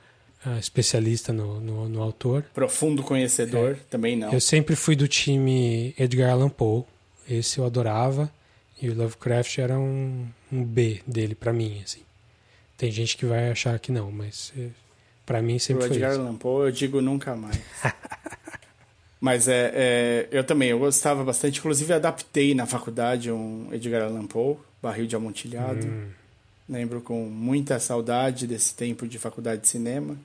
[0.47, 2.45] uh, especialista no, no, no, autor.
[2.55, 3.79] Profundo conhecedor, é.
[3.91, 4.33] também não.
[4.33, 6.85] Eu sempre fui do time Edgar Allan Poe.
[7.29, 8.31] Esse eu adorava.
[8.81, 12.03] E o Lovecraft era um, um B dele, para mim, assim.
[12.77, 14.69] Tem gente que vai achar que não, mas eh,
[15.25, 17.59] para mim sempre o Edgar foi Allan Poe, eu digo nunca mais.
[19.19, 21.59] Mas é, é, eu também, eu gostava bastante.
[21.59, 25.87] Inclusive, adaptei na faculdade um Edgar Allan Poe, Barril de Amontilhado.
[25.87, 26.09] Hum.
[26.69, 30.17] Lembro com muita saudade desse tempo de faculdade de cinema.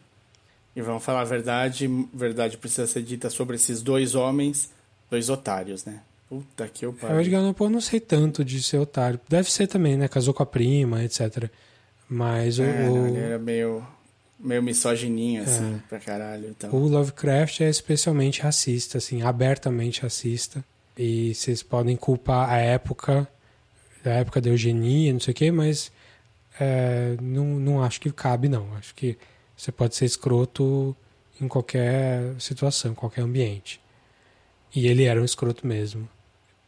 [0.76, 4.72] E vamos falar a verdade, verdade precisa ser dita sobre esses dois homens,
[5.10, 6.00] dois otários, né?
[6.30, 7.18] Puta que eu pariu.
[7.18, 9.20] O Edgar Allan Poe não sei tanto de ser otário.
[9.28, 10.08] Deve ser também, né?
[10.08, 11.50] Casou com a prima, etc.
[12.10, 12.96] Mas é, o...
[12.96, 13.86] Não, ele era meio
[14.44, 15.80] meio misogininho, assim, é.
[15.88, 16.50] pra caralho.
[16.50, 16.74] Então.
[16.74, 20.64] O Lovecraft é especialmente racista, assim, abertamente racista.
[20.98, 23.28] E vocês podem culpar a época,
[24.04, 25.92] a época da eugenia, não sei o quê, mas
[26.64, 28.72] é, não, não acho que cabe, não.
[28.76, 29.18] Acho que
[29.58, 30.96] você pode ser escroto
[31.42, 33.82] em qualquer situação, em qualquer ambiente.
[34.76, 36.08] E ele era um escroto mesmo,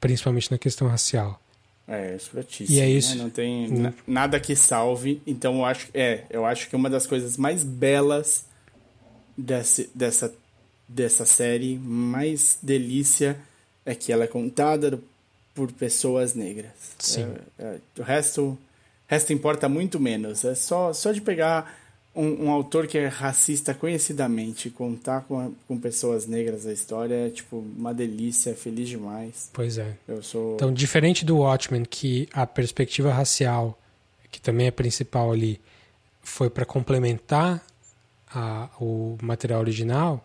[0.02, 1.40] principalmente na questão racial.
[1.88, 2.76] É, escrotíssimo.
[2.76, 3.16] E é isso.
[3.16, 3.24] Né?
[3.24, 3.94] Não tem hum.
[4.08, 5.22] nada que salve.
[5.28, 8.46] Então eu acho, é, eu acho que uma das coisas mais belas
[9.38, 10.34] desse, dessa,
[10.88, 13.38] dessa série, mais delícia,
[13.86, 15.00] é que ela é contada
[15.54, 16.72] por pessoas negras.
[16.98, 17.32] Sim.
[17.60, 18.58] É, é, o resto,
[19.08, 20.44] resto importa muito menos.
[20.44, 21.74] É só, só de pegar
[22.16, 27.28] um, um, autor que é racista conhecidamente, contar com, a, com pessoas negras a história
[27.28, 29.50] é tipo uma delícia, é feliz demais.
[29.52, 29.96] Pois é.
[30.08, 30.56] Eu sou...
[30.56, 33.78] Então, diferente do Watchmen, que a perspectiva racial,
[34.32, 35.60] que também é principal ali,
[36.22, 37.66] foi para complementar
[38.34, 40.24] a, o material original,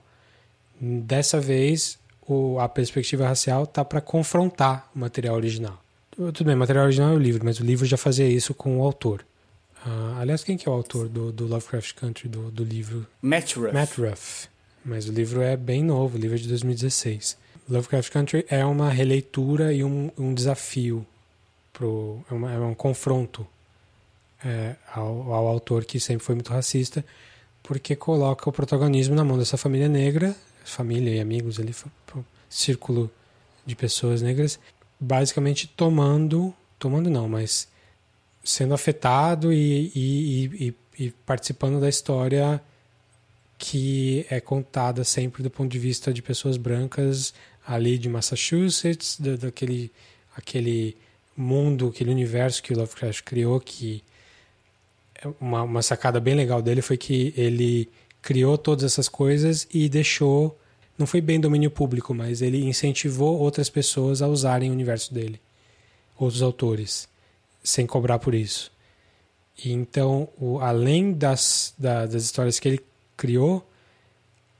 [0.80, 5.82] dessa vez o, a perspectiva racial tá para confrontar o material original.
[6.18, 8.82] Tudo bem, material original é o livro, mas o livro já fazia isso com o
[8.82, 9.24] autor.
[9.86, 13.06] Uh, aliás, quem que é o autor do, do Lovecraft Country, do, do livro?
[13.22, 13.72] Matt Ruff.
[13.72, 14.48] Matt Ruff.
[14.84, 17.38] Mas o livro é bem novo, o livro é de 2016.
[17.68, 21.06] Lovecraft Country é uma releitura e um, um desafio,
[21.72, 23.46] pro, é, uma, é um confronto
[24.44, 27.04] é, ao, ao autor que sempre foi muito racista,
[27.62, 30.34] porque coloca o protagonismo na mão dessa família negra,
[30.64, 31.72] família e amigos ali,
[32.50, 33.08] círculo
[33.64, 34.58] de pessoas negras,
[35.00, 37.68] basicamente tomando, tomando não, mas
[38.42, 40.44] sendo afetado e, e,
[40.98, 42.60] e, e, participando da história
[43.58, 47.34] que é contada sempre do ponto de vista de pessoas brancas
[47.66, 49.92] ali de Massachusetts, da, daquele
[50.36, 50.96] aquele
[51.36, 54.02] mundo, aquele universo que o Lovecraft criou, que
[55.22, 57.88] é uma, uma sacada bem legal dele foi que ele
[58.22, 60.58] criou todas essas coisas e deixou,
[60.98, 65.40] não foi bem domínio público, mas ele incentivou outras pessoas a usarem o universo dele,
[66.18, 67.08] outros autores
[67.62, 68.72] sem cobrar por isso.
[69.64, 72.80] E então, o, além das, da, das histórias que ele
[73.16, 73.66] criou,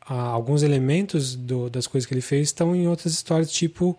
[0.01, 3.99] alguns elementos do, das coisas que ele fez estão em outras histórias, tipo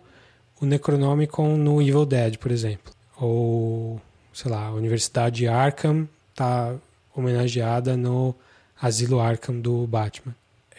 [0.60, 2.92] o Necronomicon no Evil Dead, por exemplo.
[3.16, 4.00] Ou,
[4.32, 6.74] sei lá, a Universidade Arkham está
[7.14, 8.34] homenageada no
[8.80, 10.34] Asilo Arkham do Batman.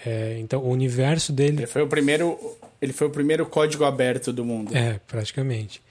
[0.05, 1.59] É, então, o universo dele...
[1.59, 2.37] Ele foi o primeiro...
[2.81, 4.75] Ele foi o primeiro código aberto do mundo.
[4.75, 5.81] É, praticamente.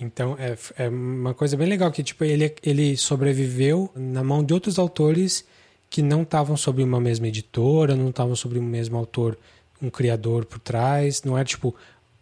[0.00, 4.52] Então é, é uma coisa bem legal que tipo ele, ele sobreviveu na mão de
[4.54, 5.44] outros autores
[5.90, 9.36] que não estavam sobre uma mesma editora, não estavam sobre o mesmo autor,
[9.80, 11.74] um criador por trás, não é tipo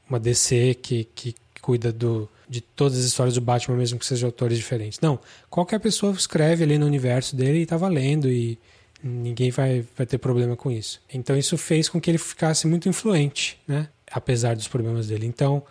[0.08, 4.26] uma DC que, que cuida do, de todas as histórias do Batman, mesmo que sejam
[4.26, 4.98] autores diferentes.
[5.00, 8.58] Não, qualquer pessoa escreve ali no universo dele e está valendo e
[9.02, 11.00] ninguém vai, vai ter problema com isso.
[11.12, 13.88] Então isso fez com que ele ficasse muito influente, né?
[14.10, 15.26] Apesar dos problemas dele.
[15.26, 15.64] Então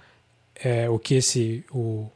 [0.63, 2.09] é, o que esse o,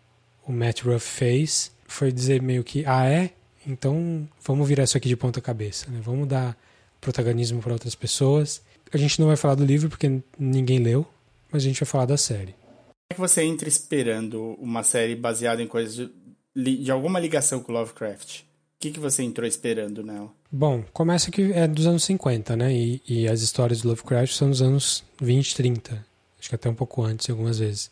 [0.45, 3.31] o Matt Ruff fez foi dizer meio que ah é
[3.65, 6.01] então vamos virar isso aqui de ponta cabeça né?
[6.03, 6.57] vamos dar
[6.99, 8.61] protagonismo para outras pessoas
[8.91, 11.07] a gente não vai falar do livro porque ninguém leu
[11.51, 15.15] mas a gente vai falar da série como é que você entra esperando uma série
[15.15, 16.09] baseada em coisas
[16.55, 18.41] de, de alguma ligação com Lovecraft
[18.83, 22.73] que, que você entrou esperando nela Bom, começa que é dos anos 50, né?
[22.73, 26.05] E, e as histórias do Lovecraft são dos anos 20, 30.
[26.39, 27.89] Acho que até um pouco antes, algumas vezes.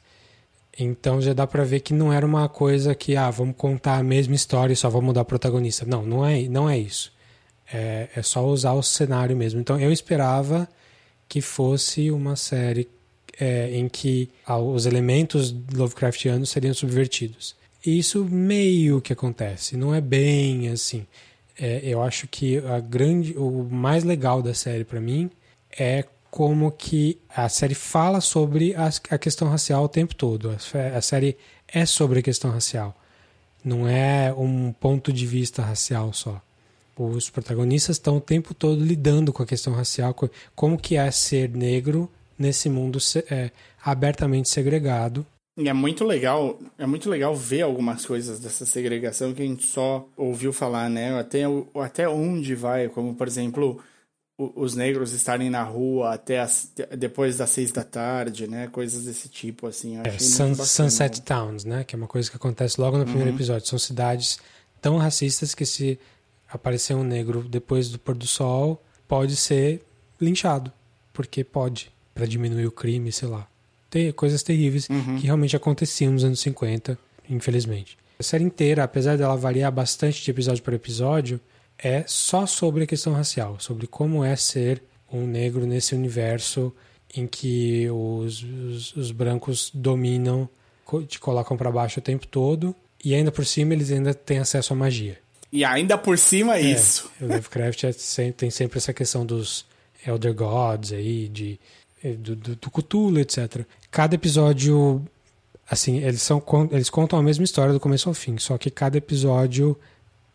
[0.78, 4.04] Então já dá para ver que não era uma coisa que, ah, vamos contar a
[4.04, 5.86] mesma história e só vamos mudar o protagonista.
[5.86, 7.12] Não, não é, não é isso.
[7.74, 9.60] É, é só usar o cenário mesmo.
[9.60, 10.70] Então eu esperava
[11.28, 12.88] que fosse uma série
[13.40, 17.56] é, em que ah, os elementos Lovecraftianos seriam subvertidos.
[17.86, 21.06] Isso meio que acontece, não é bem assim.
[21.60, 25.30] É, eu acho que a grande, o mais legal da série para mim
[25.78, 30.50] é como que a série fala sobre a, a questão racial o tempo todo.
[30.50, 31.38] A, a, série
[31.68, 32.96] é sobre a questão racial.
[33.64, 36.42] Não é um ponto de vista racial só.
[36.98, 40.16] Os protagonistas estão o tempo todo lidando com a questão racial,
[40.56, 42.98] como que é ser negro nesse mundo
[43.30, 43.52] é,
[43.84, 45.26] abertamente segregado.
[45.62, 49.68] E é muito legal, é muito legal ver algumas coisas dessa segregação que a gente
[49.68, 51.20] só ouviu falar, né?
[51.20, 51.44] Até,
[51.80, 53.80] até onde vai, como por exemplo,
[54.56, 58.68] os negros estarem na rua até as, depois das seis da tarde, né?
[58.70, 60.00] Coisas desse tipo, assim.
[60.04, 61.84] É, Sun, Sunset Towns, né?
[61.84, 63.36] Que é uma coisa que acontece logo no primeiro uhum.
[63.36, 63.68] episódio.
[63.68, 64.40] São cidades
[64.82, 66.00] tão racistas que se
[66.50, 69.84] aparecer um negro depois do pôr do sol, pode ser
[70.20, 70.72] linchado.
[71.14, 73.48] Porque pode, para diminuir o crime, sei lá.
[73.92, 75.18] Tem coisas terríveis uhum.
[75.18, 76.98] que realmente aconteciam nos anos 50,
[77.30, 77.98] infelizmente.
[78.18, 81.40] A série inteira, apesar dela variar bastante de episódio para episódio,
[81.78, 84.82] é só sobre a questão racial, sobre como é ser
[85.12, 86.74] um negro nesse universo
[87.14, 90.48] em que os, os, os brancos dominam,
[91.08, 92.74] te colocam para baixo o tempo todo
[93.04, 95.18] e ainda por cima eles ainda têm acesso à magia.
[95.52, 97.12] E ainda por cima é, isso.
[97.20, 99.66] O Lovecraft é, tem sempre essa questão dos
[100.08, 101.60] Elder Gods aí, de,
[102.04, 103.66] eh, do, do, do Cthulhu, etc.
[103.92, 105.06] Cada episódio,
[105.70, 106.42] assim, eles, são,
[106.72, 109.78] eles contam a mesma história do começo ao fim, só que cada episódio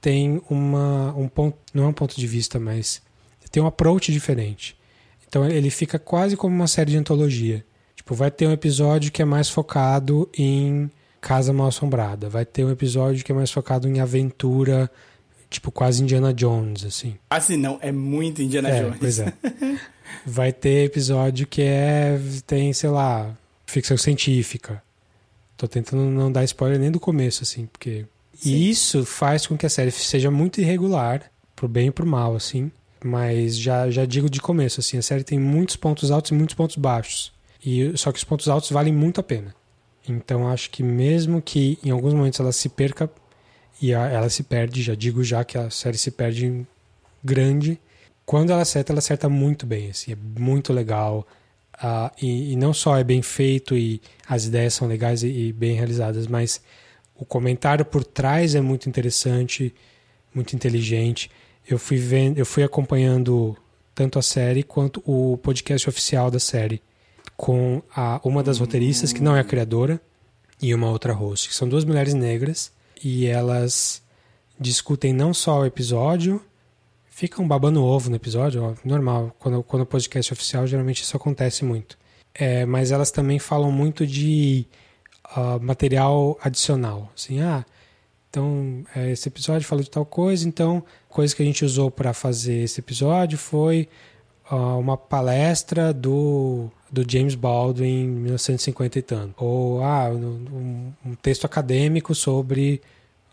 [0.00, 3.02] tem uma, um ponto, não é um ponto de vista, mas
[3.50, 4.76] tem um approach diferente.
[5.26, 7.64] Então ele fica quase como uma série de antologia.
[7.94, 12.64] Tipo, vai ter um episódio que é mais focado em Casa Mal Assombrada, vai ter
[12.64, 14.90] um episódio que é mais focado em aventura,
[15.50, 17.16] tipo quase Indiana Jones, assim.
[17.30, 18.98] Assim, não, é muito Indiana é, Jones.
[19.00, 19.32] Pois é.
[20.24, 23.36] vai ter episódio que é tem, sei lá,
[23.66, 24.82] ficção científica.
[25.56, 28.06] Tô tentando não dar spoiler nem do começo, assim, porque
[28.36, 28.50] Sim.
[28.50, 32.36] E isso faz com que a série seja muito irregular, pro bem e pro mal,
[32.36, 32.70] assim.
[33.02, 36.54] Mas já, já digo de começo, assim, a série tem muitos pontos altos e muitos
[36.54, 37.32] pontos baixos.
[37.64, 39.54] E só que os pontos altos valem muito a pena.
[40.08, 43.10] Então acho que mesmo que em alguns momentos ela se perca
[43.80, 46.66] e a, ela se perde, já digo já que a série se perde
[47.24, 47.80] grande,
[48.24, 51.26] quando ela acerta, ela acerta muito bem, assim, é muito legal.
[51.76, 55.52] Uh, e, e, não só é bem feito e as ideias são legais e, e
[55.52, 56.62] bem realizadas, mas
[57.14, 59.74] o comentário por trás é muito interessante,
[60.34, 61.30] muito inteligente.
[61.68, 63.56] Eu fui vendo, eu fui acompanhando
[63.94, 66.82] tanto a série quanto o podcast oficial da série
[67.36, 70.00] com a, uma das roteiristas que não é a criadora
[70.60, 72.72] e uma outra host, que são duas mulheres negras
[73.02, 74.02] e elas
[74.58, 76.42] discutem não só o episódio,
[77.16, 79.34] ficam babando ovo no episódio, ó, normal.
[79.38, 81.96] Quando, quando o podcast oficial, geralmente isso acontece muito.
[82.34, 84.66] É, mas elas também falam muito de
[85.34, 87.10] uh, material adicional.
[87.16, 87.64] Assim, ah,
[88.28, 92.12] então é, esse episódio falou de tal coisa, então coisa que a gente usou para
[92.12, 93.88] fazer esse episódio foi
[94.50, 99.42] uh, uma palestra do, do James Baldwin em 1950 e tanto.
[99.42, 102.82] Ou ah, um, um texto acadêmico sobre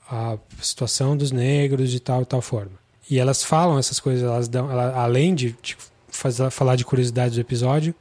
[0.09, 2.82] a situação dos negros de tal e tal forma.
[3.13, 5.77] E elas falam essas coisas, elas dão, ela, além de, de
[6.07, 7.93] fazer, falar de curiosidades do episódio,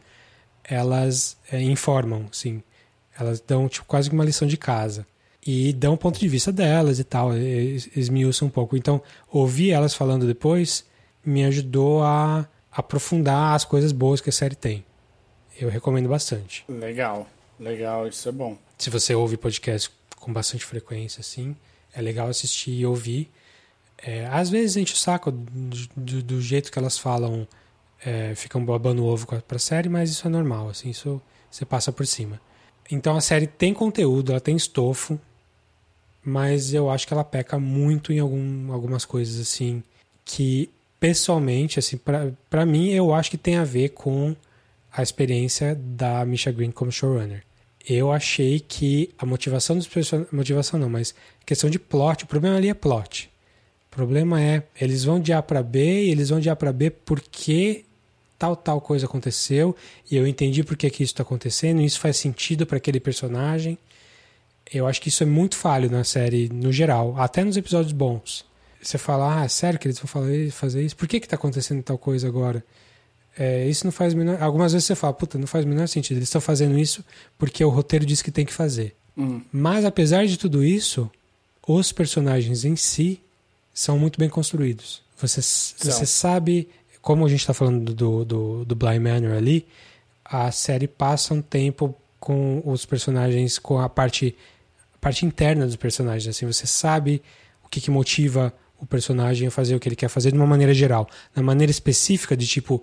[0.64, 2.62] elas é, informam, sim.
[3.20, 5.06] Elas dão tipo, quase uma lição de casa.
[5.46, 8.74] E dão o ponto de vista delas e tal, esmiuçam um pouco.
[8.74, 10.86] Então, ouvir elas falando depois
[11.22, 14.82] me ajudou a aprofundar as coisas boas que a série tem.
[15.60, 16.64] Eu recomendo bastante.
[16.66, 17.28] Legal,
[17.60, 18.56] legal, isso é bom.
[18.78, 21.54] Se você ouve podcast com bastante frequência, assim,
[21.92, 23.30] é legal assistir e ouvir.
[24.02, 27.46] É, às vezes enche o saco do, do, do jeito que elas falam,
[28.04, 32.06] é, ficam babando ovo pra série, mas isso é normal, assim, isso você passa por
[32.06, 32.40] cima.
[32.90, 35.20] Então a série tem conteúdo, ela tem estofo,
[36.24, 39.82] mas eu acho que ela peca muito em algum, algumas coisas assim
[40.24, 40.68] que
[41.00, 41.98] pessoalmente, assim,
[42.48, 44.36] para mim eu acho que tem a ver com
[44.92, 47.42] a experiência da Misha Green como showrunner.
[47.88, 51.14] Eu achei que a motivação dos personagens, motivação não, mas
[51.44, 53.31] questão de plot, o problema ali é plot.
[53.92, 56.72] O problema é, eles vão de A para B e eles vão de A para
[56.72, 57.84] B porque
[58.38, 59.76] tal, tal coisa aconteceu
[60.10, 62.98] e eu entendi por que, que isso está acontecendo, e isso faz sentido para aquele
[62.98, 63.76] personagem.
[64.72, 68.46] Eu acho que isso é muito falho na série no geral, até nos episódios bons.
[68.82, 70.08] Você fala, ah, sério que eles vão
[70.50, 70.96] fazer isso?
[70.96, 72.64] Por que está acontecendo tal coisa agora?
[73.38, 74.42] É, isso não faz menor.
[74.42, 76.16] Algumas vezes você fala, puta, não faz o menor sentido.
[76.16, 77.04] Eles estão fazendo isso
[77.38, 78.96] porque o roteiro diz que tem que fazer.
[79.18, 79.42] Hum.
[79.52, 81.10] Mas apesar de tudo isso,
[81.68, 83.20] os personagens em si
[83.72, 85.02] são muito bem construídos.
[85.16, 86.68] Você, você sabe
[87.00, 89.66] como a gente está falando do, do, do Blind Manor ali,
[90.24, 94.36] a série passa um tempo com os personagens, com a parte,
[94.94, 96.28] a parte interna dos personagens.
[96.28, 97.22] Assim, você sabe
[97.64, 100.46] o que, que motiva o personagem a fazer o que ele quer fazer de uma
[100.46, 101.08] maneira geral.
[101.34, 102.82] Na maneira específica de tipo,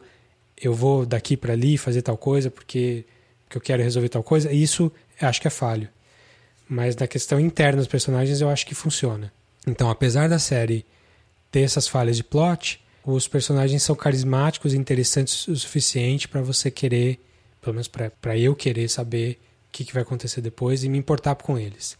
[0.61, 3.05] eu vou daqui para ali fazer tal coisa porque,
[3.45, 5.89] porque eu quero resolver tal coisa, isso eu acho que é falho.
[6.67, 9.31] Mas na questão interna dos personagens eu acho que funciona.
[9.69, 10.85] Então, apesar da série
[11.51, 16.69] ter essas falhas de plot, os personagens são carismáticos e interessantes o suficiente para você
[16.69, 17.19] querer,
[17.61, 21.35] pelo menos para eu querer saber o que, que, vai acontecer depois e me importar
[21.35, 21.97] com eles.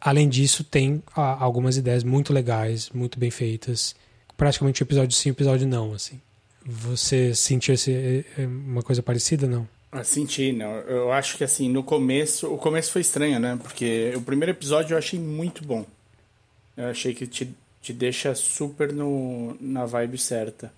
[0.00, 3.94] Além disso, tem algumas ideias muito legais, muito bem feitas.
[4.36, 6.20] Praticamente episódio sim, episódio não, assim.
[6.64, 9.66] Você sentiu esse, eh, eh, uma coisa parecida, não?
[9.90, 10.72] Ah, senti, não.
[10.80, 13.58] Eu acho que assim, no começo, o começo foi estranho, né?
[13.62, 15.86] Porque o primeiro episódio eu achei muito bom.
[16.76, 17.54] Eu achei que te
[17.86, 20.72] te deixa super no, na vibe certa.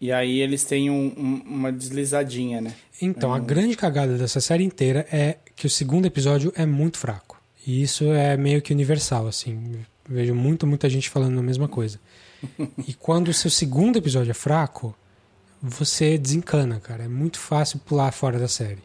[0.00, 2.72] E aí eles têm um, um, uma deslizadinha, né?
[3.02, 7.38] Então, a grande cagada dessa série inteira é que o segundo episódio é muito fraco.
[7.66, 9.84] E isso é meio que universal, assim.
[10.08, 12.00] Vejo muito, muita gente falando a mesma coisa.
[12.88, 14.96] e quando o seu segundo episódio é fraco,
[15.60, 17.04] você desencana, cara.
[17.04, 18.82] É muito fácil pular fora da série.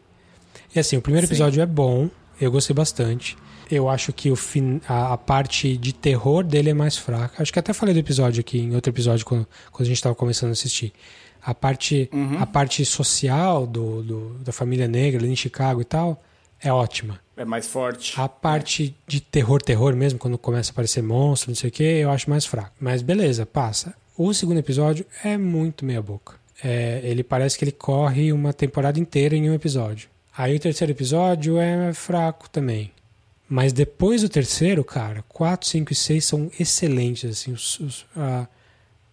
[0.76, 1.32] E assim, o primeiro Sim.
[1.32, 3.34] episódio é bom, eu gostei bastante.
[3.70, 4.80] Eu acho que o fin...
[4.88, 7.42] a, parte de terror dele é mais fraca.
[7.42, 10.14] Acho que até falei do episódio aqui, em outro episódio, quando, quando a gente estava
[10.14, 10.92] começando a assistir.
[11.42, 12.38] A parte, uhum.
[12.38, 16.22] a parte social do, do, da família negra ali em Chicago e tal
[16.64, 17.20] é ótima.
[17.36, 18.18] É mais forte.
[18.18, 21.82] A parte de terror, terror mesmo, quando começa a aparecer monstro, não sei o que,
[21.82, 22.72] eu acho mais fraco.
[22.80, 23.94] Mas beleza, passa.
[24.16, 26.34] O segundo episódio é muito meia boca.
[26.62, 30.08] É, ele parece que ele corre uma temporada inteira em um episódio.
[30.36, 32.90] Aí o terceiro episódio é fraco também.
[33.54, 37.30] Mas depois do terceiro, cara, 4, 5 e 6 são excelentes.
[37.30, 38.48] Assim, os, os, uh,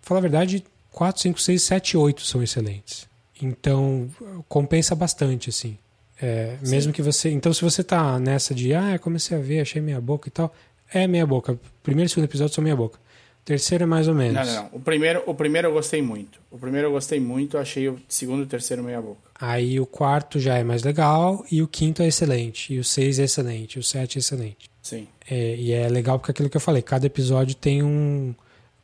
[0.02, 3.08] falar a verdade, 4, 5, 6, 7 e 8 são excelentes.
[3.40, 4.10] Então,
[4.50, 5.78] compensa bastante, assim.
[6.20, 7.30] É, mesmo que você.
[7.30, 10.52] Então, se você tá nessa de, ah, comecei a ver, achei meia boca e tal,
[10.92, 11.60] é meia boca.
[11.84, 12.98] Primeiro e segundo episódio são meia boca.
[13.44, 14.36] Terceiro é mais ou menos.
[14.36, 14.70] Não, não, não.
[14.74, 16.40] O primeiro, o primeiro eu gostei muito.
[16.52, 19.20] O primeiro eu gostei muito, achei o segundo e o terceiro meia boca.
[19.40, 23.18] Aí o quarto já é mais legal, e o quinto é excelente, e o seis
[23.18, 24.70] é excelente, e o sete é excelente.
[24.82, 25.08] Sim.
[25.30, 28.34] É, e é legal porque é aquilo que eu falei, cada episódio tem um,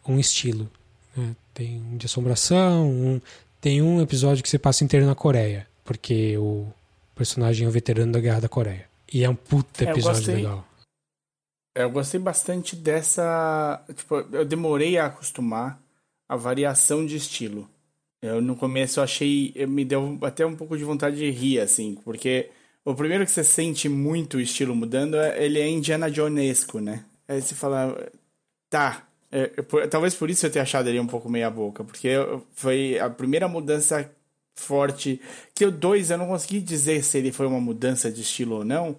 [0.08, 0.70] um estilo.
[1.16, 1.36] Né?
[1.54, 3.22] Tem um de assombração, um,
[3.62, 6.68] tem um episódio que você passa inteiro na Coreia, porque o
[7.16, 8.86] personagem é o veterano da Guerra da Coreia.
[9.12, 10.67] E é um puta é, episódio é, legal.
[11.78, 13.80] Eu gostei bastante dessa.
[13.96, 15.80] Tipo, eu demorei a acostumar
[16.28, 17.70] a variação de estilo.
[18.20, 19.54] Eu no começo eu achei.
[19.68, 22.50] Me deu até um pouco de vontade de rir, assim, porque
[22.84, 27.06] o primeiro que você sente muito o estilo mudando, é, ele é Indiana Jonesco, né?
[27.28, 27.96] Aí você fala.
[28.72, 29.04] Tá.
[29.32, 29.46] É,
[29.88, 32.10] talvez por isso eu tenha achado ele um pouco meia boca, porque
[32.54, 34.10] foi a primeira mudança
[34.56, 35.22] forte.
[35.54, 38.66] Que o 2 eu não consegui dizer se ele foi uma mudança de estilo ou
[38.66, 38.98] não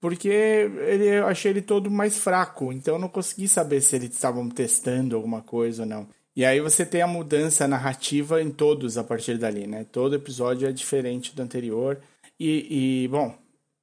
[0.00, 4.10] porque ele, eu achei ele todo mais fraco, então eu não consegui saber se eles
[4.10, 6.08] estavam testando alguma coisa ou não.
[6.36, 9.84] E aí você tem a mudança narrativa em todos a partir dali, né?
[9.90, 11.98] Todo episódio é diferente do anterior.
[12.38, 13.34] E, e bom,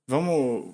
[0.07, 0.73] vamos,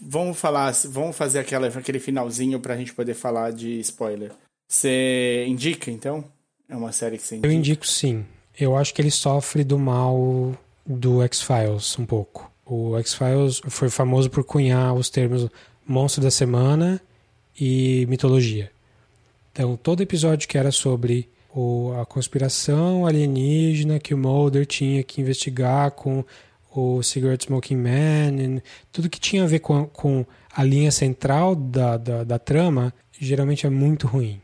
[0.00, 4.32] vamos falar, vamos fazer aquela, aquele finalzinho pra gente poder falar de spoiler.
[4.66, 6.24] Você indica, então?
[6.66, 7.48] É uma série que você indica?
[7.48, 8.24] Eu indico sim.
[8.58, 12.50] Eu acho que ele sofre do mal do X-Files um pouco.
[12.72, 15.48] O X-Files foi famoso por cunhar os termos
[15.84, 17.02] monstro da semana
[17.58, 18.70] e mitologia.
[19.52, 25.20] Então, todo episódio que era sobre o, a conspiração alienígena que o Mulder tinha que
[25.20, 26.24] investigar com
[26.72, 30.24] o Cigarette Smoking Man, tudo que tinha a ver com, com
[30.54, 34.40] a linha central da, da, da, trama, geralmente é muito ruim.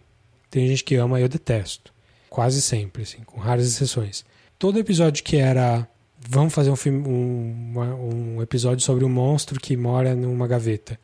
[0.51, 1.95] Tem gente que ama, eu detesto.
[2.29, 4.25] Quase sempre, assim, com raras exceções.
[4.59, 9.77] Todo episódio que era vamos fazer um, filme, um, um episódio sobre um monstro que
[9.77, 10.99] mora numa gaveta.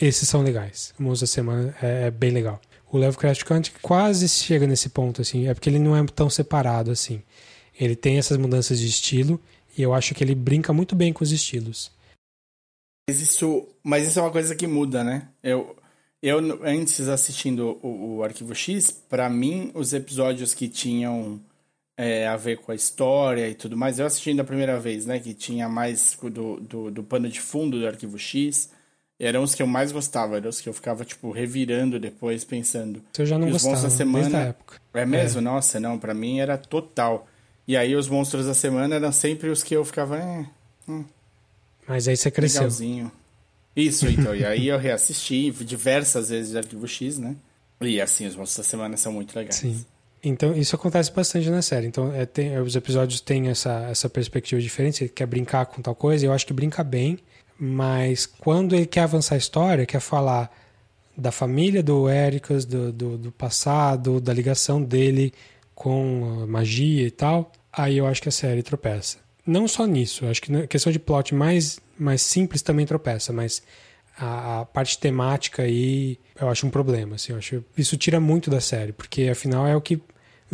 [0.00, 0.94] Esses são legais.
[0.98, 2.60] O Monstro da Semana é, é bem legal.
[2.90, 5.46] O Lovecraft Country quase chega nesse ponto, assim.
[5.46, 7.22] É porque ele não é tão separado, assim.
[7.78, 9.40] Ele tem essas mudanças de estilo
[9.76, 11.90] e eu acho que ele brinca muito bem com os estilos.
[13.08, 15.28] Mas isso, mas isso é uma coisa que muda, né?
[15.42, 15.76] Eu,
[16.22, 21.40] eu antes assistindo o, o Arquivo X, para mim, os episódios que tinham
[21.96, 23.98] é, a ver com a história e tudo mais.
[23.98, 25.18] Eu assisti da primeira vez, né?
[25.18, 28.70] Que tinha mais do, do, do, pano de fundo do Arquivo X.
[29.18, 33.02] Eram os que eu mais gostava, eram os que eu ficava, tipo, revirando depois, pensando.
[33.16, 34.80] Eu já não e gostava, monstros da semana, desde a época.
[34.94, 35.38] É mesmo?
[35.38, 35.42] É.
[35.42, 37.28] Nossa, não, para mim era total.
[37.68, 40.18] E aí os monstros da semana eram sempre os que eu ficava...
[40.18, 40.46] É,
[40.88, 41.04] hum,
[41.86, 42.62] Mas aí você cresceu.
[42.62, 43.12] Legalzinho.
[43.76, 44.34] Isso, então.
[44.34, 47.36] e aí eu reassisti diversas vezes o Arquivo X, né?
[47.80, 49.56] E assim, os monstros da semana são muito legais.
[49.56, 49.84] Sim.
[50.24, 51.86] Então, isso acontece bastante na série.
[51.86, 55.04] Então, é, tem, os episódios têm essa, essa perspectiva diferente.
[55.04, 57.18] Ele quer brincar com tal coisa, eu acho que brinca bem.
[57.58, 60.50] Mas quando ele quer avançar a história, quer falar
[61.16, 65.32] da família do Ericus, do, do, do passado, da ligação dele
[65.74, 69.18] com magia e tal, aí eu acho que a série tropeça.
[69.46, 73.62] Não só nisso, acho que na questão de plot mais, mais simples também tropeça, mas
[74.16, 77.16] a, a, parte temática aí eu acho um problema.
[77.16, 80.00] Assim, eu acho, isso tira muito da série, porque afinal é o que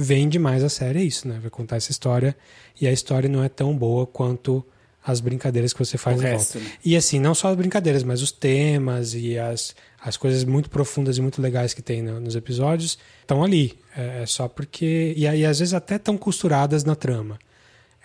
[0.01, 1.41] vende mais a série, é isso, né?
[1.41, 2.37] Vai contar essa história
[2.81, 4.65] e a história não é tão boa quanto
[5.05, 6.69] as brincadeiras que você faz o em resto, volta.
[6.69, 6.77] né?
[6.85, 11.19] E assim, não só as brincadeiras, mas os temas e as, as coisas muito profundas
[11.19, 13.77] e muito legais que tem no, nos episódios estão ali.
[13.97, 15.15] É, é, só porque.
[15.17, 17.37] E, e às vezes até estão costuradas na trama.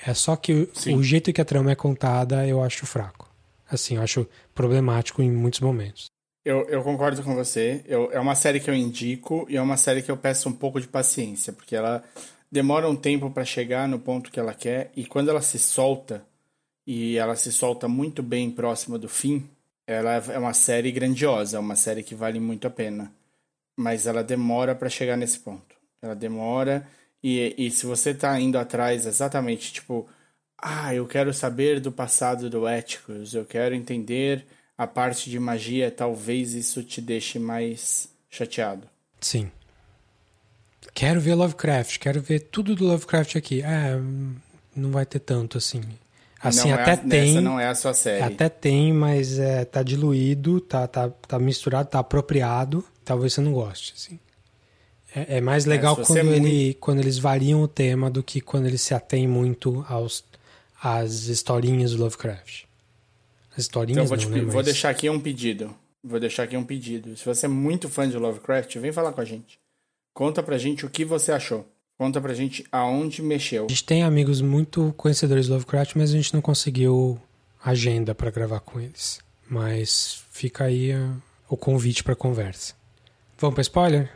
[0.04, 3.30] É só que o, o jeito que a trama é contada eu acho fraco.
[3.70, 6.13] Assim, eu acho problemático em muitos momentos.
[6.46, 7.84] Eu, eu concordo com você.
[7.88, 10.54] Eu, é uma série que eu indico e é uma série que eu peço um
[10.54, 12.04] pouco de paciência, porque ela
[12.52, 16.26] demora um tempo para chegar no ponto que ela quer e quando ela se solta,
[16.86, 19.50] e ela se solta muito bem próxima do fim,
[19.88, 23.12] ela é uma série grandiosa, é uma série que vale muito a pena.
[23.78, 25.76] Mas ela demora para chegar nesse ponto.
[26.02, 26.86] Ela demora
[27.24, 30.08] e, e se você tá indo atrás exatamente, tipo,
[30.58, 34.46] ah, eu quero saber do passado do Éticos, eu quero entender
[34.78, 38.88] a parte de magia, talvez isso te deixe mais chateado.
[39.22, 39.52] Sim.
[40.94, 43.62] Quero ver Lovecraft, quero ver tudo do Lovecraft aqui.
[43.62, 43.98] É,
[44.76, 45.82] não vai ter tanto assim.
[46.40, 47.32] Assim, não até é, tem.
[47.32, 48.22] Essa não é a sua série.
[48.22, 52.84] Até tem, mas é, tá diluído, tá, tá, tá misturado, tá apropriado.
[53.06, 54.20] Talvez você não goste, assim.
[55.16, 58.22] É, é mais legal É, quando, é muito- ele, quando eles variam o tema do
[58.22, 60.24] que quando eles se atêm muito aos,
[60.82, 62.64] às historinhas do Lovecraft.
[63.54, 65.76] As historinhas Então vou, te não, pe- né, vou mas- deixar aqui um pedido.
[66.04, 67.16] Vou deixar aqui um pedido.
[67.16, 69.58] Se você é muito fã de Lovecraft, vem falar com a gente.
[70.14, 71.66] Conta pra gente o que você achou.
[71.98, 73.66] Conta pra gente aonde mexeu.
[73.66, 77.20] A gente tem amigos muito conhecedores de Lovecraft, mas a gente não conseguiu
[77.64, 79.20] agenda para gravar com eles.
[79.48, 81.14] Mas fica aí ah,
[81.48, 82.74] o convite para conversa.
[83.38, 84.12] Vamos para spoiler?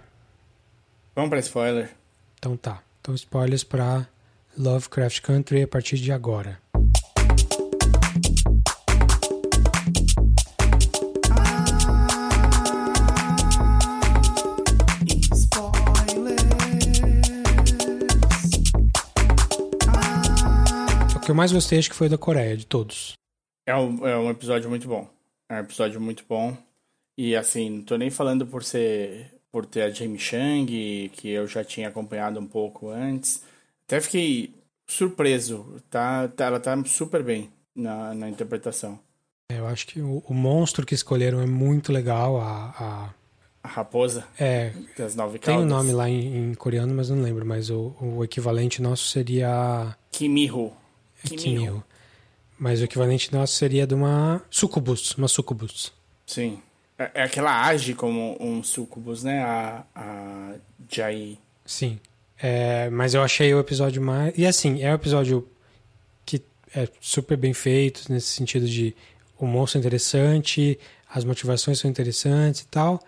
[1.16, 1.92] Vamos pra spoiler.
[2.38, 2.82] Então tá.
[3.02, 4.08] Então spoilers para
[4.58, 6.60] Lovecraft Country a partir de agora.
[21.28, 23.14] Que eu mais gostei acho que foi da Coreia, de todos.
[23.68, 25.08] É um, é um episódio muito bom.
[25.50, 26.56] É um episódio muito bom.
[27.18, 29.34] E assim, não tô nem falando por ser.
[29.52, 33.44] por ter a Jamie Chang, que eu já tinha acompanhado um pouco antes.
[33.86, 34.54] Até fiquei
[34.88, 35.82] surpreso.
[35.90, 39.00] Tá, tá- ela tá super bem na, na interpretação.
[39.52, 42.40] É, Eu acho que o, o monstro que escolheram é muito legal.
[42.40, 43.14] A,
[43.64, 45.70] A raposa a- é, das nove tem o caudas.
[45.70, 47.46] nome lá em, em coreano, mas não lembro.
[47.46, 50.72] Mas o, o equivalente nosso seria Kimiho.
[51.24, 51.84] Kimiho.
[52.60, 55.94] Mas o equivalente nosso seria de uma sucubus, uma sucubus.
[56.26, 56.62] Sim.
[56.98, 59.44] É, é que ela age como um sucubus, né?
[59.44, 60.54] A, a
[60.90, 61.38] Jai.
[61.66, 62.00] Sim.
[62.40, 64.34] É, mas eu achei o episódio mais.
[64.38, 65.48] E assim, é um episódio
[66.26, 66.42] que
[66.76, 68.96] é super bem feito, nesse sentido de
[69.38, 70.80] o monstro é interessante,
[71.10, 73.00] as motivações são interessantes e tal,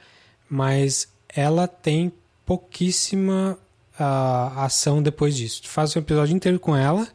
[0.50, 2.12] mas ela tem
[2.46, 3.58] pouquíssima
[3.98, 5.64] ah, ação depois disso.
[5.64, 7.08] Tu faz o episódio inteiro com ela,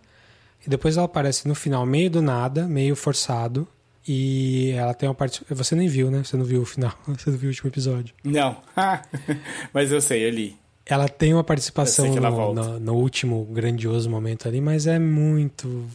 [0.66, 3.66] e depois ela aparece no final, meio do nada, meio forçado.
[4.06, 5.42] E ela tem uma parte.
[5.48, 6.22] Você nem viu, né?
[6.22, 8.14] Você não viu o final, você não viu o último episódio.
[8.22, 8.56] Não.
[9.72, 10.56] Mas eu sei, eu li.
[10.86, 15.86] Ela tem uma participação no, no- no último grandioso momento ali, mas é muito.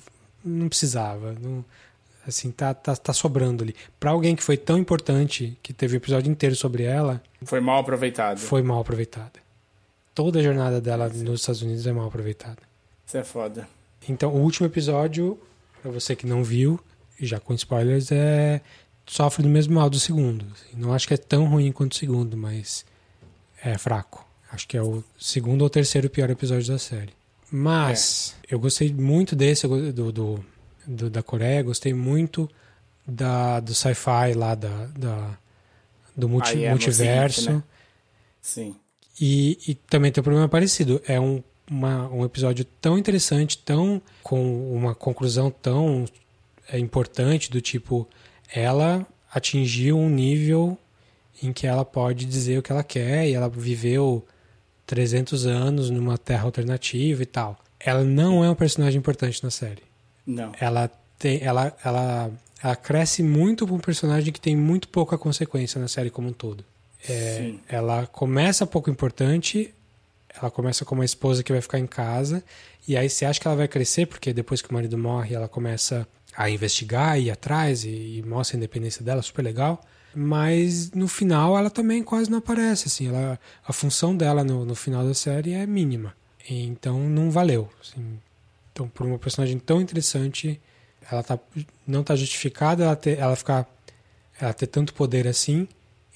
[0.43, 1.35] Não precisava.
[1.39, 1.63] não-
[2.27, 3.75] assim, tá, tá, tá sobrando ali.
[3.99, 7.79] Pra alguém que foi tão importante, que teve o episódio inteiro sobre ela, Foi mal
[7.79, 8.37] aproveitado.
[8.39, 9.33] foi mal aproveitada.
[10.15, 12.57] Toda a jornada dela nos Estados Unidos é mal aproveitada.
[13.05, 13.67] Isso é foda.
[14.07, 15.39] Então, o último episódio,
[15.81, 16.79] pra você que não viu,
[17.19, 18.61] já com spoilers, é
[19.05, 20.45] sofre do mesmo mal do segundo.
[20.53, 20.75] assim.
[20.79, 22.85] Não acho que é tão ruim quanto o segundo, mas
[23.63, 24.25] é fraco.
[24.51, 27.13] Acho que é o segundo ou terceiro pior episódio da série.
[27.51, 30.45] Mas eu gostei muito desse do, do,
[30.87, 32.49] do- da Coreia, gostei muito
[33.05, 35.37] da, do sci-fi lá da, da-
[36.15, 37.41] do multi- é multiverso.
[37.41, 37.63] seguinte, né?
[38.41, 38.75] Sim.
[39.19, 41.01] E, e também tem um problema parecido.
[41.07, 46.05] É um, uma- um episódio tão interessante, tão com uma conclusão tão
[46.71, 48.07] é, importante do tipo
[48.53, 50.77] ela atingiu um nível
[51.41, 54.25] em que ela pode dizer o que ela quer e ela viveu
[54.85, 57.57] 300 anos numa terra alternativa e tal.
[57.79, 59.83] Ela não é um personagem importante na série.
[60.25, 60.51] Não.
[60.59, 62.31] Ela tem ela ela
[62.61, 66.33] ela cresce muito para um personagem que tem muito pouca consequência na série como um
[66.33, 66.63] todo.
[67.07, 67.59] É, Sim.
[67.69, 69.73] ela começa pouco importante
[70.35, 72.43] ela começa como uma esposa que vai ficar em casa,
[72.87, 75.47] e aí você acha que ela vai crescer, porque depois que o marido morre, ela
[75.47, 79.81] começa a investigar, ir atrás e, e mostra a independência dela, super legal.
[80.15, 84.75] Mas no final ela também quase não aparece, assim, ela, a função dela no, no
[84.75, 86.15] final da série é mínima.
[86.49, 87.69] Então não valeu.
[87.79, 88.19] Assim.
[88.71, 90.59] Então, por uma personagem tão interessante,
[91.11, 91.37] ela tá,
[91.85, 93.67] não está justificada ela ter, ela ficar,
[94.39, 95.67] ela ter tanto poder assim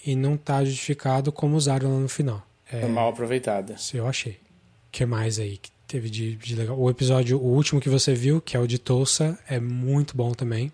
[0.05, 2.45] e não está justificado como usaram ela no final.
[2.71, 3.73] É, mal aproveitada.
[3.73, 4.33] Isso eu achei.
[4.33, 6.79] O que mais aí que teve de, de legal?
[6.79, 10.31] O episódio, o último que você viu, que é o de Tulsa, é muito bom
[10.31, 10.71] também.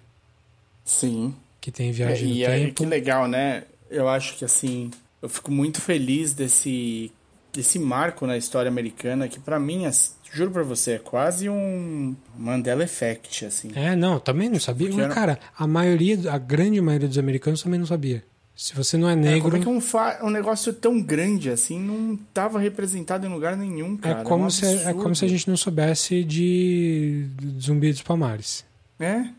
[0.83, 1.35] Sim.
[1.61, 2.69] Que tem viagem é, no e tempo.
[2.69, 3.63] É, que legal, né?
[3.89, 4.91] Eu acho que assim,
[5.21, 7.11] eu fico muito feliz desse
[7.51, 9.83] desse marco na história americana que para mim,
[10.31, 13.71] juro para você, é quase um Mandela Effect, assim.
[13.75, 14.89] É, não, também não sabia.
[14.91, 18.23] Mas, cara, a maioria, a grande maioria dos americanos também não sabia.
[18.59, 19.37] Se você não é negro.
[19.37, 20.19] É, como é que um, fa...
[20.21, 24.19] um negócio tão grande assim não estava representado em lugar nenhum, cara?
[24.19, 27.25] É como, é, se, é como se a gente não soubesse de
[27.57, 28.65] Zumbi dos Palmares.
[28.99, 29.29] É?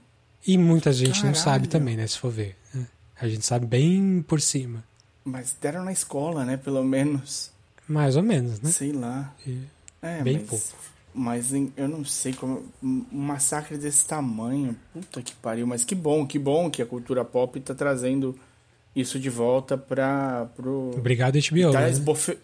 [0.46, 1.26] E muita gente Caralho.
[1.26, 2.06] não sabe também, né?
[2.06, 2.56] Se for ver.
[3.20, 4.82] A gente sabe bem por cima.
[5.22, 6.56] Mas deram na escola, né?
[6.56, 7.50] Pelo menos.
[7.86, 8.72] Mais ou menos, né?
[8.72, 9.34] Sei lá.
[9.46, 9.60] E
[10.00, 10.64] é, bem mas, pouco.
[11.12, 12.64] Mas eu não sei como.
[12.82, 14.74] Um massacre desse tamanho.
[14.94, 15.66] Puta que pariu.
[15.66, 18.34] Mas que bom, que bom que a cultura pop tá trazendo
[18.94, 20.92] isso de volta para pro.
[20.96, 21.72] Obrigado, HBO.
[21.72, 21.90] Tá né?
[21.90, 22.36] esbofe...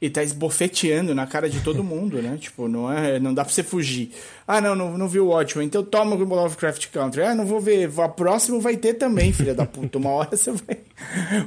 [0.00, 2.38] E tá esbofeteando na cara de todo mundo, né?
[2.40, 4.12] tipo, não, é, não dá pra você fugir.
[4.46, 7.22] Ah, não, não, não viu o ótimo, então toma o Lovecraft Country.
[7.22, 7.90] Ah, não vou ver.
[7.98, 9.98] A próxima vai ter também, filha da puta.
[9.98, 10.78] Uma hora você vai.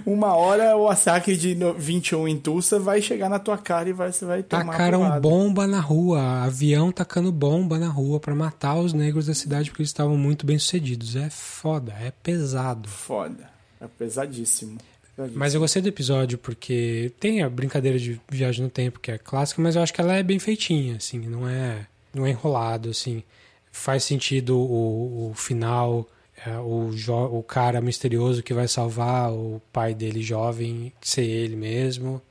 [0.05, 4.11] Uma hora o massacre de 21 em Tulsa vai chegar na tua cara e vai,
[4.11, 4.65] você vai tomar.
[4.65, 9.69] Tacaram bomba na rua, avião tacando bomba na rua para matar os negros da cidade
[9.69, 11.15] porque eles estavam muito bem sucedidos.
[11.15, 12.89] É foda, é pesado.
[12.89, 13.50] Foda.
[13.81, 14.77] É pesadíssimo.
[15.15, 15.39] pesadíssimo.
[15.39, 19.17] Mas eu gostei do episódio porque tem a brincadeira de viagem no tempo, que é
[19.17, 22.89] clássica, mas eu acho que ela é bem feitinha, assim, não é, não é enrolado,
[22.89, 23.23] assim.
[23.71, 26.07] Faz sentido o, o final,
[26.45, 26.91] é, o,
[27.31, 32.21] o cara misterioso que vai salvar o pai dele jovem ser ele mesmo.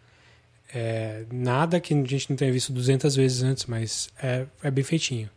[0.73, 4.85] É, nada que a gente não tenha visto 200 vezes antes, mas é, é bem
[4.85, 5.29] feitinho.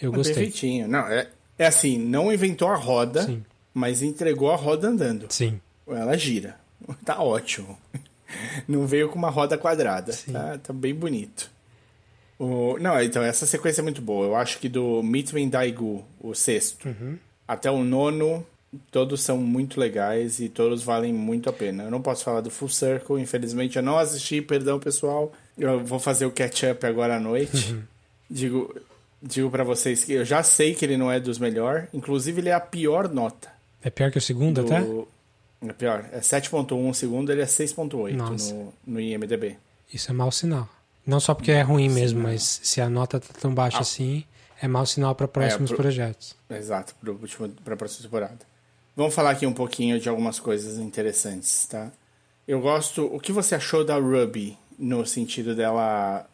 [0.00, 0.34] Eu gostei.
[0.34, 0.88] É bem feitinho.
[0.88, 1.28] Não, é,
[1.58, 3.22] é assim, não inventou a roda.
[3.22, 3.42] Sim
[3.76, 5.26] mas entregou a roda andando.
[5.28, 5.60] Sim.
[5.86, 6.56] Ela gira.
[7.04, 7.78] Tá ótimo.
[8.66, 10.14] Não veio com uma roda quadrada.
[10.32, 11.50] Tá, tá, bem bonito.
[12.38, 12.78] O...
[12.80, 14.24] Não, então essa sequência é muito boa.
[14.24, 17.18] Eu acho que do Mitwen Daigu, o sexto, uhum.
[17.46, 18.46] até o nono,
[18.90, 21.84] todos são muito legais e todos valem muito a pena.
[21.84, 25.34] Eu não posso falar do Full Circle, infelizmente eu não assisti, perdão pessoal.
[25.58, 27.74] Eu vou fazer o catch-up agora à noite.
[27.74, 27.82] Uhum.
[28.30, 28.74] Digo,
[29.22, 32.48] digo para vocês que eu já sei que ele não é dos melhores, inclusive ele
[32.48, 33.55] é a pior nota.
[33.86, 34.66] É pior que o segundo do...
[34.66, 34.84] até?
[35.68, 36.08] É pior.
[36.10, 39.56] É 7.1 o segundo, ele é 6.8 no, no IMDB.
[39.94, 40.68] Isso é mau sinal.
[41.06, 43.82] Não só porque é ruim mesmo, mas se a nota tá tão baixa ah.
[43.82, 44.24] assim,
[44.60, 45.84] é mau sinal para próximos é, pro...
[45.84, 46.34] projetos.
[46.50, 46.96] Exato,
[47.64, 48.40] para a próxima temporada.
[48.96, 51.92] Vamos falar aqui um pouquinho de algumas coisas interessantes, tá?
[52.48, 53.06] Eu gosto.
[53.14, 56.28] O que você achou da Ruby no sentido dela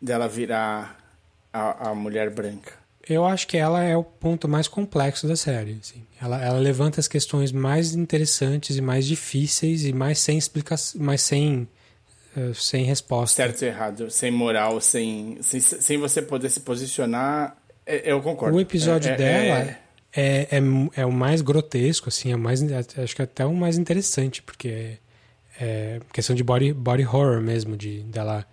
[0.00, 0.98] dela virar
[1.52, 2.79] a, a mulher branca?
[3.08, 5.78] Eu acho que ela é o ponto mais complexo da série.
[5.80, 6.04] Assim.
[6.20, 11.22] Ela, ela levanta as questões mais interessantes e mais difíceis e mais sem explicação, mais
[11.22, 11.68] sem
[12.36, 13.36] uh, sem resposta.
[13.36, 17.56] Certo e errado, sem moral, sem, sem, sem você poder se posicionar.
[17.86, 18.56] É, eu concordo.
[18.56, 19.78] O episódio é, dela é,
[20.12, 20.60] é, é,
[20.96, 22.62] é, o mais grotesco, assim, é mais,
[22.98, 24.98] acho que até o mais interessante, porque é,
[25.60, 28.46] é questão de body, body horror mesmo, de dela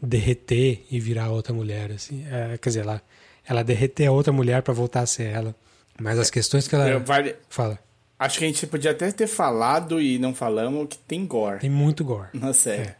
[0.00, 2.24] derreter e virar outra mulher, assim.
[2.30, 3.02] É, quer dizer, ela
[3.48, 5.54] ela derreter a outra mulher para voltar a ser ela.
[6.00, 7.36] Mas as questões que ela vale...
[7.48, 7.78] fala.
[8.18, 11.60] Acho que a gente podia até ter falado e não falamos que tem gore.
[11.60, 12.28] Tem muito gore.
[12.34, 12.82] Na série.
[12.82, 12.96] É.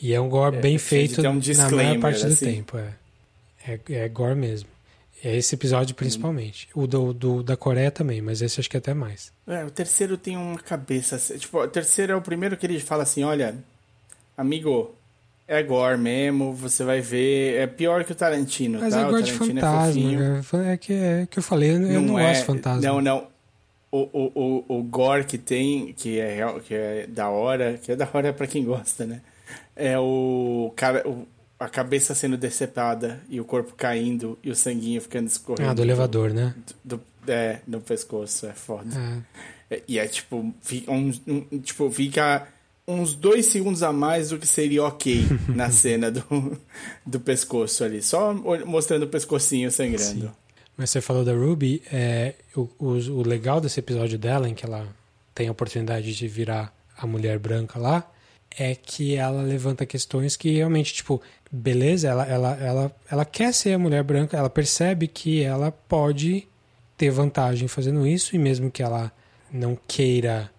[0.00, 2.54] E é um gore é, bem feito um na maior parte do assim.
[2.54, 2.78] tempo.
[2.78, 2.94] É.
[3.66, 3.80] é.
[3.88, 4.68] É, gore mesmo.
[5.22, 6.68] É esse episódio principalmente.
[6.74, 6.82] Hum.
[6.82, 9.32] O do, do, da Coreia também, mas esse acho que é até mais.
[9.46, 11.18] É, o terceiro tem uma cabeça.
[11.36, 13.56] Tipo, o terceiro é o primeiro que ele fala assim: olha,
[14.36, 14.94] amigo,
[15.48, 17.54] é gore mesmo, você vai ver.
[17.56, 19.00] É pior que o Tarantino, Mas tá?
[19.00, 20.66] é gore de é fantasma.
[20.68, 22.82] É, é, que, é que eu falei, eu não, não é, gosto de fantasma.
[22.82, 23.26] Não, não.
[23.90, 27.96] O, o, o, o gore que tem, que é, que é da hora, que é
[27.96, 29.22] da hora pra quem gosta, né?
[29.74, 31.08] É o cara.
[31.08, 31.26] O,
[31.58, 35.70] a cabeça sendo decepada e o corpo caindo e o sanguinho ficando escorrendo.
[35.70, 36.54] Ah, do elevador, né?
[36.84, 38.90] Do, do, é, no pescoço, é foda.
[39.70, 39.82] É.
[39.88, 42.46] E é tipo, fica, um, um, tipo, fica
[42.88, 45.22] uns dois segundos a mais do que seria ok
[45.54, 46.58] na cena do,
[47.04, 48.02] do pescoço ali.
[48.02, 48.32] Só
[48.64, 50.26] mostrando o pescocinho sangrando.
[50.28, 50.30] Sim.
[50.74, 54.64] Mas você falou da Ruby, é, o, o, o, legal desse episódio dela, em que
[54.64, 54.88] ela
[55.34, 58.08] tem a oportunidade de virar a mulher branca lá,
[58.56, 61.20] é que ela levanta questões que realmente, tipo,
[61.50, 66.46] beleza, ela, ela, ela, ela quer ser a mulher branca, ela percebe que ela pode
[66.96, 69.12] ter vantagem fazendo isso, e mesmo que ela
[69.52, 70.50] não queira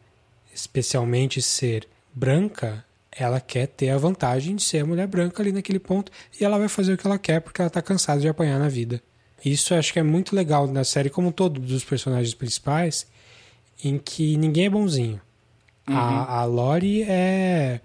[0.54, 1.88] especialmente ser
[2.20, 6.44] branca, ela quer ter a vantagem de ser a mulher branca ali naquele ponto, e
[6.44, 9.02] ela vai fazer o que ela quer porque ela tá cansada de apanhar na vida.
[9.44, 13.08] Isso eu acho que é muito legal na série, como todo dos personagens principais,
[13.82, 15.22] em que ninguém é bonzinho.
[15.88, 15.96] Uhum.
[15.96, 17.80] A, a Lori é.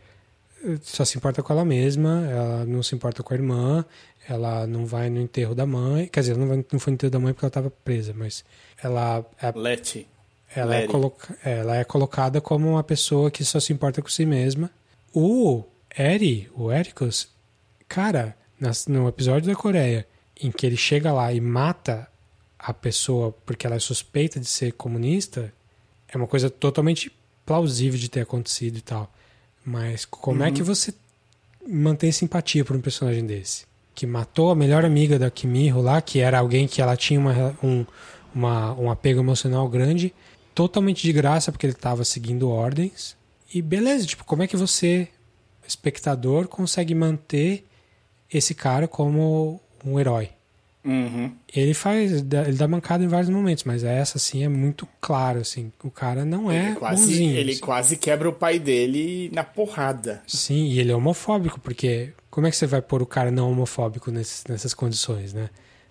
[0.82, 3.85] Só se importa com ela mesma, ela não se importa com a irmã,
[4.28, 6.06] ela não vai no enterro da mãe.
[6.06, 8.44] Quer dizer, não, vai, não foi no enterro da mãe porque ela estava presa, mas
[8.82, 9.24] ela.
[9.40, 10.09] É, Letty.
[10.55, 14.24] Ela é, coloca, ela é colocada como uma pessoa que só se importa com si
[14.24, 14.70] mesma.
[15.12, 15.64] O
[15.97, 17.28] Eri, o Ericus,
[17.89, 18.36] cara,
[18.89, 20.06] no episódio da Coreia,
[20.40, 22.09] em que ele chega lá e mata
[22.59, 25.52] a pessoa porque ela é suspeita de ser comunista,
[26.09, 27.12] é uma coisa totalmente
[27.44, 29.12] plausível de ter acontecido e tal.
[29.64, 30.47] Mas como uhum.
[30.47, 30.66] é que uhum.
[30.66, 30.94] você
[31.66, 33.66] mantém simpatia por um personagem desse?
[33.94, 37.56] Que matou a melhor amiga da Kimihiro lá, que era alguém que ela tinha uma,
[37.62, 37.86] um,
[38.35, 40.12] uma, um apego emocional grande,
[40.55, 43.16] totalmente de graça porque ele estava seguindo ordens.
[43.52, 45.09] E beleza, tipo, como é que você,
[45.66, 47.64] espectador, consegue manter
[48.32, 50.31] esse cara como um herói?
[50.85, 51.32] Uhum.
[51.55, 55.72] Ele faz, ele dá mancada em vários momentos, mas essa assim é muito claro, assim,
[55.82, 57.36] o cara não é ele quase, bonzinho.
[57.36, 57.60] Ele assim.
[57.60, 60.22] quase quebra o pai dele na porrada.
[60.26, 63.51] Sim, e ele é homofóbico, porque como é que você vai pôr o cara não
[63.51, 65.48] homofóbico nessas, nessas condições, né?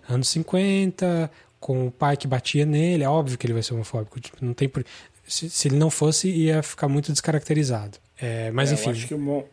[0.08, 1.28] Anos 50,
[1.64, 4.20] com o pai que batia nele, é óbvio que ele vai ser homofóbico.
[4.20, 4.84] Tipo, não tem por...
[5.26, 7.96] se, se, ele não fosse, ia ficar muito descaracterizado.
[8.18, 8.90] É, mas é, enfim.
[8.90, 9.44] Eu acho que o, Mon...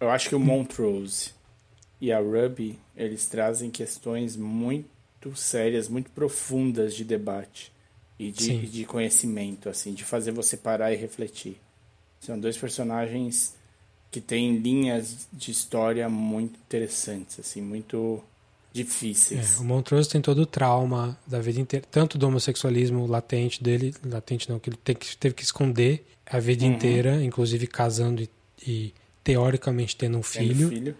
[0.00, 1.30] eu acho que o Montrose
[2.00, 7.72] e a Ruby, eles trazem questões muito sérias, muito profundas de debate
[8.18, 11.60] e de, de conhecimento, assim, de fazer você parar e refletir.
[12.18, 13.54] São dois personagens
[14.10, 18.20] que têm linhas de história muito interessantes, assim, muito
[18.76, 19.56] difíceis.
[19.56, 23.94] É, o Montrose tem todo o trauma da vida inteira, tanto do homossexualismo latente dele,
[24.04, 26.72] latente não, que ele que, teve que esconder a vida uhum.
[26.72, 28.30] inteira, inclusive casando e,
[28.66, 28.94] e
[29.24, 30.68] teoricamente tendo um filho.
[30.68, 30.96] Tendo filho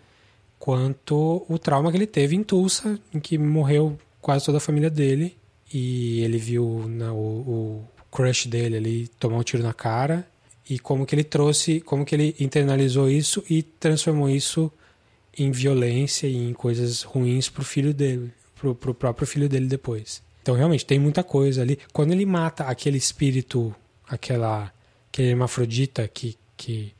[0.58, 4.90] quanto o trauma que ele teve em Tulsa, em que morreu quase toda a família
[4.90, 5.36] dele
[5.72, 10.26] e ele viu né, o, o crush dele ali tomar um tiro na cara
[10.68, 14.72] e como que ele trouxe, como que ele internalizou isso e transformou isso
[15.38, 20.22] em violência e em coisas ruins pro filho dele, pro, pro próprio filho dele depois.
[20.42, 21.78] Então realmente tem muita coisa ali.
[21.92, 23.74] Quando ele mata aquele espírito,
[24.08, 24.72] aquela
[25.08, 26.94] aquele hermafrodita que que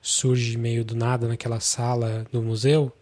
[0.00, 2.92] surge meio do nada naquela sala do museu,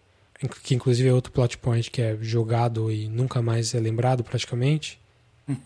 [0.62, 4.98] que inclusive é outro plot point que é jogado e nunca mais é lembrado praticamente.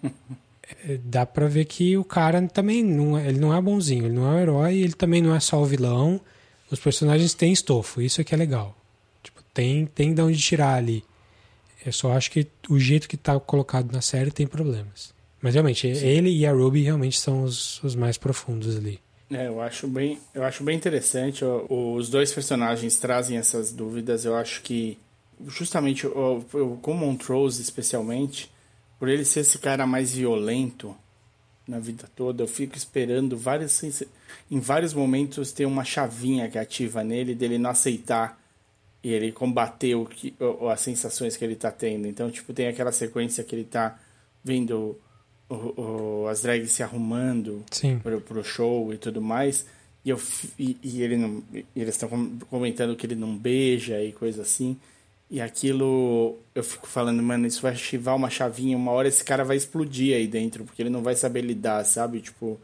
[0.86, 4.14] É, dá pra ver que o cara também não é, ele não é bonzinho, ele
[4.14, 6.20] não é um herói, ele também não é só o vilão.
[6.70, 8.79] Os personagens têm estofo, isso é que é legal.
[9.52, 11.04] Tem, tem de onde tirar ali.
[11.84, 15.14] Eu só acho que o jeito que tá colocado na série tem problemas.
[15.40, 16.06] Mas realmente, Sim.
[16.06, 19.00] ele e a Ruby realmente são os, os mais profundos ali.
[19.30, 21.44] É, eu acho bem, eu acho bem interessante.
[21.68, 24.24] Os dois personagens trazem essas dúvidas.
[24.24, 24.98] Eu acho que
[25.46, 26.44] justamente o,
[26.82, 28.50] com Montrose especialmente,
[28.98, 30.94] por ele ser esse cara mais violento
[31.66, 33.82] na vida toda, eu fico esperando vários
[34.50, 38.39] em vários momentos ter uma chavinha que ativa nele dele não aceitar
[39.02, 40.34] e ele combater o que
[40.70, 42.06] as sensações que ele tá tendo.
[42.06, 43.98] Então, tipo, tem aquela sequência que ele tá
[44.44, 44.98] vendo
[45.48, 47.64] o, o, as drags se arrumando
[48.02, 49.66] pro, pro show e tudo mais.
[50.04, 50.20] E, eu,
[50.58, 52.08] e, e ele não, e eles estão
[52.48, 54.78] comentando que ele não beija e coisa assim.
[55.30, 59.44] E aquilo, eu fico falando, mano, isso vai ativar uma chavinha, uma hora esse cara
[59.44, 62.20] vai explodir aí dentro, porque ele não vai saber lidar, sabe?
[62.20, 62.58] Tipo,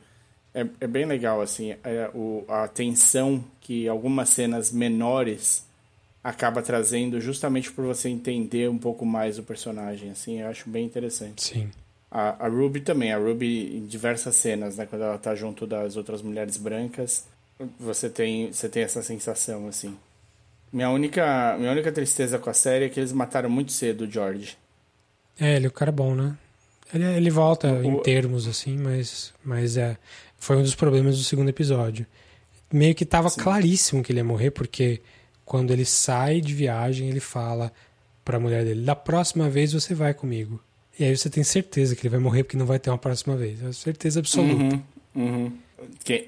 [0.52, 5.65] é, é bem legal, assim, é, o, a tensão que algumas cenas menores
[6.26, 10.84] acaba trazendo justamente por você entender um pouco mais o personagem, assim, eu acho bem
[10.84, 11.44] interessante.
[11.44, 11.70] Sim.
[12.10, 14.86] A, a Ruby também, a Ruby em diversas cenas, né?
[14.86, 17.24] Quando ela tá junto das outras mulheres brancas,
[17.78, 19.96] você tem, você tem essa sensação, assim.
[20.72, 24.10] Minha única, minha única tristeza com a série é que eles mataram muito cedo o
[24.10, 24.58] George.
[25.38, 26.36] É, ele é um cara bom, né?
[26.92, 27.84] Ele, ele volta o...
[27.84, 29.96] em termos, assim, mas, mas é,
[30.38, 32.04] foi um dos problemas do segundo episódio.
[32.72, 33.40] Meio que tava Sim.
[33.40, 35.00] claríssimo que ele ia morrer, porque
[35.46, 37.72] quando ele sai de viagem, ele fala
[38.24, 40.60] pra mulher dele: Da próxima vez você vai comigo.
[40.98, 43.36] E aí você tem certeza que ele vai morrer porque não vai ter uma próxima
[43.36, 43.62] vez.
[43.62, 44.76] É certeza absoluta.
[45.14, 45.52] Uhum, uhum.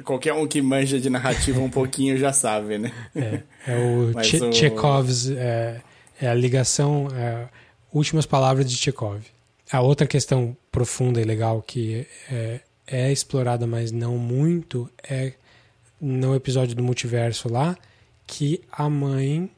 [0.04, 2.92] qualquer um que manja de narrativa um pouquinho já sabe, né?
[3.16, 4.52] É, é o, Che o...
[4.52, 5.80] Chekhov's, é,
[6.20, 7.48] é, a ligação, é,
[7.92, 9.22] últimas palavras de Chekhov.
[9.72, 15.32] A outra questão profunda e legal que é, é explorada, mas não muito, é
[16.00, 17.76] no episódio do multiverso lá
[18.28, 19.50] que a mãe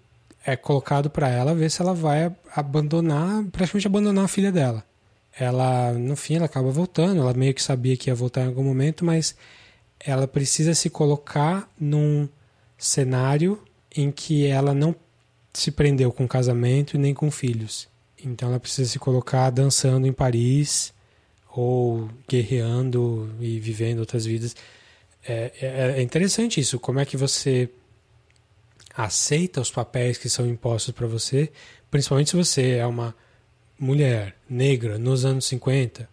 [0.46, 4.84] é colocado para ela ver se ela vai abandonar, praticamente abandonar a filha dela.
[5.36, 8.62] Ela, no fim, ela acaba voltando, ela meio que sabia que ia voltar em algum
[8.62, 9.34] momento, mas
[9.98, 12.28] ela precisa se colocar num
[12.78, 13.60] cenário
[13.94, 14.94] em que ela não
[15.52, 17.88] se prendeu com casamento e nem com filhos.
[18.24, 20.92] Então ela precisa se colocar dançando em Paris
[21.52, 24.54] ou guerreando e vivendo outras vidas.
[25.26, 27.68] É, é, é interessante isso, como é que você
[28.96, 31.50] aceita os papéis que são impostos para você,
[31.90, 33.14] principalmente se você é uma
[33.78, 36.08] mulher negra nos anos 50,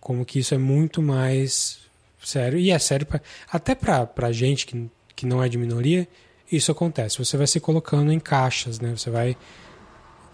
[0.00, 1.80] como que isso é muito mais
[2.24, 3.20] sério, e é sério pra,
[3.50, 6.08] até para gente que, que não é de minoria,
[6.50, 7.18] isso acontece.
[7.18, 8.96] Você vai se colocando em caixas, né?
[8.96, 9.36] Você vai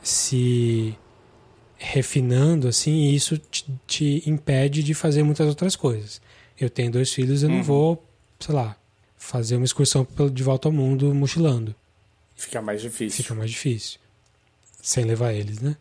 [0.03, 0.97] se
[1.77, 6.21] refinando assim, e isso te, te impede de fazer muitas outras coisas.
[6.59, 7.57] Eu tenho dois filhos, eu uhum.
[7.57, 8.09] não vou,
[8.39, 8.77] sei lá,
[9.25, 11.75] fazer uma excursão de volta ao mundo mochilando.
[12.37, 13.25] Fica mais difícil.
[13.25, 13.99] Fica mais difícil.
[14.83, 15.77] Sem levar eles, né?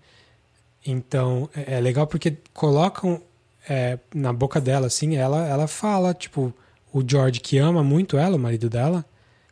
[0.85, 3.21] Então, é, é legal porque colocam
[3.67, 6.53] é, na boca dela, assim, ela, ela fala, tipo,
[6.91, 9.05] o George que ama muito ela, o marido dela,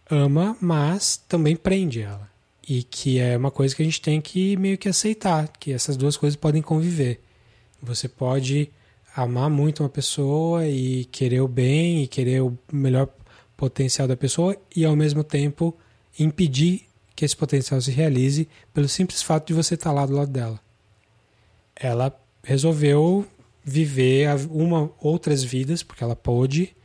[0.09, 2.29] ama, mas também prende ela.
[2.67, 5.97] E que é uma coisa que a gente tem que meio que aceitar, que essas
[5.97, 7.21] duas coisas podem conviver.
[7.81, 8.71] Você pode
[9.13, 13.09] amar muito uma pessoa e querer o bem e querer o melhor
[13.61, 15.77] potencial da pessoa e ao mesmo tempo
[16.17, 20.31] impedir que esse potencial se realize pelo simples fato de você estar lá do lado
[20.31, 20.59] dela.
[21.75, 22.11] Ela
[22.43, 23.23] resolveu
[23.63, 26.75] viver uma outras vidas porque ela pôde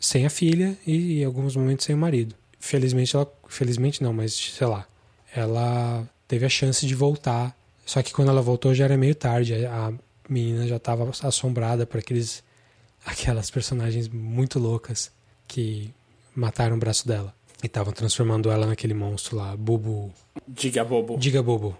[0.00, 2.34] sem a filha e em alguns momentos sem o marido.
[2.58, 4.88] Felizmente ela, felizmente não, mas sei lá,
[5.32, 7.56] ela teve a chance de voltar.
[7.86, 9.54] Só que quando ela voltou já era meio tarde.
[9.66, 9.92] A
[10.28, 12.42] menina já estava assombrada por aqueles
[13.06, 15.12] aquelas personagens muito loucas
[15.46, 15.94] que
[16.38, 20.12] mataram o braço dela e estavam transformando ela naquele monstro lá, Bobo.
[20.46, 21.18] Diga Bobo.
[21.18, 21.76] Diga Bobo.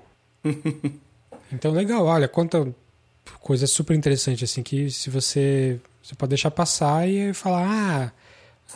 [1.52, 2.66] então legal, olha, quanta
[3.40, 8.12] coisa super interessante assim que se você você pode deixar passar e falar, ah,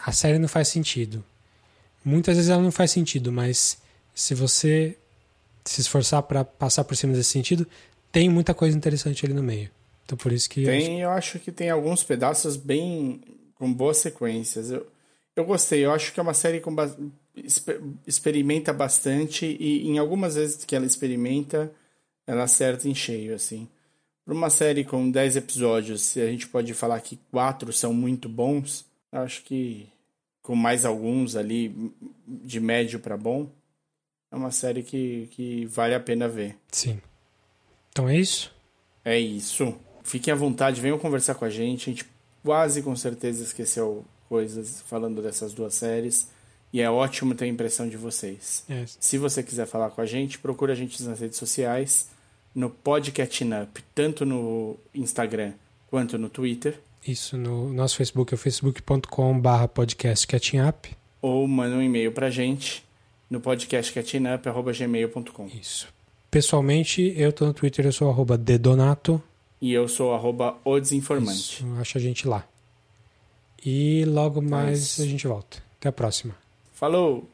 [0.05, 1.25] a série não faz sentido.
[2.05, 3.79] Muitas vezes ela não faz sentido, mas
[4.15, 4.97] se você
[5.65, 7.67] se esforçar para passar por cima desse sentido,
[8.11, 9.71] tem muita coisa interessante ali no meio.
[10.05, 13.21] Então por isso que tem, eu acho, eu acho que tem alguns pedaços bem
[13.55, 14.71] com boas sequências.
[14.71, 14.87] Eu,
[15.35, 15.85] eu gostei.
[15.85, 16.95] Eu acho que é uma série com ba...
[18.07, 21.73] experimenta bastante e em algumas vezes que ela experimenta,
[22.27, 23.69] ela acerta em cheio assim.
[24.25, 28.29] Para uma série com 10 episódios, se a gente pode falar que quatro são muito
[28.29, 29.89] bons, acho que
[30.43, 31.93] com mais alguns ali
[32.27, 33.49] de médio para bom,
[34.31, 36.57] é uma série que, que vale a pena ver.
[36.71, 37.01] Sim.
[37.91, 38.53] Então é isso?
[39.05, 39.75] É isso.
[40.03, 41.91] Fiquem à vontade, venham conversar com a gente.
[41.91, 42.07] A gente
[42.43, 46.27] quase com certeza esqueceu coisas falando dessas duas séries.
[46.73, 48.65] E é ótimo ter a impressão de vocês.
[48.67, 48.85] É.
[48.87, 52.09] Se você quiser falar com a gente, procura a gente nas redes sociais,
[52.55, 55.53] no Podcatching Up, tanto no Instagram
[55.91, 56.81] quanto no Twitter.
[57.07, 60.87] Isso, no nosso Facebook é facebook.com.br podcastcatchingup.
[61.21, 62.83] Ou manda um e-mail pra gente
[63.29, 65.47] no podcastcatchingup.gmail.com.
[65.49, 65.89] Isso.
[66.31, 69.23] Pessoalmente, eu tô no Twitter, eu sou arroba dedonato.
[69.61, 71.57] E eu sou arroba o desinformante.
[71.57, 72.47] Isso, acha a gente lá.
[73.65, 75.01] E logo mais Mas...
[75.01, 75.59] a gente volta.
[75.79, 76.35] Até a próxima.
[76.73, 77.29] Falou!